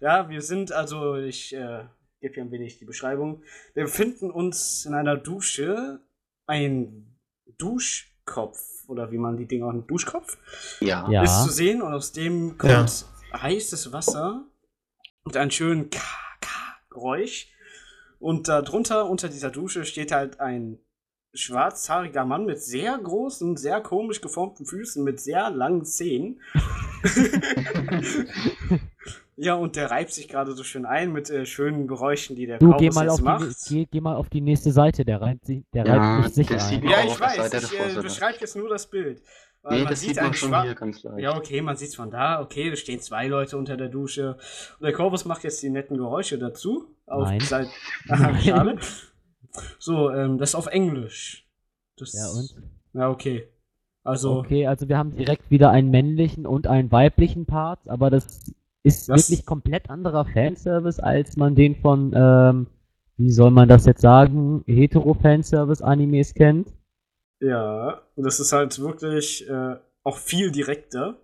Ja, 0.00 0.28
wir 0.28 0.42
sind 0.42 0.72
also, 0.72 1.16
ich 1.16 1.54
äh, 1.54 1.84
gebe 2.20 2.34
hier 2.34 2.42
ein 2.42 2.50
wenig 2.50 2.78
die 2.78 2.84
Beschreibung. 2.84 3.42
Wir 3.74 3.84
befinden 3.84 4.30
uns 4.30 4.84
in 4.84 4.94
einer 4.94 5.16
Dusche. 5.16 6.00
Ein 6.46 7.16
Duschkopf, 7.56 8.88
oder 8.88 9.10
wie 9.12 9.18
man 9.18 9.36
die 9.36 9.46
Dinger 9.46 9.68
ein 9.70 9.86
Duschkopf, 9.86 10.36
Ja. 10.80 11.08
Ja. 11.10 11.22
ist 11.22 11.44
zu 11.44 11.50
sehen 11.50 11.80
und 11.80 11.92
aus 11.94 12.12
dem 12.12 12.58
kommt 12.58 13.06
heißes 13.32 13.92
Wasser 13.92 14.44
und 15.24 15.36
ein 15.36 15.50
schönen 15.50 15.90
K-K-Geräusch. 15.90 17.48
Und 18.18 18.48
darunter, 18.48 19.08
unter 19.08 19.28
dieser 19.28 19.50
Dusche, 19.50 19.84
steht 19.84 20.12
halt 20.12 20.40
ein 20.40 20.78
schwarzhaariger 21.32 22.24
Mann 22.24 22.44
mit 22.44 22.60
sehr 22.62 22.98
großen, 22.98 23.56
sehr 23.56 23.80
komisch 23.80 24.20
geformten 24.20 24.66
Füßen, 24.66 25.02
mit 25.04 25.20
sehr 25.20 25.48
langen 25.50 25.84
Zehen. 25.84 26.40
ja, 29.36 29.54
und 29.54 29.76
der 29.76 29.90
reibt 29.90 30.12
sich 30.12 30.28
gerade 30.28 30.52
so 30.52 30.64
schön 30.64 30.84
ein 30.84 31.12
mit 31.12 31.30
äh, 31.30 31.46
schönen 31.46 31.86
Geräuschen, 31.86 32.34
die 32.36 32.46
der 32.46 32.58
Du, 32.58 32.76
geh 32.76 32.90
mal, 32.90 33.02
jetzt 33.04 33.12
auf 33.12 33.18
die, 33.18 33.24
macht. 33.24 33.56
geh, 33.68 33.86
geh 33.90 34.00
mal 34.00 34.16
auf 34.16 34.28
die 34.28 34.40
nächste 34.40 34.72
Seite, 34.72 35.04
der 35.04 35.20
reibt, 35.20 35.46
sich- 35.46 35.62
der 35.72 35.86
Ja, 35.86 36.16
reibt 36.18 36.34
sich 36.34 36.48
das 36.48 36.68
ein. 36.68 36.82
Ja, 36.82 37.04
ich 37.04 37.18
weiß, 37.20 37.54
ich 37.54 37.78
äh, 37.96 38.00
beschreibe 38.02 38.38
jetzt 38.40 38.56
nur 38.56 38.68
das 38.68 38.90
Bild. 38.90 39.22
Weil 39.62 39.72
Nee, 39.78 39.84
man 39.84 39.90
das 39.90 40.00
sieht 40.00 40.16
man 40.16 40.32
schon 40.32 40.62
hier 40.62 40.74
ganz 40.74 41.02
leicht. 41.02 41.18
Ja, 41.20 41.36
okay, 41.36 41.60
man 41.60 41.76
sieht's 41.76 41.94
von 41.94 42.10
da. 42.10 42.40
Okay, 42.40 42.70
da 42.70 42.76
stehen 42.76 43.00
zwei 43.00 43.26
Leute 43.26 43.58
unter 43.58 43.76
der 43.76 43.88
Dusche. 43.88 44.36
Und 44.78 44.84
der 44.84 44.92
Corvus 44.92 45.24
macht 45.26 45.44
jetzt 45.44 45.62
die 45.62 45.68
netten 45.70 45.98
Geräusche 45.98 46.38
dazu. 46.38 46.94
Auf 47.06 47.24
Nein. 47.28 47.40
Seit 47.40 47.68
Nein. 48.06 48.40
Schade. 48.40 48.78
So, 49.78 50.10
ähm, 50.10 50.38
das 50.38 50.50
ist 50.50 50.54
auf 50.54 50.66
Englisch. 50.68 51.46
Das, 51.98 52.12
Ja, 52.14 52.28
und? 52.30 52.62
Ja, 52.94 53.10
okay. 53.10 53.48
Also, 54.02 54.38
Okay, 54.38 54.66
also 54.66 54.88
wir 54.88 54.96
haben 54.96 55.14
direkt 55.14 55.50
wieder 55.50 55.70
einen 55.70 55.90
männlichen 55.90 56.46
und 56.46 56.66
einen 56.66 56.90
weiblichen 56.90 57.44
Part, 57.44 57.80
aber 57.86 58.08
das 58.08 58.54
ist 58.82 59.10
Das- 59.10 59.28
wirklich 59.30 59.44
komplett 59.44 59.90
anderer 59.90 60.24
Fanservice, 60.24 61.00
als 61.00 61.36
man 61.36 61.54
den 61.54 61.76
von, 61.76 62.12
ähm, 62.16 62.66
wie 63.18 63.30
soll 63.30 63.50
man 63.50 63.68
das 63.68 63.84
jetzt 63.84 64.00
sagen, 64.00 64.62
Hetero-Fanservice-Animes 64.66 66.32
kennt. 66.32 66.72
Ja, 67.40 68.00
das 68.16 68.40
ist 68.40 68.52
halt 68.52 68.78
wirklich 68.78 69.48
äh, 69.48 69.76
auch 70.04 70.16
viel 70.16 70.50
direkter. 70.50 71.16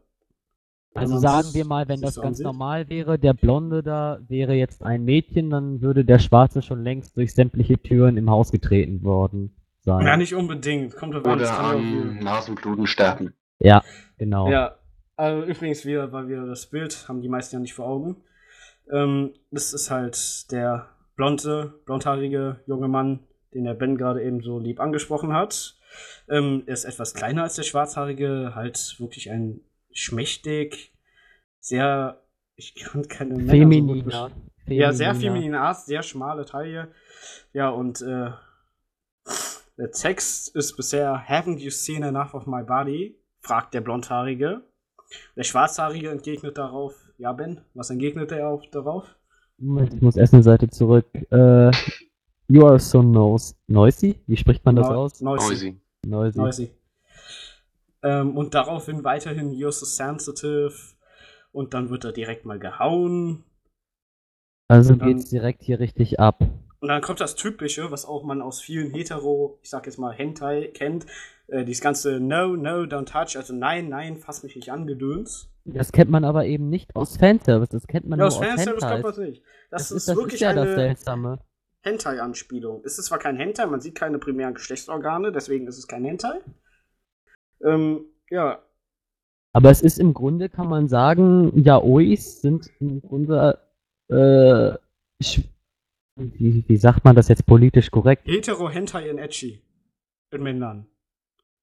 Also 0.95 1.19
sagen 1.19 1.49
wir 1.53 1.67
mal, 1.67 1.89
wenn 1.89 2.01
das 2.01 2.15
ganz 2.17 2.27
ansieht. 2.27 2.47
normal 2.47 2.89
wäre, 2.89 3.19
der 3.19 3.35
Blonde 3.35 3.83
da 3.83 4.19
wäre 4.29 4.55
jetzt 4.55 4.83
ein 4.83 5.05
Mädchen, 5.05 5.51
dann 5.51 5.83
würde 5.83 6.07
der 6.07 6.19
Schwarze 6.19 6.63
schon 6.63 6.83
längst 6.83 7.17
durch 7.19 7.35
sämtliche 7.35 7.79
Türen 7.79 8.17
im 8.17 8.31
Haus 8.31 8.51
getreten 8.51 9.03
worden 9.05 9.55
sein. 9.81 10.07
Ja, 10.07 10.17
nicht 10.17 10.35
unbedingt. 10.35 10.97
Kommt 10.97 11.15
drauf 11.15 11.27
an, 11.27 11.39
das 11.39 11.51
Oder 11.51 11.79
viel- 11.79 12.15
Nasenbluten 12.23 12.87
sterben. 12.87 13.35
Ja, 13.59 13.83
genau. 14.17 14.51
Ja, 14.51 14.77
also 15.17 15.47
übrigens 15.47 15.85
wieder, 15.85 16.13
weil 16.13 16.29
wir 16.29 16.47
das 16.47 16.67
Bild 16.67 17.09
haben 17.09 17.21
die 17.21 17.29
meisten 17.29 17.57
ja 17.57 17.61
nicht 17.61 17.75
vor 17.75 17.87
Augen. 17.87 18.17
Ähm, 18.91 19.35
das 19.51 19.75
ist 19.75 19.91
halt 19.91 20.51
der 20.51 20.89
blonde, 21.15 21.75
blondhaarige 21.85 22.61
junge 22.67 22.89
Mann, 22.89 23.21
den 23.53 23.65
der 23.65 23.75
Ben 23.75 23.97
gerade 23.97 24.23
eben 24.23 24.43
so 24.43 24.59
lieb 24.59 24.81
angesprochen 24.81 25.33
hat. 25.33 25.77
Ähm, 26.29 26.63
er 26.67 26.75
ist 26.75 26.85
etwas 26.85 27.15
kleiner 27.15 27.43
als 27.45 27.57
der 27.57 27.63
schwarzhaarige, 27.63 28.53
halt 28.55 28.97
wirklich 28.99 29.31
ein 29.31 29.61
schmächtig, 29.93 30.93
sehr, 31.61 32.21
ich 32.57 32.75
kann 32.75 33.07
keine 33.09 33.35
Männer 33.35 33.47
so 33.47 33.51
Femininer. 33.53 34.31
ja, 34.67 34.93
sehr 34.93 35.15
Femininer. 35.15 35.33
feminine 35.35 35.61
Art, 35.61 35.85
sehr 35.85 36.03
schmale 36.03 36.45
Taille. 36.45 36.89
Ja, 37.53 37.69
und 37.71 38.01
äh, 38.03 38.31
der 39.79 39.91
Text 39.93 40.55
ist 40.55 40.77
bisher 40.77 41.25
Haven't 41.29 41.59
you 41.59 41.71
seen 41.71 42.03
enough 42.03 42.35
of 42.35 42.47
my 42.47 42.63
body? 42.63 43.19
fragt 43.41 43.75
der 43.75 43.81
Blondhaarige. 43.81 44.63
Der 45.37 45.45
Schwarzhaarige 45.45 46.11
entgegnet 46.11 46.59
darauf, 46.59 46.95
ja 47.19 47.33
Ben, 47.33 47.61
was 47.75 47.91
entgegnet 47.91 48.33
er 48.33 48.49
auf, 48.49 48.63
darauf? 48.73 49.05
Moment, 49.59 49.95
ich 49.95 50.01
muss 50.03 50.17
erst 50.17 50.35
eine 50.35 50.43
Seite 50.43 50.69
zurück. 50.69 51.07
Äh, 51.31 51.71
you 52.49 52.67
are 52.67 52.79
so 52.81 53.03
noisy? 53.03 54.21
Wie 54.27 54.37
spricht 54.37 54.65
man 54.65 54.75
das 54.77 54.89
Neu- 54.89 54.95
aus? 54.97 55.21
Noisy. 55.21 55.81
Noisy. 56.09 56.39
Noisy. 56.39 56.71
Ähm, 58.03 58.37
und 58.37 58.55
daraufhin 58.55 59.05
weiterhin, 59.05 59.51
you're 59.53 59.73
so 59.73 59.87
sensitive. 59.87 60.73
Und 61.53 61.75
dann 61.75 61.91
wird 61.91 62.05
er 62.05 62.13
direkt 62.13 62.45
mal 62.45 62.59
gehauen. 62.59 63.45
Also 64.69 64.95
dann- 64.95 65.09
geht's 65.09 65.31
direkt 65.31 65.63
hier 65.63 65.79
richtig 65.81 66.21
ab. 66.21 66.43
Und 66.81 66.89
dann 66.89 67.01
kommt 67.01 67.21
das 67.21 67.35
Typische, 67.35 67.91
was 67.91 68.05
auch 68.05 68.23
man 68.23 68.43
aus 68.43 68.61
vielen 68.61 68.93
Hetero, 68.93 69.59
ich 69.63 69.71
sag 69.71 69.87
jetzt 69.87 69.99
mal 69.99 70.13
Hentai 70.13 70.71
kennt, 70.75 71.07
äh, 71.49 71.65
dieses 71.65 71.81
ganze 71.81 72.21
No, 72.21 72.55
No, 72.55 72.83
don't 72.83 73.07
touch, 73.07 73.37
also 73.37 73.55
nein, 73.55 73.89
nein, 73.89 74.19
fass 74.19 74.43
mich 74.43 74.55
nicht 74.57 74.71
an, 74.71 74.87
Gedöns. 74.87 75.49
Das 75.65 75.91
kennt 75.91 76.11
man 76.11 76.25
aber 76.25 76.45
eben 76.45 76.69
nicht 76.69 76.95
aus 76.95 77.17
Fanservice, 77.17 77.71
das 77.71 77.87
kennt 77.87 78.07
man 78.07 78.19
Ja, 78.19 78.27
nur 78.27 78.29
aus 78.29 78.39
aus 78.39 78.45
Fanservice 78.47 78.85
Hentai. 78.87 79.03
das 79.03 79.19
nicht. 79.19 79.43
Das, 79.71 79.83
Das, 79.83 79.91
ist, 79.91 79.97
ist, 79.97 80.09
das 80.09 80.17
wirklich 80.17 80.35
ist 80.35 80.41
ja 80.43 80.53
das 80.53 80.67
eine 80.67 80.75
Seltsame. 80.75 81.39
Hentai-Anspielung. 81.87 82.83
Es 82.85 82.99
ist 82.99 83.07
zwar 83.07 83.19
kein 83.19 83.37
Hentai, 83.37 83.67
man 83.67 83.81
sieht 83.81 83.95
keine 83.95 84.19
primären 84.19 84.55
Geschlechtsorgane, 84.55 85.33
deswegen 85.33 85.67
ist 85.69 85.79
es 85.79 85.87
kein 85.87 86.05
Hentai. 86.05 86.41
Ähm, 87.65 88.05
ja, 88.29 88.61
Aber 89.53 89.71
es 89.71 89.81
ist 89.81 89.99
im 89.99 90.13
Grunde, 90.13 90.49
kann 90.51 90.69
man 90.69 90.89
sagen, 90.89 91.53
Yaois 91.59 92.41
sind 92.43 92.69
im 92.81 93.01
Grunde, 93.01 93.59
äh, 94.11 94.73
wie, 96.17 96.65
wie 96.69 96.77
sagt 96.77 97.05
man 97.05 97.15
das 97.17 97.29
jetzt 97.29 97.47
politisch 97.47 97.91
korrekt? 97.91 98.27
Hetero, 98.27 98.69
Hentai 98.69 99.09
in 99.09 99.19
Etchi. 99.19 99.63
in 100.33 100.43
Männern. 100.43 100.87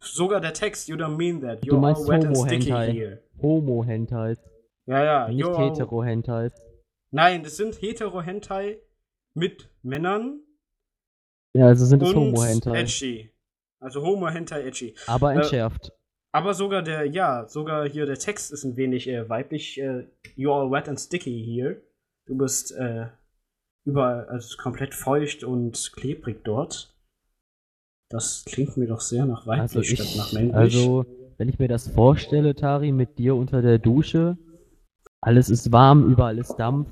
Sogar 0.02 0.40
der 0.42 0.54
Text, 0.54 0.88
you 0.88 0.96
don't 0.96 1.16
mean 1.18 1.42
that. 1.42 1.64
Du 1.64 1.76
You're 1.76 1.80
meinst 1.80 2.02
all 2.04 2.08
wet 2.10 2.26
and 2.26 2.38
sticky 2.38 2.72
Homo-Hentai. 2.72 2.92
here. 2.92 3.24
Homo-Hentais. 3.42 4.38
Ja, 4.86 5.04
ja. 5.04 5.28
Nicht 5.28 5.44
you're 5.46 5.54
all- 5.56 5.70
Hetero-Hentais. 5.70 6.54
Nein, 7.12 7.44
das 7.44 7.58
sind 7.58 7.76
Hetero-Hentai 7.82 8.80
mit 9.36 9.70
Männern 9.82 10.40
Ja, 11.56 11.68
also 11.68 11.86
sind 11.86 12.02
es 12.04 12.14
Homo-Hentai. 12.14 12.80
edgy. 12.82 13.30
Also 13.80 14.02
Homo-Hentai 14.02 14.64
edgy. 14.66 14.96
Aber 15.08 15.34
Äh, 15.34 15.38
entschärft. 15.38 15.92
Aber 16.32 16.54
sogar 16.56 16.82
der, 16.82 17.06
ja, 17.06 17.48
sogar 17.48 17.88
hier 17.88 18.06
der 18.08 18.18
Text 18.18 18.52
ist 18.52 18.64
ein 18.64 18.76
wenig 18.76 19.08
äh, 19.08 19.30
weiblich. 19.30 19.80
Äh, 19.80 20.08
You're 20.36 20.54
all 20.62 20.72
wet 20.72 20.90
and 20.90 21.00
sticky 21.00 21.44
here. 21.44 21.82
Du 22.26 22.36
bist 22.38 22.72
äh, 22.72 23.08
überall, 23.86 24.26
also 24.30 24.58
komplett 24.58 24.96
feucht 24.96 25.44
und 25.44 25.92
klebrig 25.96 26.44
dort. 26.44 26.96
Das 28.10 28.46
klingt 28.46 28.78
mir 28.78 28.88
doch 28.88 29.02
sehr 29.02 29.26
nach 29.26 29.46
weiblich 29.46 29.62
Also 29.62 29.84
statt 29.84 30.14
nach 30.18 30.28
ich, 30.28 30.34
männlich. 30.34 30.56
also, 30.56 31.06
wenn 31.38 31.50
ich 31.50 31.60
mir 31.60 31.68
das 31.68 31.88
vorstelle, 31.88 32.56
Tari, 32.56 32.92
mit 32.92 33.18
dir 33.20 33.36
unter 33.36 33.62
der 33.62 33.78
Dusche, 33.80 34.38
alles 35.22 35.50
ist 35.50 35.72
warm, 35.72 36.10
überall 36.12 36.38
ist 36.40 36.56
Dampf. 36.56 36.90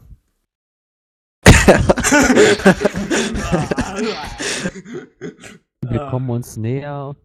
Wir 5.81 6.07
kommen 6.09 6.29
uns 6.29 6.57
näher. 6.57 7.15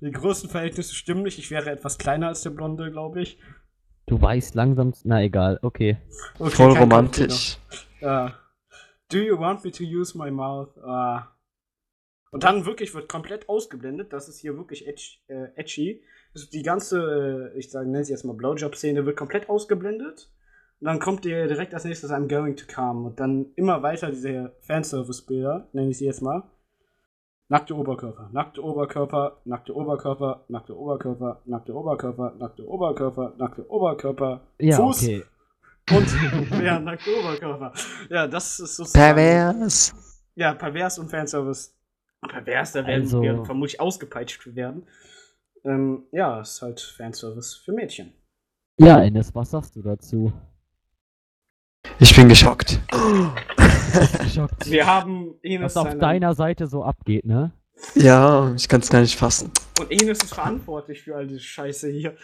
Die 0.00 0.10
größten 0.10 0.50
Verhältnisse 0.50 0.94
stimmen 0.94 1.22
nicht. 1.22 1.38
Ich 1.38 1.50
wäre 1.50 1.70
etwas 1.70 1.98
kleiner 1.98 2.28
als 2.28 2.42
der 2.42 2.50
Blonde, 2.50 2.90
glaube 2.90 3.22
ich. 3.22 3.38
Du 4.06 4.20
weißt 4.20 4.54
langsam, 4.54 4.92
na 5.04 5.22
egal, 5.22 5.58
okay. 5.62 5.96
Okay, 6.38 6.50
Voll 6.50 6.76
romantisch. 6.76 7.58
Ah. 8.02 8.32
do 9.10 9.18
you 9.18 9.38
want 9.38 9.64
me 9.64 9.70
to 9.70 9.82
use 9.82 10.16
my 10.16 10.30
mouth? 10.30 10.76
Ah. 10.84 11.28
Und 12.30 12.42
dann 12.44 12.66
wirklich 12.66 12.94
wird 12.94 13.08
komplett 13.08 13.48
ausgeblendet. 13.48 14.12
Das 14.12 14.28
ist 14.28 14.40
hier 14.40 14.56
wirklich 14.56 14.86
edgy. 14.86 15.20
Äh, 15.28 15.46
edgy. 15.54 16.04
Also 16.34 16.50
die 16.50 16.62
ganze, 16.62 17.52
ich 17.56 17.70
sage, 17.70 17.88
nenne 17.88 18.04
sie 18.04 18.12
jetzt 18.12 18.24
mal 18.24 18.34
Blowjob-Szene, 18.34 19.06
wird 19.06 19.16
komplett 19.16 19.48
ausgeblendet. 19.48 20.30
Und 20.84 20.88
dann 20.88 20.98
kommt 20.98 21.24
dir 21.24 21.46
direkt 21.48 21.72
als 21.72 21.84
nächstes 21.86 22.10
I'm 22.10 22.28
going 22.28 22.56
to 22.56 22.66
come. 22.70 23.06
Und 23.06 23.18
dann 23.18 23.46
immer 23.56 23.82
weiter 23.82 24.10
diese 24.10 24.52
Fanservice-Bilder, 24.60 25.66
nenne 25.72 25.88
ich 25.88 25.96
sie 25.96 26.04
jetzt 26.04 26.20
mal. 26.20 26.42
Nackte 27.48 27.74
Oberkörper, 27.74 28.28
nackte 28.34 28.62
Oberkörper, 28.62 29.40
nackte 29.46 29.74
Oberkörper, 29.74 30.44
nackte 30.48 30.76
Oberkörper, 30.76 31.40
nackte 31.46 31.74
Oberkörper, 31.74 32.34
nackte 32.38 32.68
Oberkörper, 32.68 33.32
nackte 33.38 33.70
Oberkörper, 33.70 34.40
Ja, 34.58 34.76
Fuß 34.76 35.02
okay. 35.04 35.24
und 35.90 36.60
ja, 36.62 36.78
nackte 36.78 37.10
Oberkörper. 37.18 37.72
Ja, 38.10 38.26
das 38.26 38.60
ist 38.60 38.76
sozusagen. 38.76 39.14
Pervers. 39.16 39.94
Ja, 40.34 40.52
pervers 40.52 40.98
und 40.98 41.08
Fanservice. 41.10 41.72
Pervers, 42.28 42.72
da 42.72 42.86
werden 42.86 43.00
Also- 43.04 43.22
wir 43.22 43.42
vermutlich 43.46 43.80
ausgepeitscht 43.80 44.54
werden. 44.54 44.86
Ähm, 45.64 46.02
ja, 46.12 46.42
ist 46.42 46.60
halt 46.60 46.78
Fanservice 46.78 47.54
für 47.64 47.72
Mädchen. 47.72 48.12
Ja, 48.78 49.02
Enes, 49.02 49.34
was 49.34 49.50
sagst 49.50 49.74
du 49.76 49.80
dazu? 49.80 50.30
Ich 51.98 52.14
bin 52.16 52.28
geschockt. 52.28 52.80
Geschockt. 54.22 54.70
Wir 54.70 54.86
haben 54.86 55.34
Enes 55.42 55.74
Was 55.74 55.76
auf 55.76 55.88
seine- 55.88 56.00
deiner 56.00 56.34
Seite 56.34 56.66
so 56.66 56.82
abgeht, 56.84 57.24
ne? 57.24 57.52
Ja, 57.94 58.52
ich 58.54 58.68
kann 58.68 58.80
es 58.80 58.88
gar 58.90 59.00
nicht 59.00 59.16
fassen. 59.18 59.50
Und 59.80 59.90
Enes 59.90 60.18
ist 60.22 60.34
verantwortlich 60.34 61.02
für 61.02 61.16
all 61.16 61.26
diese 61.26 61.40
Scheiße 61.40 61.90
hier. 61.90 62.16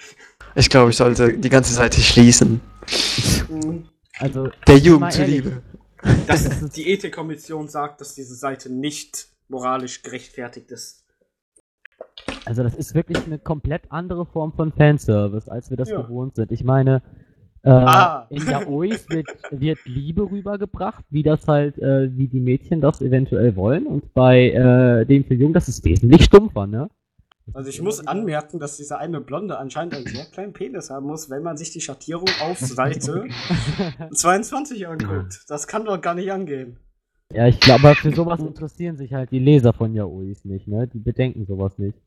Ich 0.54 0.70
glaube, 0.70 0.90
ich 0.90 0.96
sollte 0.96 1.36
die 1.38 1.48
ganze 1.48 1.74
Seite 1.74 2.00
schließen. 2.00 2.60
Mhm. 3.48 3.88
Also, 4.18 4.48
Der 4.66 4.78
Jugend 4.78 5.12
zuliebe. 5.12 5.62
Dass 6.26 6.48
die 6.72 6.88
Ethikkommission 6.90 7.68
sagt, 7.68 8.00
dass 8.00 8.14
diese 8.14 8.34
Seite 8.34 8.72
nicht 8.72 9.28
moralisch 9.48 10.02
gerechtfertigt 10.02 10.70
ist. 10.70 11.04
also 12.44 12.62
das 12.62 12.74
ist 12.74 12.94
wirklich 12.94 13.24
eine 13.26 13.38
komplett 13.38 13.82
andere 13.90 14.24
Form 14.26 14.52
von 14.52 14.72
Fanservice, 14.72 15.48
als 15.48 15.70
wir 15.70 15.76
das 15.76 15.90
Ja. 15.90 16.00
gewohnt 16.02 16.36
sind. 16.36 16.52
Ich 16.52 16.64
meine, 16.64 17.02
äh, 17.62 17.70
Ah. 17.70 18.26
in 18.30 18.46
Yaois 18.46 19.08
wird, 19.08 19.26
wird 19.50 19.78
Liebe 19.84 20.22
rübergebracht, 20.30 21.04
wie 21.10 21.22
das 21.22 21.46
halt, 21.46 21.78
äh, 21.78 22.10
wie 22.16 22.28
die 22.28 22.40
Mädchen 22.40 22.80
das 22.80 23.00
eventuell 23.02 23.54
wollen. 23.56 23.86
Und 23.86 24.12
bei 24.14 24.50
äh, 24.50 25.04
dem 25.06 25.24
für 25.24 25.34
Jung, 25.34 25.52
das 25.52 25.68
ist 25.68 25.84
wesentlich 25.84 26.24
stumpfer, 26.24 26.66
ne? 26.66 26.88
Also 27.52 27.68
ich 27.68 27.82
muss 27.82 28.06
anmerken, 28.06 28.60
dass 28.60 28.76
dieser 28.76 28.98
eine 28.98 29.20
Blonde 29.20 29.58
anscheinend 29.58 29.94
einen 29.96 30.06
sehr 30.06 30.24
kleinen 30.26 30.52
Penis 30.52 30.88
haben 30.88 31.06
muss, 31.06 31.30
wenn 31.30 31.42
man 31.42 31.56
sich 31.56 31.70
die 31.72 31.80
Schattierung 31.80 32.28
auf 32.40 32.58
Seite 32.58 33.24
22 34.12 34.86
anguckt. 34.86 35.44
Das 35.48 35.66
kann 35.66 35.84
doch 35.84 36.00
gar 36.00 36.14
nicht 36.14 36.30
angehen. 36.30 36.76
Ja, 37.32 37.46
ich 37.48 37.58
glaube, 37.60 37.88
aber 37.88 37.94
für 37.96 38.12
sowas 38.14 38.40
interessieren 38.40 38.96
sich 38.96 39.12
halt 39.12 39.30
die 39.32 39.38
Leser 39.38 39.72
von 39.72 39.94
Yaois 39.94 40.44
nicht, 40.44 40.66
ne? 40.68 40.86
Die 40.88 40.98
bedenken 40.98 41.44
sowas 41.46 41.76
nicht. 41.78 41.98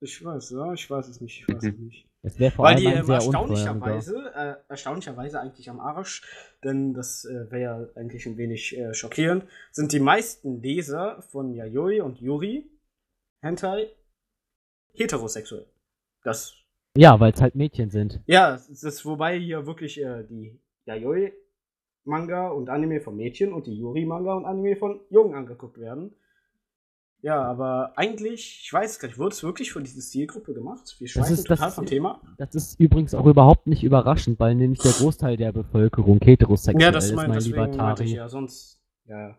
Ich 0.00 0.24
weiß, 0.24 0.50
ja, 0.50 0.72
ich 0.72 0.88
weiß 0.90 1.08
es 1.08 1.20
nicht, 1.20 1.40
ich 1.46 1.54
weiß 1.54 1.62
es 1.64 1.78
nicht. 1.78 2.06
Es 2.22 2.38
wäre 2.38 2.50
vor 2.50 2.66
Weil 2.66 2.74
allem 2.74 2.84
die 2.84 3.00
ähm, 3.00 3.10
erstaunlicherweise, 3.10 4.32
äh, 4.34 4.54
erstaunlicherweise 4.68 5.40
eigentlich 5.40 5.70
am 5.70 5.80
Arsch, 5.80 6.22
denn 6.62 6.92
das 6.92 7.24
äh, 7.24 7.50
wäre 7.50 7.62
ja 7.62 7.88
eigentlich 7.94 8.26
ein 8.26 8.36
wenig 8.36 8.76
äh, 8.76 8.92
schockierend, 8.92 9.46
sind 9.72 9.92
die 9.92 10.00
meisten 10.00 10.60
Leser 10.60 11.22
von 11.22 11.54
Yayoi 11.54 12.02
und 12.02 12.20
Yuri 12.20 12.70
Hentai 13.42 13.88
heterosexuell. 14.92 15.66
Das, 16.22 16.54
Ja, 16.94 17.18
weil 17.18 17.32
es 17.32 17.40
halt 17.40 17.54
Mädchen 17.54 17.90
sind. 17.90 18.20
ja, 18.26 18.52
das 18.52 18.68
ist, 18.68 19.06
wobei 19.06 19.38
hier 19.38 19.66
wirklich 19.66 19.98
äh, 19.98 20.24
die 20.24 20.60
Yayoi 20.84 21.32
Manga 22.04 22.48
und 22.48 22.68
Anime 22.68 23.00
von 23.00 23.16
Mädchen 23.16 23.52
und 23.52 23.66
die 23.66 23.78
Yuri 23.78 24.04
Manga 24.04 24.34
und 24.34 24.44
Anime 24.44 24.76
von 24.76 25.00
Jungen 25.08 25.34
angeguckt 25.34 25.78
werden. 25.78 26.14
Ja, 27.22 27.42
aber 27.42 27.92
eigentlich, 27.96 28.60
ich 28.64 28.72
weiß 28.72 28.98
gar 28.98 29.08
nicht, 29.08 29.18
wurde 29.18 29.34
es 29.34 29.42
wirklich 29.42 29.72
für 29.72 29.82
diese 29.82 30.00
Zielgruppe 30.00 30.54
gemacht? 30.54 30.96
Wir 30.98 31.06
schweifen 31.08 31.34
ist- 31.34 31.40
das 31.50 31.58
total 31.58 31.68
ist- 31.68 31.74
vom 31.74 31.86
Thema. 31.86 32.20
Das 32.38 32.54
ist 32.54 32.80
übrigens 32.80 33.14
auch 33.14 33.26
überhaupt 33.26 33.66
nicht 33.66 33.82
überraschend, 33.84 34.40
weil 34.40 34.54
nämlich 34.54 34.80
der 34.80 34.92
Großteil 34.92 35.36
der 35.36 35.52
Bevölkerung 35.52 36.18
heterosexuell 36.22 36.82
Ja, 36.82 36.90
das 36.90 37.06
ist, 37.06 37.16
mein, 37.16 37.28
mein 37.28 37.40
lieber 37.40 37.68
meinte 37.68 38.04
ich 38.04 38.10
Tari. 38.10 38.14
ja, 38.14 38.28
sonst. 38.28 38.80
Ja. 39.04 39.36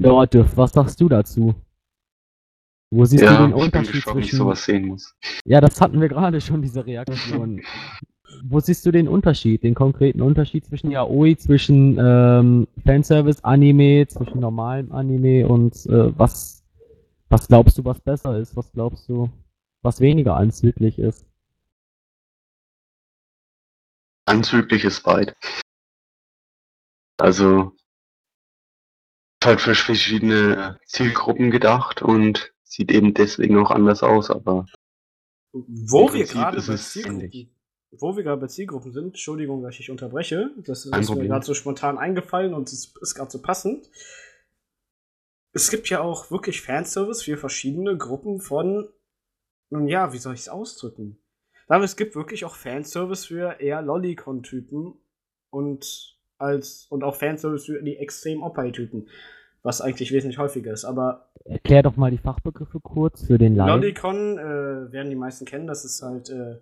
Ja, 0.00 0.26
Dürf, 0.26 0.56
was 0.56 0.72
sagst 0.72 1.00
du 1.00 1.08
dazu? 1.08 1.54
Wo 2.90 3.04
siehst 3.04 3.22
ja, 3.22 3.30
du 3.32 3.36
den 3.36 3.50
ich 3.50 3.54
bin 3.54 3.64
Unterschied 3.64 3.92
gespannt, 3.92 4.16
wie 4.16 4.20
ich 4.20 4.26
zwischen... 4.30 4.38
sowas 4.38 4.64
sehen 4.64 4.86
muss. 4.86 5.14
Ja, 5.44 5.60
das 5.60 5.80
hatten 5.80 6.00
wir 6.00 6.08
gerade 6.08 6.40
schon, 6.40 6.62
diese 6.62 6.84
Reaktion. 6.86 7.62
Wo 8.42 8.60
siehst 8.60 8.84
du 8.86 8.90
den 8.90 9.08
Unterschied, 9.08 9.62
den 9.62 9.74
konkreten 9.74 10.22
Unterschied 10.22 10.64
zwischen 10.64 10.90
Yaoi, 10.90 11.36
zwischen 11.36 11.98
ähm, 11.98 12.68
Fanservice-Anime, 12.84 14.06
zwischen 14.06 14.40
normalem 14.40 14.92
Anime 14.92 15.48
und 15.48 15.74
äh, 15.86 16.16
was, 16.18 16.64
was 17.28 17.48
glaubst 17.48 17.78
du, 17.78 17.84
was 17.84 18.00
besser 18.00 18.38
ist? 18.38 18.56
Was 18.56 18.70
glaubst 18.72 19.08
du, 19.08 19.30
was 19.82 20.00
weniger 20.00 20.36
anzüglich 20.36 20.98
ist? 20.98 21.26
Anzüglich 24.26 24.84
ist 24.84 25.04
weit. 25.06 25.34
Also 27.16 27.72
ist 29.40 29.46
halt 29.46 29.60
für 29.60 29.74
verschiedene 29.74 30.78
Zielgruppen 30.84 31.50
gedacht 31.50 32.02
und 32.02 32.52
sieht 32.64 32.92
eben 32.92 33.14
deswegen 33.14 33.56
auch 33.58 33.70
anders 33.70 34.02
aus, 34.02 34.30
aber 34.30 34.66
Wo 35.52 36.12
wir 36.12 36.20
Prinzip 36.20 36.34
gerade 36.34 36.56
ist 36.58 36.66
bei 36.66 36.76
Zielgruppen. 36.76 37.57
Wo 37.90 38.16
wir 38.16 38.22
gerade 38.22 38.40
bei 38.40 38.48
Zielgruppen 38.48 38.92
sind, 38.92 39.06
Entschuldigung, 39.08 39.62
dass 39.62 39.78
ich 39.78 39.90
unterbreche. 39.90 40.50
Das 40.58 40.84
ist 40.84 41.14
mir 41.14 41.26
gerade 41.26 41.44
so 41.44 41.54
spontan 41.54 41.96
eingefallen 41.96 42.52
und 42.52 42.68
es 42.68 42.92
ist 43.00 43.14
gerade 43.14 43.30
so 43.30 43.40
passend. 43.40 43.88
Es 45.52 45.70
gibt 45.70 45.88
ja 45.88 46.00
auch 46.00 46.30
wirklich 46.30 46.60
Fanservice 46.60 47.22
für 47.22 47.38
verschiedene 47.38 47.96
Gruppen 47.96 48.40
von, 48.40 48.88
nun 49.70 49.88
ja, 49.88 50.12
wie 50.12 50.18
soll 50.18 50.34
ich 50.34 50.40
es 50.40 50.48
ausdrücken? 50.48 51.18
Aber 51.66 51.84
es 51.84 51.96
gibt 51.96 52.14
wirklich 52.14 52.44
auch 52.44 52.54
Fanservice 52.54 53.26
für 53.26 53.60
eher 53.60 53.82
Lollicon-Typen 53.82 54.94
und 55.50 56.18
als 56.38 56.86
und 56.90 57.04
auch 57.04 57.16
Fanservice 57.16 57.66
für 57.66 57.82
die 57.82 57.96
extrem 57.96 58.42
Oppai-Typen, 58.42 59.08
was 59.62 59.80
eigentlich 59.80 60.12
wesentlich 60.12 60.38
häufiger 60.38 60.72
ist. 60.72 60.84
Aber 60.84 61.30
Erklär 61.44 61.82
doch 61.82 61.96
mal 61.96 62.10
die 62.10 62.18
Fachbegriffe 62.18 62.80
kurz 62.80 63.24
für 63.24 63.38
den 63.38 63.56
Laien. 63.56 63.80
Lolicon 63.80 64.38
äh, 64.38 64.92
werden 64.92 65.10
die 65.10 65.16
meisten 65.16 65.46
kennen, 65.46 65.66
das 65.66 65.84
ist 65.84 66.02
halt 66.02 66.28
äh, 66.30 66.56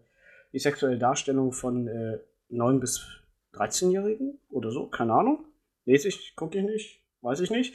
die 0.52 0.58
sexuelle 0.58 0.98
Darstellung 0.98 1.52
von 1.52 1.86
äh, 1.88 2.18
9- 2.50 2.80
bis 2.80 3.06
13-Jährigen 3.54 4.38
oder 4.50 4.70
so, 4.70 4.86
keine 4.86 5.14
Ahnung. 5.14 5.44
Lese 5.84 6.08
ich, 6.08 6.34
gucke 6.36 6.58
ich 6.58 6.64
nicht, 6.64 7.02
weiß 7.22 7.40
ich 7.40 7.50
nicht. 7.50 7.74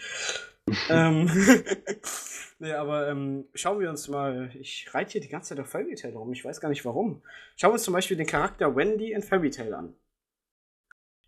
ähm, 0.89 1.29
nee, 2.59 2.73
aber 2.73 3.09
ähm, 3.09 3.45
schauen 3.53 3.79
wir 3.79 3.89
uns 3.89 4.07
mal, 4.07 4.51
ich 4.59 4.93
reite 4.93 5.13
hier 5.13 5.21
die 5.21 5.29
ganze 5.29 5.49
Zeit 5.49 5.59
auf 5.59 5.69
Fairy 5.69 5.95
Tail 5.95 6.15
rum, 6.15 6.31
ich 6.33 6.45
weiß 6.45 6.61
gar 6.61 6.69
nicht 6.69 6.85
warum. 6.85 7.21
Schauen 7.55 7.71
wir 7.71 7.73
uns 7.73 7.83
zum 7.83 7.93
Beispiel 7.93 8.17
den 8.17 8.27
Charakter 8.27 8.75
Wendy 8.75 9.11
in 9.11 9.23
Fairy 9.23 9.49
Tail 9.49 9.73
an. 9.73 9.95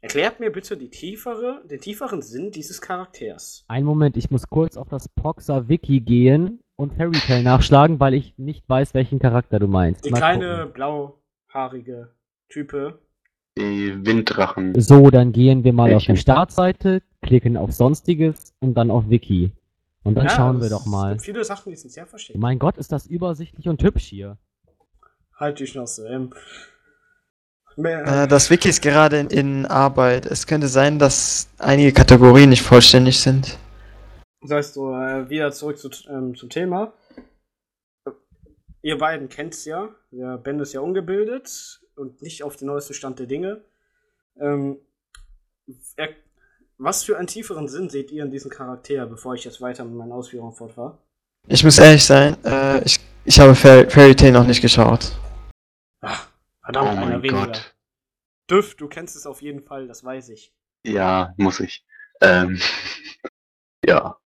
Erklärt 0.02 0.42
mir 0.42 0.52
bitte 0.52 0.76
die 0.76 0.90
tiefere, 0.90 1.64
den 1.64 1.80
tieferen 1.80 2.22
Sinn 2.22 2.52
dieses 2.52 2.82
Charakters. 2.82 3.64
Einen 3.70 3.86
Moment, 3.86 4.18
ich 4.18 4.30
muss 4.30 4.50
kurz 4.50 4.76
auf 4.76 4.90
das 4.90 5.08
Proxa 5.08 5.70
Wiki 5.70 6.02
gehen 6.02 6.60
und 6.76 6.94
Fairy 6.94 7.18
Tail 7.20 7.42
nachschlagen, 7.42 8.02
weil 8.02 8.14
ich 8.14 8.38
nicht 8.38 8.68
weiß, 8.68 8.94
welchen 8.94 9.20
Charakter 9.20 9.60
du 9.60 9.68
meinst. 9.68 10.04
Die 10.04 10.10
Mal 10.10 10.18
kleine 10.18 10.58
gucken. 10.66 11.14
Blauhaarige 11.54 12.10
Type, 12.50 13.00
die 13.58 14.06
Winddrachen. 14.06 14.80
So, 14.80 15.10
dann 15.10 15.32
gehen 15.32 15.64
wir 15.64 15.74
mal 15.74 15.94
auf 15.94 16.04
die. 16.04 16.18
Startseite, 16.18 17.02
klicken 17.22 17.56
auf 17.58 17.72
Sonstiges 17.72 18.54
und 18.60 18.74
dann 18.74 18.90
auf 18.92 19.10
Wiki. 19.10 19.52
Und 20.04 20.16
dann 20.16 20.26
Ja, 20.26 20.32
schauen 20.32 20.62
wir 20.62 20.70
doch 20.70 20.86
mal. 20.86 21.20
Viele 21.20 21.44
Sachen, 21.44 21.70
die 21.70 21.78
sind 21.78 21.92
sehr 21.92 22.06
versteckt. 22.06 22.38
Mein 22.38 22.60
Gott, 22.60 22.78
ist 22.78 22.92
das 22.92 23.06
übersichtlich 23.06 23.70
und 23.70 23.82
hübsch 23.82 24.06
hier. 24.06 24.38
Halt 25.36 25.60
die 25.60 25.68
Schnauze. 25.68 26.08
Ähm, 26.08 26.34
Äh, 27.76 28.28
das 28.28 28.52
Wiki 28.52 28.70
ist 28.70 28.82
gerade 28.82 29.18
in, 29.18 29.28
in 29.30 29.66
Arbeit. 29.66 30.26
Es 30.28 30.46
könnte 30.46 30.68
sein, 30.68 31.00
dass 31.00 31.50
einige 31.58 31.92
Kategorien 31.92 32.50
nicht 32.50 32.62
vollständig 32.62 33.20
sind. 33.20 33.58
Das 34.42 34.52
heißt 34.52 34.74
so, 34.76 34.94
äh, 34.94 35.30
wieder 35.30 35.52
zurück 35.52 35.78
zu, 35.80 35.90
ähm, 36.10 36.36
zum 36.36 36.50
Thema. 36.50 36.94
Ihr 38.84 38.98
beiden 38.98 39.30
kennt's 39.30 39.64
ja. 39.66 39.90
Der 40.12 40.38
Ben 40.38 40.60
ist 40.60 40.74
ja 40.74 40.82
ungebildet 40.82 41.82
und 41.96 42.22
nicht 42.22 42.44
auf 42.44 42.58
den 42.58 42.68
neuesten 42.68 42.94
Stand 42.94 43.18
der 43.18 43.28
Dinge. 43.28 43.64
Ähm, 44.38 44.78
er, 45.96 46.10
was 46.78 47.04
für 47.04 47.18
einen 47.18 47.28
tieferen 47.28 47.70
Sinn 47.70 47.90
seht 47.90 48.12
ihr 48.12 48.24
in 48.24 48.32
diesen 48.32 48.52
Charakter, 48.52 49.06
bevor 49.06 49.36
ich 49.36 49.46
jetzt 49.46 49.62
weiter 49.62 49.86
mit 49.86 49.96
meinen 49.96 50.12
Ausführungen 50.12 50.54
fortfahre? 50.54 50.98
Ich 51.48 51.64
muss 51.64 51.80
ehrlich 51.80 52.04
sein, 52.04 52.36
äh, 52.44 52.84
ich, 52.84 53.00
ich 53.24 53.40
habe 53.40 53.56
Fairy, 53.56 53.90
Fairy 53.90 54.16
Tail 54.16 54.34
noch 54.34 54.46
nicht 54.46 54.62
geschaut. 54.62 55.14
Ach, 56.02 56.28
Oh 56.28 56.66
verdammt, 56.66 56.90
einer 56.90 57.06
mein 57.06 57.24
weniger. 57.24 57.46
Gott. 57.46 57.76
Düff, 58.50 58.76
du 58.76 58.88
kennst 58.90 59.16
es 59.16 59.26
auf 59.26 59.42
jeden 59.42 59.62
Fall, 59.62 59.88
das 59.88 60.04
weiß 60.04 60.30
ich. 60.30 60.54
Ja, 60.86 61.34
muss 61.38 61.62
ich. 61.62 61.86
Ähm, 62.22 62.60
ja. 63.86 64.18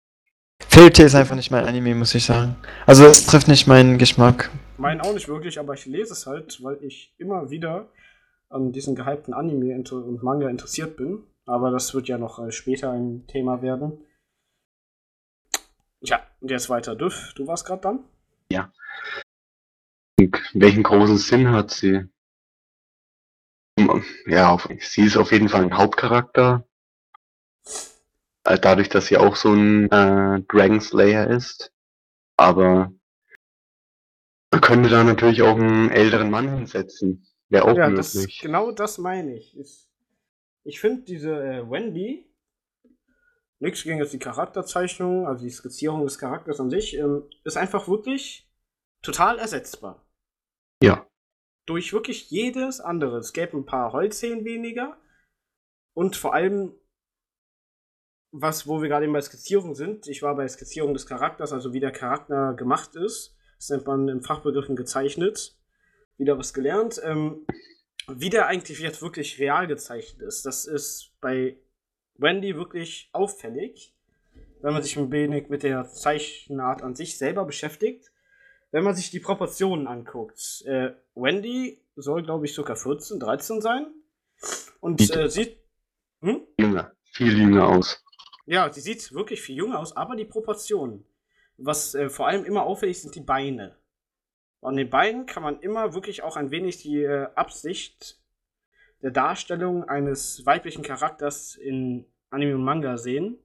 Fairy 0.60 0.90
Tail 0.90 1.06
ist 1.06 1.14
einfach 1.14 1.36
nicht 1.36 1.50
mein 1.50 1.64
Anime, 1.66 1.94
muss 1.94 2.14
ich 2.14 2.24
sagen. 2.24 2.56
Also 2.86 3.06
es 3.06 3.26
trifft 3.26 3.48
nicht 3.48 3.66
meinen 3.66 3.98
Geschmack. 3.98 4.50
Meinen 4.76 5.00
auch 5.00 5.14
nicht 5.14 5.28
wirklich, 5.28 5.58
aber 5.58 5.74
ich 5.74 5.86
lese 5.86 6.12
es 6.12 6.26
halt, 6.26 6.62
weil 6.62 6.78
ich 6.82 7.14
immer 7.18 7.50
wieder 7.50 7.88
an 8.48 8.72
diesen 8.72 8.94
gehypten 8.94 9.34
Anime 9.34 9.74
und 9.74 10.22
Manga 10.22 10.48
interessiert 10.48 10.96
bin. 10.96 11.24
Aber 11.46 11.70
das 11.70 11.94
wird 11.94 12.08
ja 12.08 12.18
noch 12.18 12.38
äh, 12.38 12.50
später 12.52 12.90
ein 12.90 13.26
Thema 13.26 13.62
werden. 13.62 14.04
Ja, 16.00 16.20
und 16.40 16.50
jetzt 16.50 16.68
weiter. 16.68 16.94
Düff, 16.94 17.32
du 17.34 17.46
warst 17.46 17.64
gerade 17.64 17.82
dann? 17.82 18.00
Und 20.18 20.36
welchen 20.54 20.82
großen 20.82 21.18
Sinn 21.18 21.50
hat 21.50 21.70
sie? 21.70 22.08
Ja, 24.26 24.50
auf, 24.50 24.68
sie 24.80 25.02
ist 25.02 25.16
auf 25.16 25.32
jeden 25.32 25.48
Fall 25.48 25.62
ein 25.62 25.76
Hauptcharakter. 25.76 26.66
Äh, 28.46 28.58
Dadurch, 28.58 28.88
dass 28.88 29.06
sie 29.06 29.16
auch 29.18 29.36
so 29.36 29.52
ein 29.52 29.90
äh, 29.90 30.40
Dragon 30.48 30.80
Slayer 30.80 31.28
ist. 31.28 31.72
Aber 32.36 32.92
man 34.50 34.60
könnte 34.60 34.88
da 34.88 35.04
natürlich 35.04 35.42
auch 35.42 35.56
einen 35.56 35.90
älteren 35.90 36.30
Mann 36.30 36.48
hinsetzen. 36.48 37.26
Wäre 37.48 37.64
auch 37.64 37.76
ja, 37.76 37.90
das, 37.90 38.14
möglich. 38.14 38.40
genau 38.40 38.72
das 38.72 38.98
meine 38.98 39.36
ich. 39.36 39.58
Ich, 39.58 39.88
ich 40.64 40.80
finde 40.80 41.02
diese 41.02 41.32
äh, 41.32 41.70
Wendy, 41.70 42.30
nichts 43.58 43.84
gegen 43.84 43.98
jetzt 43.98 44.12
die 44.12 44.18
Charakterzeichnung, 44.18 45.26
also 45.26 45.44
die 45.44 45.50
Skizzierung 45.50 46.04
des 46.04 46.18
Charakters 46.18 46.60
an 46.60 46.70
sich, 46.70 46.96
ähm, 46.96 47.28
ist 47.44 47.56
einfach 47.56 47.88
wirklich 47.88 48.50
total 49.02 49.38
ersetzbar. 49.38 50.06
Ja. 50.82 51.06
durch 51.64 51.92
wirklich 51.92 52.30
jedes 52.30 52.80
andere. 52.80 53.18
Es 53.18 53.32
gäbe 53.32 53.56
ein 53.56 53.64
paar 53.66 53.92
Holzhähnen 53.92 54.44
weniger 54.44 54.98
und 55.94 56.16
vor 56.16 56.34
allem, 56.34 56.74
was, 58.40 58.66
wo 58.66 58.82
wir 58.82 58.88
gerade 58.88 59.04
eben 59.04 59.12
bei 59.12 59.20
Skizzierung 59.20 59.74
sind, 59.74 60.06
ich 60.08 60.22
war 60.22 60.36
bei 60.36 60.46
Skizzierung 60.48 60.92
des 60.94 61.06
Charakters, 61.06 61.52
also 61.52 61.72
wie 61.72 61.80
der 61.80 61.92
Charakter 61.92 62.54
gemacht 62.54 62.94
ist, 62.96 63.36
das 63.58 63.70
nennt 63.70 63.86
man 63.86 64.08
im 64.08 64.22
Fachbegriffen 64.22 64.76
gezeichnet, 64.76 65.56
wieder 66.18 66.38
was 66.38 66.54
gelernt, 66.54 67.00
ähm, 67.04 67.46
wie 68.08 68.30
der 68.30 68.46
eigentlich 68.46 68.78
jetzt 68.78 69.02
wirklich 69.02 69.38
real 69.38 69.66
gezeichnet 69.66 70.22
ist, 70.22 70.46
das 70.46 70.66
ist 70.66 71.12
bei 71.20 71.56
Wendy 72.16 72.56
wirklich 72.56 73.10
auffällig, 73.12 73.94
wenn 74.62 74.72
man 74.72 74.82
sich 74.82 74.96
ein 74.96 75.10
wenig 75.10 75.48
mit 75.48 75.62
der 75.62 75.88
Zeichenart 75.88 76.82
an 76.82 76.94
sich 76.94 77.18
selber 77.18 77.44
beschäftigt 77.44 78.10
wenn 78.76 78.84
man 78.84 78.94
sich 78.94 79.10
die 79.10 79.20
Proportionen 79.20 79.86
anguckt, 79.86 80.62
äh, 80.66 80.90
Wendy 81.14 81.80
soll, 81.94 82.22
glaube 82.22 82.46
ich, 82.46 82.54
sogar 82.54 82.76
14, 82.76 83.18
13 83.18 83.60
sein. 83.60 83.86
Und 84.80 85.00
äh, 85.16 85.30
sieht. 85.30 85.58
Hm? 86.20 86.42
Jünger. 86.58 86.92
Viel 87.04 87.38
jünger 87.38 87.68
aus. 87.68 88.04
Ja, 88.46 88.72
sie 88.72 88.80
sieht 88.80 89.12
wirklich 89.12 89.42
viel 89.42 89.56
jünger 89.56 89.80
aus, 89.80 89.96
aber 89.96 90.14
die 90.14 90.24
Proportionen. 90.24 91.04
Was 91.58 91.94
äh, 91.94 92.08
vor 92.08 92.28
allem 92.28 92.44
immer 92.44 92.62
auffällig 92.62 93.00
sind 93.00 93.14
die 93.14 93.20
Beine. 93.20 93.76
An 94.62 94.76
den 94.76 94.88
Beinen 94.88 95.26
kann 95.26 95.42
man 95.42 95.60
immer 95.60 95.94
wirklich 95.94 96.22
auch 96.22 96.36
ein 96.36 96.50
wenig 96.50 96.78
die 96.78 97.02
äh, 97.02 97.26
Absicht 97.34 98.20
der 99.02 99.10
Darstellung 99.10 99.84
eines 99.84 100.46
weiblichen 100.46 100.82
Charakters 100.82 101.56
in 101.56 102.06
Anime 102.30 102.54
und 102.54 102.64
Manga 102.64 102.96
sehen. 102.96 103.38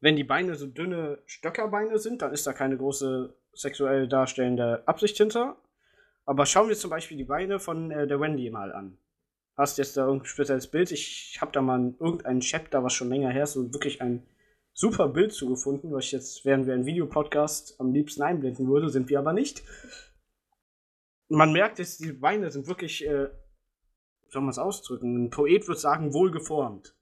Wenn 0.00 0.16
die 0.16 0.24
Beine 0.24 0.56
so 0.56 0.66
dünne 0.66 1.22
Stöckerbeine 1.26 1.98
sind, 1.98 2.22
dann 2.22 2.32
ist 2.32 2.46
da 2.46 2.52
keine 2.52 2.76
große 2.76 3.34
sexuell 3.52 4.08
darstellende 4.08 4.86
Absicht 4.86 5.16
hinter. 5.16 5.56
Aber 6.26 6.44
schauen 6.46 6.68
wir 6.68 6.76
zum 6.76 6.90
Beispiel 6.90 7.16
die 7.16 7.24
Beine 7.24 7.58
von 7.60 7.90
äh, 7.90 8.06
der 8.06 8.20
Wendy 8.20 8.50
mal 8.50 8.72
an. 8.72 8.98
Hast 9.56 9.78
jetzt 9.78 9.96
da 9.96 10.06
irgendein 10.06 10.26
spezielles 10.26 10.66
Bild? 10.66 10.90
Ich 10.90 11.38
habe 11.40 11.52
da 11.52 11.62
mal 11.62 11.94
irgendein 12.00 12.40
Chapter, 12.40 12.82
was 12.82 12.92
schon 12.92 13.08
länger 13.08 13.30
her 13.30 13.44
ist, 13.44 13.52
so 13.52 13.72
wirklich 13.72 14.00
ein 14.02 14.26
super 14.72 15.08
Bild 15.08 15.32
zugefunden, 15.32 15.92
was 15.92 16.06
ich 16.06 16.12
jetzt, 16.12 16.44
während 16.44 16.66
wir 16.66 16.74
einen 16.74 16.86
Videopodcast 16.86 17.80
am 17.80 17.92
liebsten 17.92 18.22
einblenden 18.22 18.68
würde, 18.68 18.88
sind 18.88 19.08
wir 19.08 19.20
aber 19.20 19.32
nicht. 19.32 19.62
Man 21.28 21.52
merkt 21.52 21.78
jetzt, 21.78 22.00
die 22.00 22.12
Beine 22.12 22.50
sind 22.50 22.66
wirklich, 22.66 23.06
äh, 23.06 23.30
soll 24.28 24.42
man 24.42 24.50
es 24.50 24.58
ausdrücken, 24.58 25.24
ein 25.26 25.30
Poet 25.30 25.68
würde 25.68 25.80
sagen, 25.80 26.12
wohlgeformt. 26.12 26.96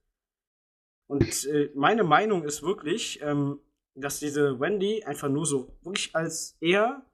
Und 1.09 1.47
äh, 1.47 1.71
meine 1.75 2.05
Meinung 2.05 2.45
ist 2.45 2.63
wirklich, 2.63 3.21
ähm, 3.23 3.61
dass 3.95 4.21
diese 4.21 4.61
Wendy 4.61 5.05
einfach 5.05 5.29
nur 5.29 5.47
so 5.47 5.77
wirklich 5.83 6.15
als 6.15 6.57
eher 6.61 7.05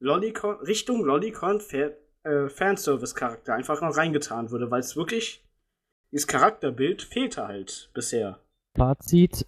Lollicon, 0.00 0.56
Richtung 0.60 1.04
Lollicon 1.04 1.60
Fa 1.60 1.90
äh, 2.28 2.48
Fanservice-Charakter 2.48 3.54
einfach 3.54 3.80
noch 3.80 3.96
reingetan 3.96 4.50
würde, 4.50 4.70
weil 4.70 4.80
es 4.80 4.96
wirklich, 4.96 5.44
dieses 6.12 6.26
Charakterbild 6.26 7.02
fehlte 7.02 7.46
halt 7.46 7.90
bisher. 7.94 8.38
Fazit: 8.76 9.46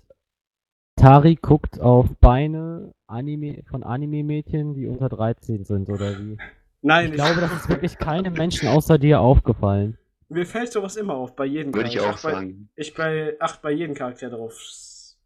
Tari 0.96 1.36
guckt 1.36 1.80
auf 1.80 2.06
Beine 2.20 2.92
Anime, 3.06 3.62
von 3.68 3.82
Anime-Mädchen, 3.82 4.74
die 4.74 4.86
unter 4.86 5.08
13 5.08 5.64
sind, 5.64 5.88
oder 5.88 6.18
wie? 6.18 6.36
Nein, 6.82 7.08
Ich 7.10 7.12
glaube, 7.14 7.40
das 7.40 7.52
ist 7.52 7.68
wirklich 7.68 7.98
keinem 7.98 8.32
Menschen 8.32 8.68
außer 8.68 8.98
dir 8.98 9.20
aufgefallen. 9.20 9.98
Mir 10.28 10.46
fällt 10.46 10.72
sowas 10.72 10.96
immer 10.96 11.14
auf, 11.14 11.34
bei 11.36 11.44
jedem 11.44 11.74
Würde 11.74 11.88
ich 11.88 11.96
Charakter. 11.96 12.10
auch 12.10 12.14
achte 12.16 12.26
bei, 12.28 12.32
sagen. 12.34 12.70
Ich 12.76 12.94
bei, 12.94 13.36
achte 13.40 13.58
bei 13.62 13.72
jedem 13.72 13.94
Charakter 13.94 14.30
drauf. 14.30 14.58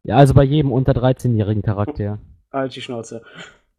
Ja, 0.03 0.17
also 0.17 0.33
bei 0.33 0.43
jedem 0.43 0.71
unter 0.71 0.91
13-jährigen 0.93 1.61
Charakter. 1.63 2.19
Halt 2.51 2.75
die 2.75 2.81
Schnauze. 2.81 3.21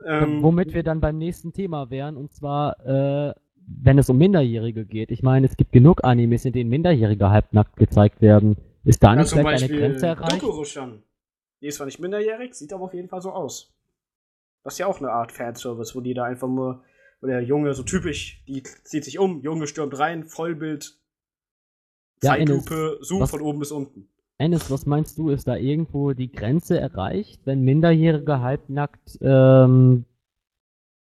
Ähm, 0.04 0.42
Womit 0.42 0.74
wir 0.74 0.82
dann 0.82 1.00
beim 1.00 1.18
nächsten 1.18 1.52
Thema 1.52 1.90
wären, 1.90 2.16
und 2.16 2.32
zwar, 2.32 2.78
äh, 2.86 3.34
wenn 3.66 3.98
es 3.98 4.08
um 4.08 4.18
Minderjährige 4.18 4.84
geht. 4.84 5.10
Ich 5.10 5.22
meine, 5.22 5.46
es 5.46 5.56
gibt 5.56 5.72
genug 5.72 6.04
Animes, 6.04 6.44
in 6.44 6.52
denen 6.52 6.70
Minderjährige 6.70 7.30
halbnackt 7.30 7.76
gezeigt 7.76 8.20
werden. 8.20 8.56
Ist 8.84 9.02
da 9.02 9.14
ja, 9.14 9.20
nicht 9.20 9.30
vielleicht 9.32 9.64
eine 9.70 9.78
Grenze 9.78 10.06
erreicht? 10.06 10.42
Dokuro-chan. 10.42 11.02
Die 11.60 11.66
ist 11.66 11.76
zwar 11.76 11.86
nicht 11.86 11.98
minderjährig, 11.98 12.54
sieht 12.54 12.72
aber 12.72 12.84
auf 12.84 12.94
jeden 12.94 13.08
Fall 13.08 13.20
so 13.22 13.30
aus. 13.32 13.72
Das 14.62 14.74
ist 14.74 14.78
ja 14.78 14.86
auch 14.86 14.98
eine 14.98 15.10
Art 15.10 15.32
Fanservice, 15.32 15.94
wo 15.94 16.00
die 16.00 16.14
da 16.14 16.24
einfach 16.24 16.48
nur, 16.48 16.82
wo 17.20 17.26
der 17.26 17.40
Junge 17.42 17.72
so 17.74 17.82
typisch, 17.82 18.44
die 18.46 18.62
zieht 18.62 19.04
sich 19.04 19.18
um, 19.18 19.40
Junge 19.42 19.66
stürmt 19.66 19.98
rein, 19.98 20.24
Vollbild, 20.24 20.98
Ja, 22.22 22.30
Zeitlupe, 22.30 22.98
Zoom 23.00 23.20
was- 23.20 23.30
von 23.30 23.40
oben 23.40 23.58
bis 23.58 23.72
unten. 23.72 24.08
Ennis, 24.38 24.70
was 24.70 24.84
meinst 24.84 25.16
du, 25.16 25.30
ist 25.30 25.48
da 25.48 25.56
irgendwo 25.56 26.12
die 26.12 26.30
Grenze 26.30 26.78
erreicht, 26.78 27.40
wenn 27.46 27.62
Minderjährige 27.62 28.40
halbnackt 28.42 29.18
ähm, 29.22 30.04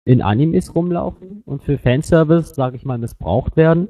in 0.06 0.22
Animes 0.22 0.74
rumlaufen 0.74 1.42
und 1.46 1.64
für 1.64 1.78
Fanservice, 1.78 2.54
sage 2.54 2.78
ich 2.78 2.86
mal, 2.86 2.98
missbraucht 2.98 3.58
werden? 3.58 3.90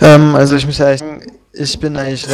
Ähm, 0.00 0.34
also 0.34 0.56
ich 0.56 0.66
muss 0.66 0.80
ehrlich 0.80 1.00
sagen, 1.00 1.22
ich 1.52 1.78
bin 1.78 1.96
eigentlich 1.96 2.26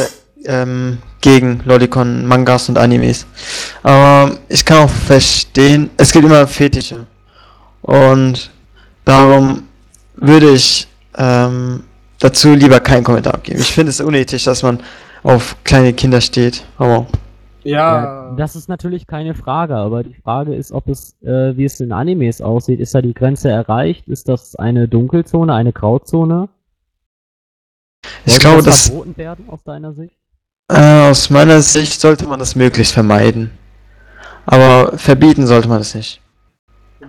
ähm, 0.45 0.97
gegen 1.21 1.61
Lolicon, 1.65 2.25
Mangas 2.25 2.69
und 2.69 2.77
Animes. 2.77 3.25
Aber 3.83 4.37
ich 4.49 4.65
kann 4.65 4.85
auch 4.85 4.89
verstehen, 4.89 5.89
es 5.97 6.11
gibt 6.11 6.25
immer 6.25 6.47
Fetische. 6.47 7.05
Und 7.81 8.51
darum 9.05 9.63
würde 10.15 10.51
ich 10.51 10.87
ähm, 11.17 11.83
dazu 12.19 12.53
lieber 12.53 12.79
keinen 12.79 13.03
Kommentar 13.03 13.35
abgeben. 13.35 13.59
Ich 13.59 13.73
finde 13.73 13.91
es 13.91 14.01
unethisch, 14.01 14.45
dass 14.45 14.63
man 14.63 14.79
auf 15.23 15.55
kleine 15.63 15.93
Kinder 15.93 16.21
steht. 16.21 16.63
Aber 16.77 17.05
Ja, 17.69 18.33
das 18.37 18.55
ist 18.55 18.69
natürlich 18.69 19.07
keine 19.07 19.33
Frage, 19.35 19.75
aber 19.75 20.03
die 20.03 20.13
Frage 20.13 20.55
ist, 20.55 20.71
ob 20.71 20.87
es, 20.87 21.15
äh, 21.21 21.55
wie 21.57 21.65
es 21.65 21.79
in 21.79 21.91
Animes 21.91 22.41
aussieht. 22.41 22.79
Ist 22.79 22.95
da 22.95 23.01
die 23.01 23.13
Grenze 23.13 23.49
erreicht? 23.49 24.07
Ist 24.07 24.29
das 24.29 24.55
eine 24.55 24.87
Dunkelzone, 24.87 25.53
eine 25.53 25.73
Grauzone? 25.73 26.49
ich 28.25 28.33
Sollte 28.33 28.39
glaube, 28.39 28.63
das 28.63 28.65
dass 28.65 28.85
verboten 28.87 29.17
werden 29.17 29.49
aus 29.49 29.63
deiner 29.63 29.93
Sicht? 29.93 30.15
äh, 30.71 31.09
aus 31.09 31.29
meiner 31.29 31.61
Sicht 31.61 31.99
sollte 31.99 32.25
man 32.27 32.39
das 32.39 32.55
möglichst 32.55 32.93
vermeiden. 32.93 33.51
Aber 34.45 34.97
verbieten 34.97 35.45
sollte 35.45 35.67
man 35.67 35.81
es 35.81 35.93
nicht. 35.93 36.21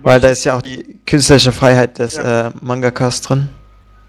Weil 0.01 0.19
da 0.19 0.29
ist 0.29 0.43
ja 0.43 0.57
auch 0.57 0.61
die 0.61 0.99
künstlerische 1.05 1.51
Freiheit 1.51 1.99
des 1.99 2.15
Ja. 2.15 2.47
äh, 2.47 2.51
Mangakas 2.61 3.21
drin. 3.21 3.49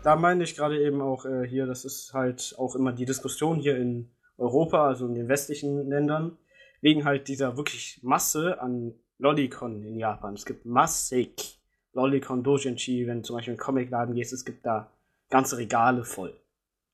Da 0.03 0.17
meine 0.17 0.45
ich 0.45 0.57
gerade 0.57 0.81
eben 0.81 1.01
auch 1.01 1.25
äh, 1.27 1.47
hier, 1.47 1.67
das 1.67 1.85
ist 1.85 2.13
halt 2.15 2.55
auch 2.59 2.75
immer 2.75 2.93
die 2.93 3.05
Diskussion 3.07 3.59
hier 3.59 3.77
in 3.77 4.09
Europa, 4.41 4.89
also 4.89 5.07
in 5.07 5.15
den 5.15 5.29
westlichen 5.29 5.89
Ländern. 5.89 6.37
wegen 6.83 7.05
halt 7.05 7.29
dieser 7.29 7.59
wirklich 7.59 8.01
Masse 8.03 8.61
an 8.61 8.95
Lollicon 9.19 9.85
in 9.85 9.99
Japan. 9.99 10.33
Es 10.33 10.47
gibt 10.47 10.65
massig 10.65 11.61
Lollicon 11.93 12.43
Dojinshi, 12.43 13.07
wenn 13.07 13.19
du 13.19 13.23
zum 13.25 13.37
Beispiel 13.37 13.53
in 13.53 13.59
den 13.59 13.63
Comicladen 13.63 14.15
gehst, 14.15 14.33
es 14.33 14.47
gibt 14.47 14.65
da 14.65 14.91
ganze 15.29 15.59
Regale 15.59 16.05
voll. 16.05 16.33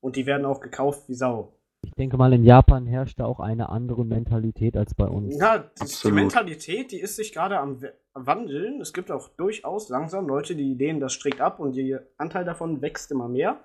Und 0.01 0.15
die 0.15 0.25
werden 0.25 0.45
auch 0.45 0.59
gekauft 0.59 1.07
wie 1.07 1.13
Sau. 1.13 1.53
Ich 1.83 1.93
denke 1.93 2.17
mal, 2.17 2.33
in 2.33 2.43
Japan 2.43 2.85
herrscht 2.85 3.19
da 3.19 3.25
auch 3.25 3.39
eine 3.39 3.69
andere 3.69 4.05
Mentalität 4.05 4.75
als 4.75 4.93
bei 4.93 5.05
uns. 5.05 5.39
Ja, 5.39 5.59
die, 5.59 5.85
die. 6.03 6.11
Mentalität, 6.11 6.91
die 6.91 6.99
ist 6.99 7.15
sich 7.15 7.31
gerade 7.31 7.59
am 7.59 7.79
wandeln. 8.13 8.81
Es 8.81 8.93
gibt 8.93 9.11
auch 9.11 9.29
durchaus 9.29 9.89
langsam 9.89 10.27
Leute, 10.27 10.55
die 10.55 10.73
lehnen 10.73 10.99
das 10.99 11.13
strikt 11.13 11.39
ab 11.39 11.59
und 11.59 11.75
der 11.75 12.03
Anteil 12.17 12.45
davon 12.45 12.81
wächst 12.81 13.11
immer 13.11 13.29
mehr. 13.29 13.59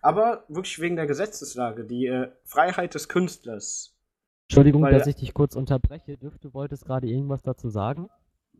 Aber 0.00 0.44
wirklich 0.48 0.80
wegen 0.80 0.96
der 0.96 1.06
Gesetzeslage, 1.06 1.84
die 1.84 2.06
äh, 2.06 2.30
Freiheit 2.44 2.94
des 2.94 3.08
Künstlers. 3.08 3.94
Entschuldigung, 4.48 4.82
Weil- 4.82 4.92
dass 4.92 5.06
ich 5.06 5.16
dich 5.16 5.34
kurz 5.34 5.56
unterbreche. 5.56 6.16
Dürfte, 6.16 6.54
wolltest 6.54 6.84
gerade 6.84 7.06
irgendwas 7.06 7.42
dazu 7.42 7.68
sagen? 7.68 8.08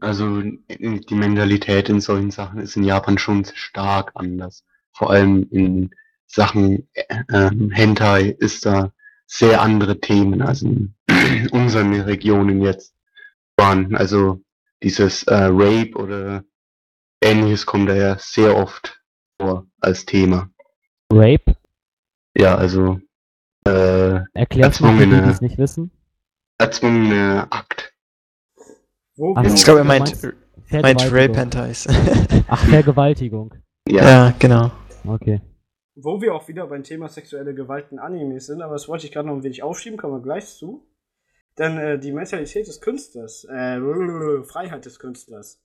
Also 0.01 0.41
äh, 0.41 1.01
die 1.01 1.14
Mentalität 1.14 1.89
in 1.89 2.01
solchen 2.01 2.30
Sachen 2.30 2.61
ist 2.61 2.76
in 2.76 2.84
Japan 2.84 3.18
schon 3.18 3.45
stark 3.45 4.12
anders. 4.14 4.64
Vor 4.93 5.11
allem 5.11 5.47
in 5.51 5.91
Sachen 6.26 6.89
äh, 6.93 7.05
ähm, 7.32 7.70
Hentai 7.70 8.28
ist 8.39 8.66
da 8.66 8.93
sehr 9.26 9.61
andere 9.61 10.01
Themen 10.01 10.43
als 10.43 10.62
in 10.62 10.95
unseren 11.53 11.95
Regionen 12.01 12.62
jetzt 12.62 12.95
waren. 13.57 13.95
Also 13.97 14.41
dieses 14.82 15.24
äh, 15.24 15.34
Rape 15.34 15.93
oder 15.95 16.45
ähnliches 17.20 17.66
kommt 17.66 17.89
da 17.89 17.95
ja 17.95 18.18
sehr 18.18 18.57
oft 18.57 19.03
vor 19.41 19.66
als 19.80 20.05
Thema. 20.05 20.51
Rape? 21.12 21.56
Ja, 22.36 22.56
also 22.56 23.00
äh, 23.66 24.20
Erklär's 24.34 24.80
mal, 24.80 24.96
die, 24.96 25.04
Erzwungene- 25.04 25.30
es 25.30 25.40
nicht 25.40 25.59
wissen. 25.59 25.90
erzwungener 26.59 27.46
Akt. 27.50 27.94
Wo 29.16 29.34
Ach. 29.36 29.44
Ich 29.44 29.64
glaube, 29.64 29.80
er 29.80 29.84
meint, 29.84 30.22
meint 30.70 31.12
Rape. 31.12 31.36
Hentais. 31.36 31.86
Ach, 32.48 32.64
Vergewaltigung. 32.66 33.54
Ja, 33.88 34.09
ja, 34.28 34.34
genau. 34.38 34.70
Okay. 35.06 35.40
Wo 35.96 36.20
wir 36.20 36.34
auch 36.34 36.46
wieder 36.46 36.66
beim 36.68 36.84
Thema 36.84 37.09
sexuelle 37.09 37.54
Gewalt 37.54 37.90
in 37.90 37.98
Animes 37.98 38.46
sind, 38.46 38.62
aber 38.62 38.74
das 38.74 38.86
wollte 38.86 39.06
ich 39.06 39.12
gerade 39.12 39.26
noch 39.28 39.34
ein 39.34 39.42
wenig 39.42 39.62
aufschieben, 39.62 39.98
kommen 39.98 40.14
wir 40.14 40.22
gleich 40.22 40.46
zu. 40.46 40.86
Denn 41.59 41.76
äh, 41.78 41.98
die 41.98 42.12
Mentalität 42.12 42.68
des 42.68 42.80
Künstlers, 42.80 43.44
äh, 43.50 43.80
Freiheit 44.44 44.84
des 44.84 45.00
Künstlers, 45.00 45.61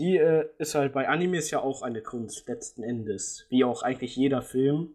die 0.00 0.16
äh, 0.16 0.48
ist 0.56 0.74
halt 0.74 0.94
bei 0.94 1.08
Animes 1.08 1.50
ja 1.50 1.60
auch 1.60 1.82
eine 1.82 2.02
Kunst 2.02 2.48
letzten 2.48 2.82
Endes. 2.82 3.44
Wie 3.50 3.64
auch 3.64 3.82
eigentlich 3.82 4.16
jeder 4.16 4.40
Film 4.40 4.94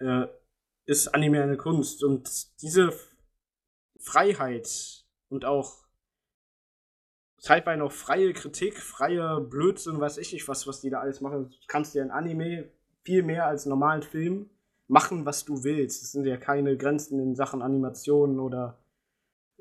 äh, 0.00 0.26
ist 0.84 1.08
Anime 1.08 1.42
eine 1.42 1.56
Kunst. 1.56 2.04
Und 2.04 2.28
diese 2.60 2.92
Freiheit 3.98 5.06
und 5.30 5.46
auch 5.46 5.86
zeitweise 7.38 7.78
noch 7.78 7.90
freie 7.90 8.34
Kritik, 8.34 8.76
freie 8.76 9.40
Blödsinn, 9.40 9.98
weiß 9.98 10.18
ich 10.18 10.34
nicht, 10.34 10.46
was, 10.46 10.66
was 10.66 10.82
die 10.82 10.90
da 10.90 11.00
alles 11.00 11.22
machen. 11.22 11.48
Du 11.48 11.66
kannst 11.66 11.94
dir 11.94 12.02
ein 12.02 12.10
Anime 12.10 12.70
viel 13.02 13.22
mehr 13.22 13.46
als 13.46 13.64
normalen 13.64 14.02
Film 14.02 14.50
machen, 14.88 15.24
was 15.24 15.46
du 15.46 15.64
willst. 15.64 16.02
Es 16.02 16.12
sind 16.12 16.26
ja 16.26 16.36
keine 16.36 16.76
Grenzen 16.76 17.18
in 17.18 17.34
Sachen 17.34 17.62
Animationen 17.62 18.40
oder 18.40 18.78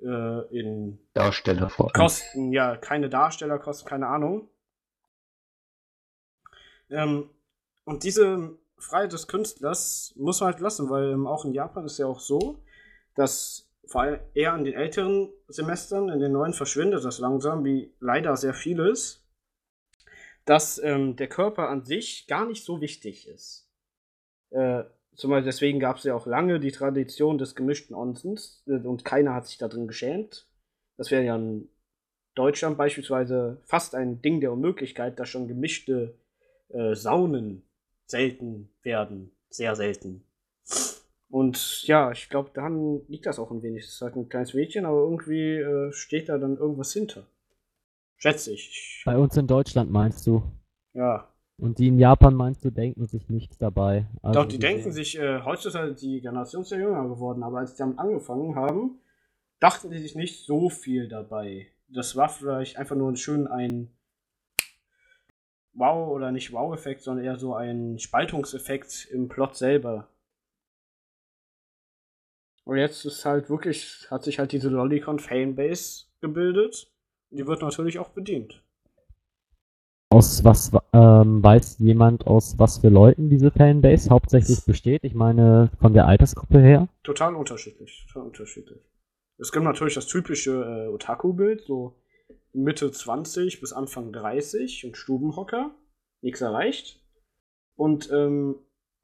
äh, 0.01 0.57
in 0.57 0.99
Darsteller 1.13 1.69
vor 1.69 1.87
allem. 1.87 1.93
Kosten, 1.93 2.51
ja, 2.51 2.77
keine 2.77 3.09
Darstellerkosten, 3.09 3.87
keine 3.87 4.07
Ahnung. 4.07 4.49
Ähm, 6.89 7.29
und 7.83 8.03
diese 8.03 8.57
Freiheit 8.77 9.13
des 9.13 9.27
Künstlers 9.27 10.13
muss 10.15 10.39
man 10.39 10.51
halt 10.51 10.61
lassen, 10.61 10.89
weil 10.89 11.11
ähm, 11.11 11.27
auch 11.27 11.45
in 11.45 11.53
Japan 11.53 11.85
ist 11.85 11.97
ja 11.97 12.05
auch 12.05 12.19
so, 12.19 12.63
dass 13.15 13.69
vor 13.85 14.01
allem 14.01 14.19
eher 14.33 14.53
an 14.53 14.63
den 14.63 14.75
älteren 14.75 15.29
Semestern, 15.47 16.09
in 16.09 16.19
den 16.19 16.31
neuen 16.31 16.53
verschwindet 16.53 17.03
das 17.03 17.19
langsam, 17.19 17.65
wie 17.65 17.93
leider 17.99 18.37
sehr 18.37 18.53
vieles, 18.53 19.25
dass 20.45 20.81
ähm, 20.83 21.15
der 21.15 21.27
Körper 21.27 21.69
an 21.69 21.83
sich 21.83 22.27
gar 22.27 22.45
nicht 22.45 22.63
so 22.63 22.81
wichtig 22.81 23.27
ist. 23.27 23.69
Äh, 24.51 24.83
zum 25.19 25.31
Beispiel 25.31 25.51
deswegen 25.51 25.79
gab 25.81 25.97
es 25.97 26.05
ja 26.05 26.15
auch 26.15 26.25
lange 26.25 26.61
die 26.61 26.71
Tradition 26.71 27.37
des 27.37 27.53
gemischten 27.53 27.93
Onsens 27.93 28.63
äh, 28.67 28.77
und 28.77 29.03
keiner 29.03 29.33
hat 29.33 29.47
sich 29.47 29.57
da 29.57 29.67
drin 29.67 29.87
geschämt. 29.87 30.47
Das 30.95 31.11
wäre 31.11 31.25
ja 31.25 31.35
in 31.35 31.67
Deutschland 32.35 32.77
beispielsweise 32.77 33.61
fast 33.65 33.95
ein 33.95 34.21
Ding 34.21 34.39
der 34.39 34.53
Unmöglichkeit, 34.53 35.19
dass 35.19 35.27
schon 35.27 35.49
gemischte 35.49 36.17
äh, 36.69 36.95
Saunen 36.95 37.63
selten 38.05 38.69
werden. 38.81 39.31
Sehr 39.49 39.75
selten. 39.75 40.23
Und 41.29 41.83
ja, 41.83 42.11
ich 42.11 42.29
glaube, 42.29 42.51
daran 42.53 43.01
liegt 43.09 43.25
das 43.25 43.39
auch 43.39 43.51
ein 43.51 43.61
wenig. 43.61 43.83
Es 43.83 43.95
ist 43.95 44.01
halt 44.01 44.15
ein 44.15 44.29
kleines 44.29 44.53
Mädchen, 44.53 44.85
aber 44.85 44.99
irgendwie 44.99 45.57
äh, 45.57 45.91
steht 45.91 46.29
da 46.29 46.37
dann 46.37 46.55
irgendwas 46.55 46.93
hinter. 46.93 47.27
Schätze 48.15 48.53
ich. 48.53 49.03
Bei 49.05 49.17
uns 49.17 49.35
in 49.35 49.47
Deutschland 49.47 49.91
meinst 49.91 50.25
du? 50.25 50.43
Ja. 50.93 51.28
Und 51.59 51.77
die 51.77 51.87
in 51.87 51.99
Japan 51.99 52.35
meinst 52.35 52.63
du, 52.63 52.71
denken 52.71 53.05
sich 53.07 53.29
nichts 53.29 53.57
dabei. 53.57 54.07
Also 54.21 54.41
Doch, 54.41 54.47
die 54.47 54.59
denken 54.59 54.91
sich, 54.91 55.19
äh, 55.19 55.41
heutzutage 55.43 55.91
ist 55.91 56.01
die 56.01 56.21
Generation 56.21 56.63
sehr 56.63 56.79
jünger 56.79 57.07
geworden, 57.07 57.43
aber 57.43 57.59
als 57.59 57.73
die 57.73 57.79
damit 57.79 57.99
angefangen 57.99 58.55
haben, 58.55 58.99
dachten 59.59 59.91
die 59.91 59.99
sich 59.99 60.15
nicht 60.15 60.45
so 60.45 60.69
viel 60.69 61.09
dabei. 61.09 61.67
Das 61.89 62.15
war 62.15 62.29
vielleicht 62.29 62.77
einfach 62.77 62.95
nur 62.95 63.11
ein 63.11 63.17
schön 63.17 63.47
ein 63.47 63.89
Wow- 65.73 66.09
oder 66.09 66.31
nicht 66.31 66.51
Wow-Effekt, 66.51 67.01
sondern 67.01 67.25
eher 67.25 67.37
so 67.37 67.53
ein 67.53 67.99
Spaltungseffekt 67.99 69.07
im 69.11 69.27
Plot 69.27 69.55
selber. 69.55 70.07
Und 72.63 72.77
jetzt 72.77 73.03
ist 73.05 73.25
halt 73.25 73.49
wirklich, 73.49 74.07
hat 74.09 74.23
sich 74.23 74.39
halt 74.39 74.51
diese 74.51 74.69
Lolicon-Fanbase 74.69 76.05
gebildet. 76.21 76.91
Die 77.31 77.47
wird 77.47 77.61
natürlich 77.61 77.99
auch 77.99 78.09
bedient. 78.09 78.63
Aus 80.11 80.43
was 80.43 80.71
ähm, 80.91 81.43
weiß 81.43 81.77
jemand, 81.79 82.25
aus 82.25 82.57
was 82.57 82.79
für 82.79 82.89
Leuten 82.89 83.29
diese 83.29 83.51
Fanbase 83.51 84.09
hauptsächlich 84.09 84.65
besteht? 84.65 85.03
Ich 85.03 85.13
meine, 85.13 85.69
von 85.79 85.93
der 85.93 86.07
Altersgruppe 86.07 86.59
her. 86.59 86.87
Total 87.03 87.35
unterschiedlich, 87.35 88.07
total 88.11 88.27
unterschiedlich. 88.27 88.79
Es 89.37 89.51
gibt 89.51 89.63
natürlich 89.63 89.93
das 89.93 90.07
typische 90.07 90.51
äh, 90.51 90.87
Otaku-Bild, 90.87 91.61
so 91.61 91.95
Mitte 92.53 92.91
20 92.91 93.61
bis 93.61 93.71
Anfang 93.71 94.11
30 94.11 94.85
und 94.85 94.97
Stubenhocker, 94.97 95.75
nichts 96.21 96.41
erreicht. 96.41 96.99
Und 97.75 98.11
ähm, 98.11 98.55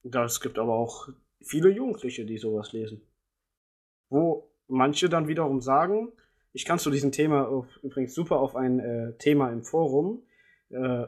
das 0.01 0.41
gibt 0.41 0.57
aber 0.57 0.73
auch 0.73 1.07
viele 1.39 1.69
Jugendliche, 1.69 2.25
die 2.25 2.39
sowas 2.39 2.73
lesen. 2.73 3.01
Wo 4.09 4.51
manche 4.67 5.07
dann 5.07 5.27
wiederum 5.27 5.61
sagen, 5.61 6.11
ich 6.51 6.65
kann 6.65 6.79
zu 6.79 6.89
diesem 6.89 7.11
Thema 7.11 7.47
auf, 7.47 7.67
übrigens 7.83 8.15
super 8.15 8.39
auf 8.39 8.55
ein 8.55 8.79
äh, 8.79 9.17
Thema 9.17 9.51
im 9.51 9.63
Forum 9.63 10.23
äh, 10.75 11.07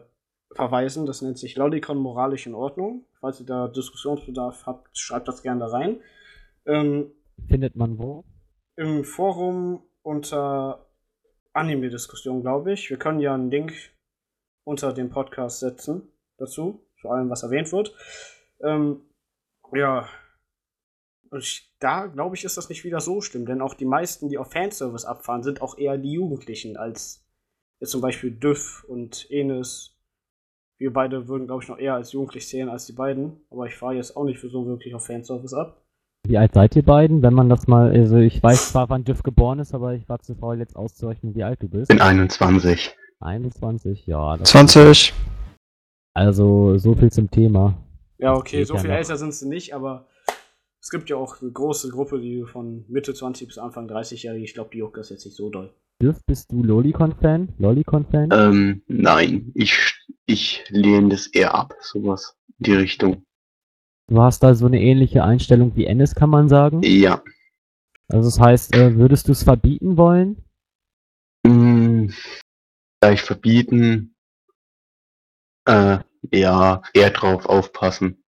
verweisen, 0.55 1.05
das 1.05 1.21
nennt 1.21 1.37
sich 1.37 1.55
Lolicon 1.55 1.97
moralisch 1.97 2.47
in 2.47 2.55
Ordnung. 2.55 3.05
Falls 3.19 3.39
ihr 3.39 3.45
da 3.45 3.67
Diskussionsbedarf 3.67 4.65
habt, 4.65 4.97
schreibt 4.97 5.27
das 5.27 5.43
gerne 5.43 5.59
da 5.59 5.67
rein. 5.67 6.01
Ähm, 6.65 7.11
Findet 7.47 7.75
man 7.75 7.97
wo? 7.99 8.23
im 8.77 9.03
Forum 9.03 9.83
unter 10.03 10.87
Anime-Diskussion, 11.53 12.41
glaube 12.41 12.73
ich. 12.73 12.89
Wir 12.89 12.97
können 12.97 13.19
ja 13.19 13.33
einen 13.33 13.51
Link 13.51 13.73
unter 14.63 14.93
dem 14.93 15.09
Podcast 15.09 15.59
setzen 15.59 16.13
dazu, 16.37 16.87
zu 17.01 17.09
allem, 17.09 17.29
was 17.29 17.43
erwähnt 17.43 17.71
wird. 17.71 17.93
Ähm, 18.61 19.01
ja. 19.73 20.07
Und 21.29 21.39
ich, 21.39 21.75
da, 21.79 22.05
glaube 22.05 22.35
ich, 22.35 22.45
ist 22.45 22.55
das 22.55 22.69
nicht 22.69 22.85
wieder 22.85 23.01
so 23.01 23.19
schlimm, 23.19 23.45
denn 23.45 23.61
auch 23.61 23.73
die 23.73 23.85
meisten, 23.85 24.29
die 24.29 24.37
auf 24.37 24.51
Fanservice 24.51 25.05
abfahren, 25.05 25.43
sind 25.43 25.61
auch 25.61 25.77
eher 25.77 25.97
die 25.97 26.13
Jugendlichen 26.13 26.77
als 26.77 27.26
jetzt 27.79 27.91
zum 27.91 28.01
Beispiel 28.01 28.31
Düff 28.31 28.85
und 28.87 29.27
Enes. 29.29 29.93
Wir 30.79 30.93
beide 30.93 31.27
würden, 31.27 31.47
glaube 31.47 31.63
ich, 31.63 31.69
noch 31.69 31.79
eher 31.79 31.95
als 31.95 32.11
jugendlich 32.11 32.47
sehen 32.47 32.69
als 32.69 32.85
die 32.85 32.93
beiden, 32.93 33.41
aber 33.49 33.65
ich 33.65 33.75
fahre 33.75 33.95
jetzt 33.95 34.15
auch 34.15 34.25
nicht 34.25 34.39
für 34.39 34.49
so 34.49 34.67
wirklich 34.67 34.93
auf 34.93 35.05
Fanservice 35.05 35.53
ab. 35.53 35.83
Wie 36.27 36.37
alt 36.37 36.53
seid 36.53 36.75
ihr 36.75 36.83
beiden? 36.83 37.21
Wenn 37.23 37.33
man 37.33 37.49
das 37.49 37.67
mal, 37.67 37.91
also 37.91 38.17
ich 38.17 38.43
weiß 38.43 38.71
zwar, 38.71 38.89
wann 38.89 39.03
Düff 39.03 39.23
geboren 39.23 39.59
ist, 39.59 39.73
aber 39.73 39.93
ich 39.93 40.07
war 40.09 40.19
zu 40.19 40.35
faul, 40.35 40.59
jetzt 40.59 40.75
auszurechnen, 40.75 41.35
wie 41.35 41.43
alt 41.43 41.63
du 41.63 41.69
bist. 41.69 41.87
Bin 41.87 42.01
21. 42.01 42.95
21, 43.21 44.05
ja. 44.05 44.37
Das 44.37 44.49
20. 44.49 45.13
Also 46.13 46.77
so 46.77 46.95
viel 46.95 47.11
zum 47.11 47.31
Thema. 47.31 47.77
Ja, 48.17 48.33
okay, 48.35 48.63
so 48.63 48.75
ja 48.75 48.79
viel 48.81 48.89
noch. 48.89 48.97
älter 48.97 49.17
sind 49.17 49.33
sie 49.33 49.47
nicht, 49.47 49.73
aber 49.73 50.07
es 50.81 50.89
gibt 50.89 51.09
ja 51.09 51.15
auch 51.15 51.41
eine 51.41 51.51
große 51.51 51.89
Gruppe, 51.89 52.19
die 52.19 52.43
von 52.43 52.85
Mitte 52.87 53.13
20 53.13 53.47
bis 53.47 53.57
Anfang 53.57 53.87
30-Jährige, 53.87 54.43
ich 54.43 54.53
glaube, 54.53 54.69
die 54.73 54.79
juckt 54.79 54.97
das 54.97 55.09
jetzt 55.09 55.25
nicht 55.25 55.35
so 55.35 55.49
doll. 55.49 55.73
Düff, 56.01 56.23
bist 56.25 56.51
du 56.51 56.63
Lolicon-Fan? 56.63 57.53
Lolicon-Fan? 57.57 58.29
Ähm, 58.31 58.83
nein, 58.87 59.51
ich, 59.55 59.95
ich 60.27 60.63
lehne 60.69 61.09
das 61.09 61.27
eher 61.27 61.55
ab, 61.55 61.73
sowas 61.81 62.37
in 62.59 62.63
die 62.65 62.73
Richtung. 62.73 63.25
Du 64.07 64.21
hast 64.21 64.43
da 64.43 64.53
so 64.53 64.67
eine 64.67 64.79
ähnliche 64.79 65.23
Einstellung 65.23 65.75
wie 65.75 65.85
Ennis, 65.85 66.13
kann 66.13 66.29
man 66.29 66.49
sagen. 66.49 66.81
Ja. 66.83 67.23
Also 68.09 68.29
das 68.29 68.39
heißt, 68.39 68.75
äh, 68.75 68.95
würdest 68.95 69.27
du 69.27 69.31
es 69.31 69.43
verbieten 69.43 69.97
wollen? 69.97 70.43
Hm, 71.45 72.13
Vielleicht 73.01 73.25
verbieten, 73.25 74.15
äh, 75.67 75.99
ja, 76.31 76.81
eher 76.93 77.09
drauf 77.11 77.45
aufpassen, 77.45 78.23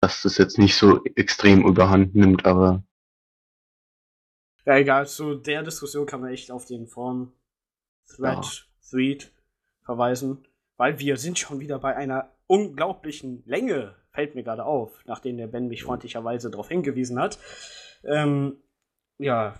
dass 0.00 0.22
das 0.22 0.38
jetzt 0.38 0.58
nicht 0.58 0.76
so 0.76 1.02
extrem 1.16 1.66
überhand 1.66 2.14
nimmt, 2.14 2.44
aber 2.44 2.84
Ja, 4.68 4.76
egal, 4.76 5.06
zu 5.06 5.34
der 5.34 5.62
Diskussion 5.62 6.04
kann 6.04 6.20
man 6.20 6.28
echt 6.30 6.50
auf 6.50 6.66
den 6.66 6.86
Foren 6.86 7.32
Thread, 8.06 8.44
Ja. 8.44 8.90
Thread 8.90 9.32
verweisen, 9.82 10.46
weil 10.76 10.98
wir 10.98 11.16
sind 11.16 11.38
schon 11.38 11.58
wieder 11.58 11.78
bei 11.78 11.96
einer 11.96 12.28
unglaublichen 12.46 13.42
Länge, 13.46 13.94
fällt 14.12 14.34
mir 14.34 14.42
gerade 14.42 14.66
auf, 14.66 15.02
nachdem 15.06 15.38
der 15.38 15.46
Ben 15.46 15.68
mich 15.68 15.84
freundlicherweise 15.84 16.50
darauf 16.50 16.68
hingewiesen 16.68 17.18
hat. 17.18 17.38
Ähm, 18.04 18.58
ja, 19.16 19.54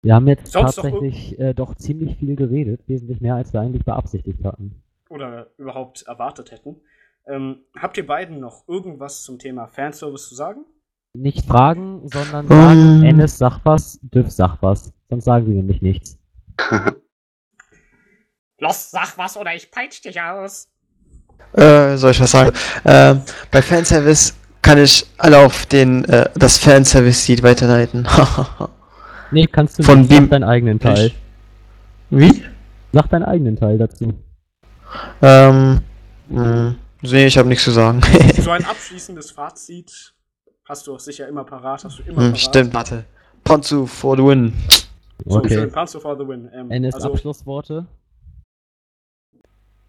Wir 0.00 0.14
haben 0.14 0.28
jetzt 0.28 0.50
Sonst 0.50 0.78
doch 0.78 0.84
tatsächlich 0.84 1.38
äh, 1.38 1.52
doch 1.52 1.74
ziemlich 1.74 2.16
viel 2.16 2.36
geredet, 2.36 2.88
wesentlich 2.88 3.20
mehr 3.20 3.34
als 3.34 3.52
wir 3.52 3.60
eigentlich 3.60 3.84
beabsichtigt 3.84 4.42
hatten. 4.44 4.82
oder 5.10 5.50
überhaupt 5.58 6.04
erwartet 6.04 6.52
hätten. 6.52 6.80
Ähm, 7.26 7.66
habt 7.76 7.98
ihr 7.98 8.06
beiden 8.06 8.40
noch 8.40 8.66
irgendwas 8.66 9.24
zum 9.24 9.38
Thema 9.38 9.66
Fanservice 9.66 10.26
zu 10.30 10.34
sagen? 10.34 10.64
Nicht 11.16 11.46
fragen, 11.46 12.02
sondern 12.08 12.44
Ähm. 12.46 12.48
sagen, 12.50 13.02
Ennis 13.04 13.38
sag 13.38 13.60
was, 13.64 13.98
Düff 14.02 14.30
sag 14.30 14.58
was. 14.60 14.92
Sonst 15.08 15.24
sagen 15.24 15.46
wir 15.46 15.54
nämlich 15.54 15.80
nichts. 15.82 16.18
Los, 18.58 18.90
sag 18.90 19.16
was 19.18 19.36
oder 19.36 19.54
ich 19.54 19.70
peitsch 19.70 20.04
dich 20.04 20.20
aus. 20.20 20.68
Äh, 21.52 21.96
soll 21.96 22.10
ich 22.12 22.20
was 22.20 22.30
sagen? 22.30 22.52
Äh, 22.84 23.16
bei 23.50 23.62
Fanservice 23.62 24.34
kann 24.62 24.78
ich 24.78 25.06
alle 25.18 25.38
auf 25.38 25.66
den, 25.66 26.04
äh, 26.06 26.28
das 26.34 26.58
Fanservice-Seed 26.58 27.42
weiterleiten. 27.42 28.06
Nee, 29.32 29.48
kannst 29.48 29.76
du 29.76 29.82
Von 29.82 30.02
nicht. 30.02 30.10
wem- 30.12 30.22
Sag 30.26 30.30
deinen 30.30 30.44
eigenen 30.44 30.78
Teil. 30.78 31.10
Wie? 32.10 32.44
Sag 32.92 33.08
deinen 33.10 33.24
eigenen 33.24 33.56
Teil 33.56 33.76
dazu. 33.76 34.14
Ähm, 35.20 35.80
mh, 36.28 36.76
nee, 37.02 37.26
ich 37.26 37.36
habe 37.36 37.48
nichts 37.48 37.64
zu 37.64 37.72
sagen. 37.72 38.00
So 38.40 38.52
ein 38.52 38.64
abschließendes 38.64 39.32
Fazit 39.32 40.14
hast 40.68 40.86
du 40.86 40.94
auch 40.94 41.00
sicher 41.00 41.26
immer 41.28 41.44
parat, 41.44 41.84
hast 41.84 41.98
du 41.98 42.02
immer 42.02 42.22
hm, 42.22 42.32
parat. 42.32 42.38
stimmt, 42.38 42.74
warte. 42.74 43.04
Ponzu 43.44 43.86
for 43.86 44.16
the 44.16 44.22
win. 44.22 44.52
So, 45.24 45.38
Okay. 45.38 45.54
schön, 45.54 45.72
Panzer 45.72 46.00
for 46.00 46.16
the 46.18 46.28
win. 46.28 46.50
Ähm, 46.52 46.70
Ennis 46.70 46.94
also, 46.94 47.12
Abschlussworte. 47.12 47.86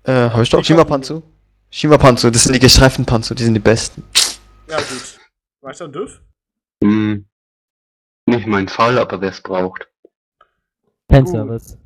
Äh, 0.04 0.30
hab 0.30 0.42
ich 0.42 0.50
doch? 0.50 0.64
Shima 0.64 0.86
Panzu? 0.86 1.22
Shima 1.70 1.98
Panzu, 1.98 2.30
das 2.32 2.44
sind 2.44 2.54
die 2.54 2.60
gestreiften 2.60 3.06
Panzu, 3.06 3.36
die 3.36 3.44
sind 3.44 3.54
die 3.54 3.60
besten. 3.60 4.04
ja 4.70 4.78
gut. 4.78 5.20
Weiter, 5.62 5.88
Düff? 5.90 6.22
Hm, 6.82 7.26
nicht 8.26 8.48
mein 8.48 8.68
Fall, 8.70 8.98
aber 9.00 9.20
wer 9.20 9.32
es 9.32 9.42
braucht. 9.42 9.90
Fanservice. 11.12 11.78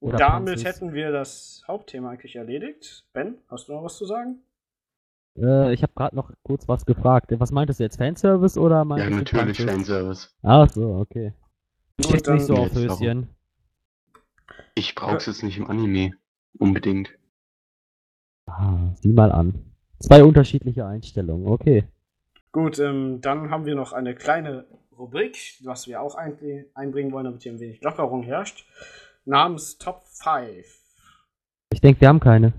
Oder 0.00 0.18
Damit 0.18 0.56
Panzers. 0.56 0.64
hätten 0.64 0.92
wir 0.92 1.10
das 1.10 1.62
Hauptthema 1.66 2.10
eigentlich 2.10 2.36
erledigt. 2.36 3.04
Ben, 3.12 3.38
hast 3.48 3.68
du 3.68 3.72
noch 3.72 3.82
was 3.82 3.96
zu 3.96 4.04
sagen? 4.06 4.42
Äh, 5.38 5.72
ich 5.74 5.82
habe 5.82 5.92
gerade 5.94 6.16
noch 6.16 6.30
kurz 6.42 6.66
was 6.68 6.86
gefragt. 6.86 7.32
Was 7.38 7.52
meintest 7.52 7.80
du 7.80 7.84
jetzt? 7.84 7.96
Fanservice 7.98 8.58
oder 8.58 8.76
Ja, 8.78 8.84
meintest 8.84 9.32
du 9.32 9.36
natürlich? 9.36 9.60
Fanservice. 9.62 10.34
Ach 10.42 10.68
so, 10.70 10.94
okay. 10.96 11.32
Ich 11.98 12.06
stehe 12.06 12.34
nicht 12.34 12.46
so 12.46 12.54
dann- 12.54 12.64
auf. 12.64 12.74
Höschen. 12.74 13.28
Ich 14.74 14.94
brauch's 14.94 15.26
jetzt 15.26 15.42
nicht 15.42 15.58
im 15.58 15.68
Anime. 15.68 16.12
Unbedingt. 16.58 17.10
Ah, 18.46 18.94
sieh 19.00 19.12
mal 19.12 19.32
an. 19.32 19.54
Zwei 19.98 20.22
unterschiedliche 20.22 20.86
Einstellungen, 20.86 21.48
okay. 21.48 21.84
Gut, 22.52 22.78
ähm, 22.78 23.20
dann 23.20 23.50
haben 23.50 23.64
wir 23.66 23.74
noch 23.74 23.92
eine 23.92 24.14
kleine 24.14 24.66
Rubrik, 24.96 25.36
was 25.64 25.86
wir 25.86 26.00
auch 26.00 26.14
ein 26.14 26.38
einbringen 26.74 27.12
wollen, 27.12 27.24
damit 27.24 27.42
hier 27.42 27.52
ein 27.52 27.60
wenig 27.60 27.82
Lockerung 27.82 28.22
herrscht. 28.22 28.66
Namens 29.24 29.78
Top 29.78 30.04
5. 30.06 30.64
Ich 31.72 31.80
denke, 31.80 32.00
wir 32.00 32.08
haben 32.08 32.20
keine. 32.20 32.52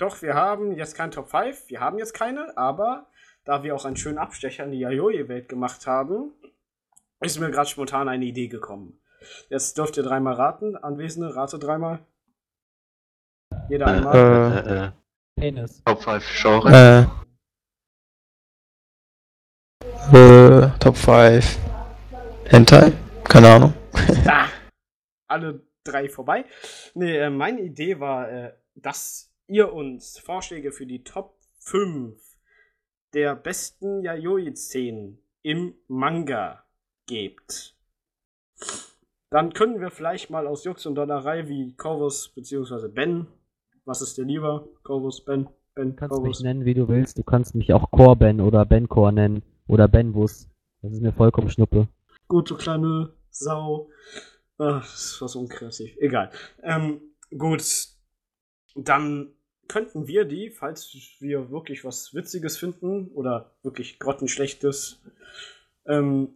Doch, 0.00 0.22
wir 0.22 0.34
haben 0.34 0.72
jetzt 0.72 0.94
kein 0.94 1.10
Top 1.10 1.28
5, 1.28 1.68
wir 1.68 1.80
haben 1.80 1.98
jetzt 1.98 2.14
keine, 2.14 2.56
aber 2.56 3.06
da 3.44 3.62
wir 3.62 3.74
auch 3.74 3.84
einen 3.84 3.96
schönen 3.96 4.16
Abstecher 4.16 4.64
in 4.64 4.72
die 4.72 4.78
Yayoi-Welt 4.78 5.46
gemacht 5.46 5.86
haben, 5.86 6.32
ist 7.20 7.38
mir 7.38 7.50
gerade 7.50 7.68
spontan 7.68 8.08
eine 8.08 8.24
Idee 8.24 8.48
gekommen. 8.48 8.98
Jetzt 9.50 9.76
dürft 9.76 9.98
ihr 9.98 10.02
dreimal 10.02 10.32
raten. 10.32 10.74
Anwesende, 10.74 11.36
rate 11.36 11.58
dreimal. 11.58 11.98
Jeder 13.68 13.88
Äh, 13.88 13.90
einmal. 13.90 14.16
Äh, 14.16 14.70
äh, 14.70 14.86
äh, 14.86 14.90
Penis. 15.38 15.82
Top 15.84 16.02
5 16.02 16.24
Genre. 16.40 17.10
Äh, 20.14 20.16
äh, 20.16 20.70
Top 20.78 20.96
5. 20.96 21.58
Hentai? 22.46 22.92
Keine 23.24 23.48
Ahnung. 23.50 23.74
Ah, 24.26 24.46
alle 25.28 25.60
drei 25.84 26.08
vorbei. 26.08 26.46
Nee, 26.94 27.18
äh, 27.18 27.28
meine 27.28 27.60
Idee 27.60 28.00
war, 28.00 28.30
äh, 28.30 28.54
dass 28.74 29.29
ihr 29.50 29.72
uns 29.72 30.18
Vorschläge 30.18 30.72
für 30.72 30.86
die 30.86 31.02
Top 31.02 31.36
5 31.58 32.18
der 33.12 33.34
besten 33.34 34.02
Yayoi-Szenen 34.02 35.18
im 35.42 35.74
Manga 35.88 36.64
gebt. 37.06 37.76
Dann 39.30 39.52
können 39.52 39.80
wir 39.80 39.90
vielleicht 39.90 40.30
mal 40.30 40.46
aus 40.46 40.64
Jux 40.64 40.86
und 40.86 40.94
Donnerei 40.94 41.48
wie 41.48 41.74
Corvus 41.76 42.28
bzw. 42.28 42.88
Ben, 42.88 43.26
was 43.84 44.02
ist 44.02 44.16
dir 44.18 44.24
lieber? 44.24 44.68
Corvus, 44.82 45.24
Ben, 45.24 45.48
Ben, 45.74 45.90
Du 45.90 45.96
kannst 45.96 46.12
mich 46.12 46.22
Corvus. 46.22 46.42
nennen, 46.42 46.64
wie 46.64 46.74
du 46.74 46.88
willst. 46.88 47.18
Du 47.18 47.22
kannst 47.22 47.54
mich 47.54 47.72
auch 47.72 47.90
Corben 47.90 48.40
oder 48.40 48.64
Bencor 48.64 49.12
nennen. 49.12 49.42
Oder 49.66 49.86
Benbus. 49.86 50.48
Das 50.82 50.92
ist 50.92 51.00
mir 51.00 51.12
vollkommen 51.12 51.48
schnuppe. 51.48 51.86
Gut, 52.26 52.50
du 52.50 52.56
kleine 52.56 53.12
Sau. 53.30 53.88
Ach, 54.58 54.82
das 54.82 55.20
war 55.20 55.28
so 55.28 55.38
unkreativ. 55.40 55.96
Egal. 55.98 56.30
Ähm, 56.64 57.00
gut. 57.36 57.62
Dann 58.74 59.32
könnten 59.70 60.08
wir 60.08 60.24
die, 60.24 60.50
falls 60.50 60.92
wir 61.20 61.50
wirklich 61.52 61.84
was 61.84 62.12
Witziges 62.12 62.58
finden 62.58 63.06
oder 63.14 63.52
wirklich 63.62 64.00
grottenschlechtes, 64.00 65.00
ähm, 65.86 66.34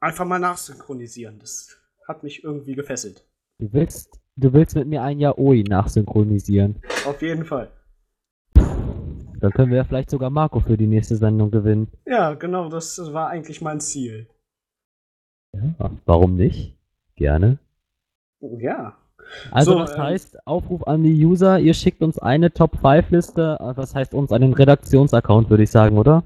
einfach 0.00 0.24
mal 0.24 0.38
nachsynchronisieren. 0.38 1.38
Das 1.38 1.76
hat 2.08 2.22
mich 2.22 2.42
irgendwie 2.42 2.74
gefesselt. 2.74 3.28
Du 3.58 3.70
willst, 3.74 4.18
du 4.36 4.54
willst 4.54 4.76
mit 4.76 4.88
mir 4.88 5.02
ein 5.02 5.20
Yaoi 5.20 5.62
nachsynchronisieren. 5.62 6.82
Auf 7.04 7.20
jeden 7.20 7.44
Fall. 7.44 7.70
Dann 8.54 9.52
können 9.52 9.70
wir 9.70 9.76
ja 9.76 9.84
vielleicht 9.84 10.08
sogar 10.08 10.30
Marco 10.30 10.60
für 10.60 10.78
die 10.78 10.86
nächste 10.86 11.16
Sendung 11.16 11.50
gewinnen. 11.50 11.88
Ja, 12.06 12.32
genau, 12.32 12.70
das 12.70 13.12
war 13.12 13.28
eigentlich 13.28 13.60
mein 13.60 13.80
Ziel. 13.80 14.26
Ja, 15.52 15.90
warum 16.06 16.36
nicht? 16.36 16.78
Gerne. 17.14 17.58
Ja. 18.40 18.96
Also 19.50 19.72
So, 19.72 19.78
das 19.78 19.94
ähm, 19.94 20.02
heißt, 20.02 20.46
Aufruf 20.46 20.86
an 20.86 21.02
die 21.02 21.24
User, 21.24 21.58
ihr 21.58 21.74
schickt 21.74 22.02
uns 22.02 22.18
eine 22.18 22.52
Top-5-Liste, 22.52 23.58
äh, 23.60 23.76
was 23.76 23.94
heißt 23.94 24.14
uns 24.14 24.32
einen 24.32 24.52
Redaktionsaccount, 24.54 25.50
würde 25.50 25.62
ich 25.62 25.70
sagen, 25.70 25.98
oder? 25.98 26.24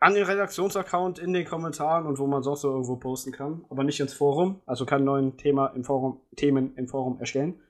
An 0.00 0.14
den 0.14 0.24
Redaktionsaccount 0.24 1.18
in 1.18 1.32
den 1.34 1.44
Kommentaren 1.44 2.06
und 2.06 2.18
wo 2.18 2.26
man 2.26 2.42
sonst 2.42 2.62
so 2.62 2.70
irgendwo 2.70 2.96
posten 2.96 3.32
kann, 3.32 3.64
aber 3.68 3.84
nicht 3.84 4.00
ins 4.00 4.14
Forum. 4.14 4.62
Also 4.64 4.86
kein 4.86 5.04
neuen 5.04 5.36
Thema 5.36 5.66
im 5.68 5.84
Forum, 5.84 6.20
Themen 6.36 6.74
im 6.76 6.88
Forum 6.88 7.18
erstellen. 7.20 7.60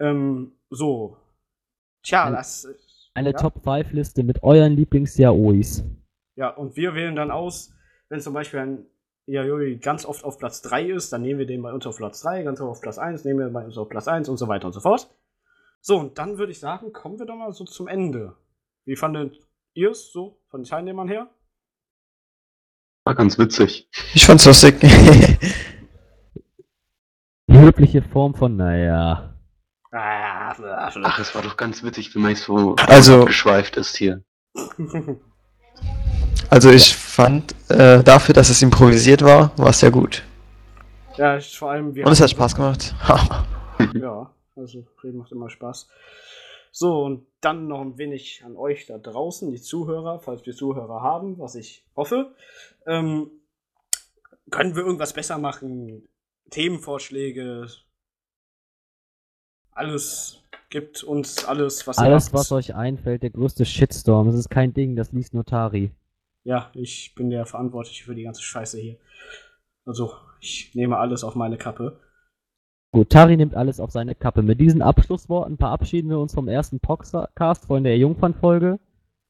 Ähm, 0.00 0.52
so. 0.70 1.18
Tja, 2.02 2.24
Ein- 2.24 2.32
das. 2.32 2.66
Eine 3.14 3.32
ja. 3.32 3.36
Top-5-Liste 3.36 4.22
mit 4.22 4.42
euren 4.42 4.72
Lieblings-Yaois. 4.72 5.84
Ja, 6.36 6.48
und 6.48 6.76
wir 6.76 6.94
wählen 6.94 7.14
dann 7.14 7.30
aus, 7.30 7.74
wenn 8.08 8.20
zum 8.20 8.32
Beispiel 8.32 8.60
ein 8.60 8.86
Yayoi 9.26 9.76
ganz 9.78 10.04
oft 10.04 10.24
auf 10.24 10.38
Platz 10.38 10.62
3 10.62 10.90
ist, 10.90 11.12
dann 11.12 11.22
nehmen 11.22 11.38
wir 11.38 11.46
den 11.46 11.62
bei 11.62 11.72
uns 11.72 11.86
auf 11.86 11.96
Platz 11.96 12.20
3, 12.22 12.42
ganz 12.42 12.60
oft 12.60 12.70
auf 12.70 12.80
Platz 12.80 12.98
1, 12.98 13.24
nehmen 13.24 13.38
wir 13.40 13.48
bei 13.50 13.64
uns 13.64 13.78
auf 13.78 13.88
Platz 13.88 14.08
1 14.08 14.28
und 14.28 14.36
so 14.36 14.48
weiter 14.48 14.66
und 14.66 14.72
so 14.72 14.80
fort. 14.80 15.08
So, 15.80 15.98
und 15.98 16.18
dann 16.18 16.38
würde 16.38 16.52
ich 16.52 16.60
sagen, 16.60 16.92
kommen 16.92 17.18
wir 17.18 17.26
doch 17.26 17.36
mal 17.36 17.52
so 17.52 17.64
zum 17.64 17.88
Ende. 17.88 18.36
Wie 18.84 18.96
fandet 18.96 19.38
ihr 19.74 19.90
es 19.90 20.12
so 20.12 20.40
von 20.48 20.60
den 20.62 20.68
Teilnehmern 20.68 21.08
her? 21.08 21.28
War 23.04 23.14
ganz 23.14 23.38
witzig. 23.38 23.88
Ich 24.14 24.24
fand's 24.26 24.44
lustig. 24.44 24.78
Die 27.48 27.58
höfliche 27.58 28.02
Form 28.02 28.34
von, 28.34 28.56
naja. 28.56 29.36
Ah, 29.90 30.54
Ach, 30.54 31.18
es 31.18 31.34
war 31.34 31.42
doch 31.42 31.56
ganz 31.56 31.82
witzig, 31.82 32.14
wie 32.14 32.18
man 32.18 32.34
so 32.34 32.76
Also- 32.76 33.24
geschweift 33.24 33.76
ist 33.76 33.96
hier. 33.96 34.22
also 36.52 36.70
ich 36.70 36.94
fand, 36.94 37.54
äh, 37.70 38.02
dafür, 38.02 38.34
dass 38.34 38.50
es 38.50 38.60
improvisiert 38.60 39.22
war, 39.22 39.56
war 39.56 39.70
es 39.70 39.80
sehr 39.80 39.90
gut. 39.90 40.22
Ja, 41.16 41.38
ich, 41.38 41.56
vor 41.58 41.70
allem 41.70 41.94
wir. 41.94 42.04
Und 42.04 42.12
es 42.12 42.20
hat 42.20 42.30
Spaß 42.30 42.54
gemacht. 42.54 42.94
Ja, 43.94 44.30
also 44.54 44.84
Reden 45.02 45.18
macht 45.18 45.32
immer 45.32 45.48
Spaß. 45.48 45.88
So, 46.70 47.04
und 47.04 47.26
dann 47.40 47.68
noch 47.68 47.80
ein 47.80 47.96
wenig 47.96 48.42
an 48.44 48.54
euch 48.56 48.84
da 48.86 48.98
draußen, 48.98 49.50
die 49.50 49.60
Zuhörer, 49.60 50.20
falls 50.20 50.44
wir 50.46 50.54
Zuhörer 50.54 51.00
haben, 51.00 51.38
was 51.38 51.54
ich 51.54 51.84
hoffe. 51.96 52.34
Ähm, 52.86 53.30
können 54.50 54.76
wir 54.76 54.84
irgendwas 54.84 55.14
besser 55.14 55.38
machen? 55.38 56.06
Themenvorschläge? 56.50 57.66
Alles 59.72 60.42
gibt 60.68 61.02
uns 61.02 61.46
alles, 61.46 61.86
was 61.86 61.98
ihr 61.98 62.04
Alles, 62.04 62.26
habt. 62.26 62.34
was 62.34 62.52
euch 62.52 62.74
einfällt, 62.74 63.22
der 63.22 63.30
größte 63.30 63.64
Shitstorm. 63.64 64.26
Das 64.26 64.36
ist 64.36 64.50
kein 64.50 64.74
Ding, 64.74 64.96
das 64.96 65.12
liest 65.12 65.32
nur 65.32 65.46
Tari. 65.46 65.90
Ja, 66.44 66.70
ich 66.74 67.14
bin 67.14 67.30
der 67.30 67.46
Verantwortliche 67.46 68.04
für 68.04 68.14
die 68.14 68.24
ganze 68.24 68.42
Scheiße 68.42 68.78
hier. 68.78 68.96
Also, 69.84 70.14
ich 70.40 70.74
nehme 70.74 70.98
alles 70.98 71.24
auf 71.24 71.34
meine 71.34 71.56
Kappe. 71.56 72.00
Gut, 72.92 73.10
Tari 73.10 73.36
nimmt 73.36 73.54
alles 73.54 73.80
auf 73.80 73.90
seine 73.90 74.14
Kappe. 74.14 74.42
Mit 74.42 74.60
diesen 74.60 74.82
Abschlussworten 74.82 75.56
verabschieden 75.56 76.10
wir 76.10 76.18
uns 76.18 76.34
vom 76.34 76.48
ersten 76.48 76.78
Podcast 76.78 77.66
von 77.66 77.84
der 77.84 77.96
Jungfernfolge. 77.96 78.78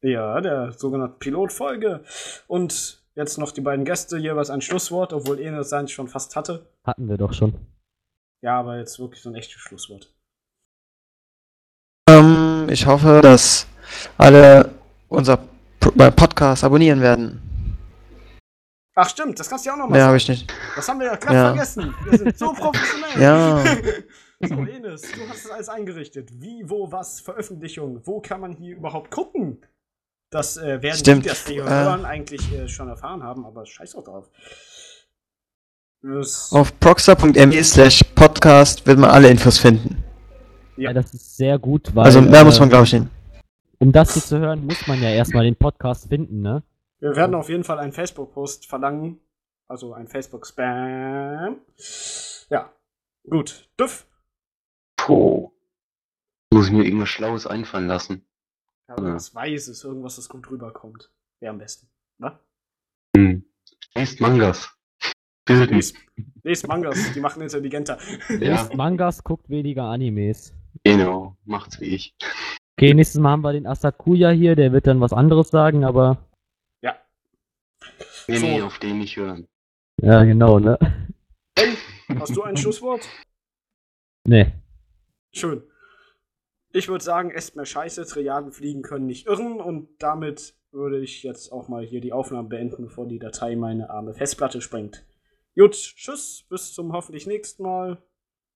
Ja, 0.03 0.41
der 0.41 0.73
sogenannten 0.73 1.19
Pilotfolge. 1.21 2.03
Und 2.49 3.05
jetzt 3.15 3.39
noch 3.39 3.53
die 3.53 3.61
beiden 3.61 3.85
Gäste 3.85 4.19
jeweils 4.19 4.51
ein 4.51 4.63
Schlusswort, 4.63 5.13
obwohl 5.13 5.39
Enes 5.39 5.69
sein 5.69 5.87
schon 5.87 6.09
fast 6.09 6.35
hatte. 6.35 6.67
Hatten 6.83 7.09
wir 7.09 7.19
doch 7.19 7.33
schon. 7.33 7.55
Ja, 8.43 8.59
aber 8.59 8.79
jetzt 8.79 8.99
wirklich 8.99 9.23
so 9.23 9.31
ein 9.31 9.37
echtes 9.37 9.61
Schlusswort. 9.61 10.13
Ähm, 12.09 12.67
ich 12.69 12.87
hoffe, 12.87 13.21
dass 13.23 13.69
alle 14.19 14.71
unser 15.09 15.39
Podcast 16.17 16.65
abonnieren 16.65 17.01
werden. 17.01 17.41
Ach 18.95 19.09
stimmt, 19.09 19.39
das 19.41 19.49
kannst 19.49 19.65
du 19.65 19.69
ja 19.71 19.75
auch 19.75 19.79
noch 19.79 19.89
mal 19.89 19.97
Mehr 19.97 20.05
habe 20.07 20.19
sagen. 20.21 20.33
ich 20.35 20.41
nicht. 20.41 20.53
Das 20.77 20.87
haben 20.89 21.01
wir 21.01 21.07
ja 21.07 21.17
gerade 21.17 21.35
Ja. 21.35 21.47
vergessen. 21.49 21.95
Wir 22.05 22.19
sind 22.19 22.39
so 22.39 22.53
professionell. 22.53 23.21
Ja. 23.23 23.65
So, 24.45 24.57
Enes, 24.57 25.03
du 25.03 25.21
hast 25.29 25.45
das 25.45 25.53
alles 25.53 25.69
eingerichtet. 25.69 26.31
Wie, 26.33 26.65
wo, 26.69 26.91
was, 26.91 27.21
Veröffentlichung. 27.21 28.01
Wo 28.05 28.21
kann 28.21 28.41
man 28.41 28.51
hier 28.57 28.75
überhaupt 28.77 29.13
gucken? 29.13 29.59
Das 30.31 30.57
äh, 30.57 30.83
werden 30.83 30.97
Stimmt. 30.97 31.25
die, 31.27 31.29
das 31.29 31.47
hier 31.47 31.65
Äh. 31.65 31.69
hören, 31.71 32.05
eigentlich 32.05 32.53
äh, 32.53 32.67
schon 32.67 32.89
erfahren 32.89 33.23
haben, 33.23 33.47
aber 33.47 33.65
scheiß 33.65 33.95
auch 33.95 34.03
drauf. 34.03 34.29
Das, 36.03 36.51
Auf 36.53 36.77
proxer.me 36.81 37.63
slash 37.63 38.03
podcast 38.17 38.85
wird 38.85 38.99
man 38.99 39.11
alle 39.11 39.31
Infos 39.31 39.59
finden. 39.61 40.03
Ja. 40.77 40.89
Ja. 40.91 40.93
das 40.95 41.15
ist 41.15 41.37
sehr 41.37 41.57
gut, 41.57 41.95
weil. 41.95 42.07
Also 42.07 42.21
mehr 42.21 42.41
äh, 42.41 42.45
muss 42.45 42.59
man, 42.59 42.69
glaube 42.69 42.85
ich, 42.85 42.95
nicht. 42.95 43.07
Um 43.83 43.91
das 43.91 44.15
hier 44.15 44.23
zu 44.23 44.39
hören, 44.39 44.65
muss 44.65 44.87
man 44.87 45.03
ja 45.03 45.11
erstmal 45.11 45.43
den 45.43 45.57
Podcast 45.57 46.09
finden, 46.09 46.41
ne? 46.41 46.63
wir 47.01 47.17
werden 47.17 47.35
auf 47.35 47.49
jeden 47.49 47.65
Fall 47.65 47.81
einen 47.81 47.91
Facebook-Post 47.91 48.69
verlangen. 48.69 49.19
Also 49.67 49.93
ein 49.93 50.07
Facebook-Spam. 50.07 51.57
Ja. 52.49 52.73
Gut. 53.29 53.69
Düff. 53.81 54.07
Puh. 54.97 55.51
Muss 56.53 56.67
ich 56.67 56.73
mir 56.73 56.85
irgendwas 56.85 57.09
Schlaues 57.09 57.45
einfallen 57.49 57.89
lassen. 57.89 58.25
Ja, 58.89 58.99
irgendwas 58.99 59.35
Weißes, 59.35 59.83
irgendwas, 59.83 60.15
das 60.15 60.29
gut 60.29 60.49
rüberkommt. 60.49 61.11
Wäre 61.41 61.51
am 61.51 61.59
besten. 61.59 61.89
Was? 62.19 62.35
Hm. 63.17 63.45
Lest 63.97 64.21
Mangas. 64.21 64.71
Bilden. 65.45 65.75
Lest, 65.75 65.97
lest 66.45 66.69
Mangas, 66.69 67.15
die 67.15 67.21
machen 67.21 67.43
intelligenter. 67.43 67.99
Ja, 68.39 68.71
Mangas 68.77 69.25
guckt 69.25 69.51
weniger 69.51 69.87
Animes. 69.87 70.55
genau. 70.85 71.37
Macht's 71.45 71.81
wie 71.81 71.87
ich. 71.87 72.15
Okay, 72.79 72.95
nächstes 72.95 73.21
Mal 73.21 73.33
haben 73.33 73.43
wir 73.43 73.53
den 73.53 73.67
Asakuya 73.67 74.31
hier, 74.31 74.57
der 74.57 74.73
wird 74.73 74.87
dann 74.87 75.01
was 75.01 75.13
anderes 75.13 75.49
sagen, 75.49 75.85
aber. 75.85 76.29
Ja. 76.83 76.97
Nee, 78.29 78.37
So. 78.37 78.47
nee, 78.47 78.63
auf 78.63 78.79
den 78.79 78.99
nicht 78.99 79.17
hören. 79.17 79.47
Ja, 80.01 80.25
genau, 80.25 80.59
ne? 80.59 80.79
Hast 82.19 82.35
du 82.35 82.43
ein 82.43 82.57
Schlusswort? 82.57 83.09
Nee. 84.27 84.53
Schön. 85.33 85.63
Ich 86.73 86.89
würde 86.89 87.05
sagen, 87.05 87.31
esst 87.31 87.55
mehr 87.57 87.67
Scheiße, 87.67 88.07
Triaden 88.07 88.53
fliegen 88.53 88.83
können 88.83 89.07
nicht 89.07 89.27
irren 89.27 89.61
und 89.61 89.91
damit 89.99 90.55
würde 90.71 91.01
ich 91.01 91.23
jetzt 91.23 91.53
auch 91.53 91.69
mal 91.69 91.85
hier 91.85 92.01
die 92.01 92.13
Aufnahme 92.15 92.49
beenden, 92.49 92.85
bevor 92.85 93.07
die 93.07 93.19
Datei 93.19 93.57
meine 93.57 93.91
arme 93.91 94.15
Festplatte 94.15 94.63
sprengt. 94.63 95.05
Gut, 95.55 95.75
tschüss, 95.75 96.47
bis 96.49 96.73
zum 96.73 96.93
hoffentlich 96.93 97.27
nächsten 97.27 97.63
Mal. 97.63 98.03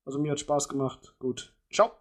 Also 0.07 0.19
mir 0.19 0.33
hat 0.33 0.41
Spaß 0.41 0.69
gemacht. 0.71 1.15
Gut, 1.19 1.55
ciao. 1.71 1.93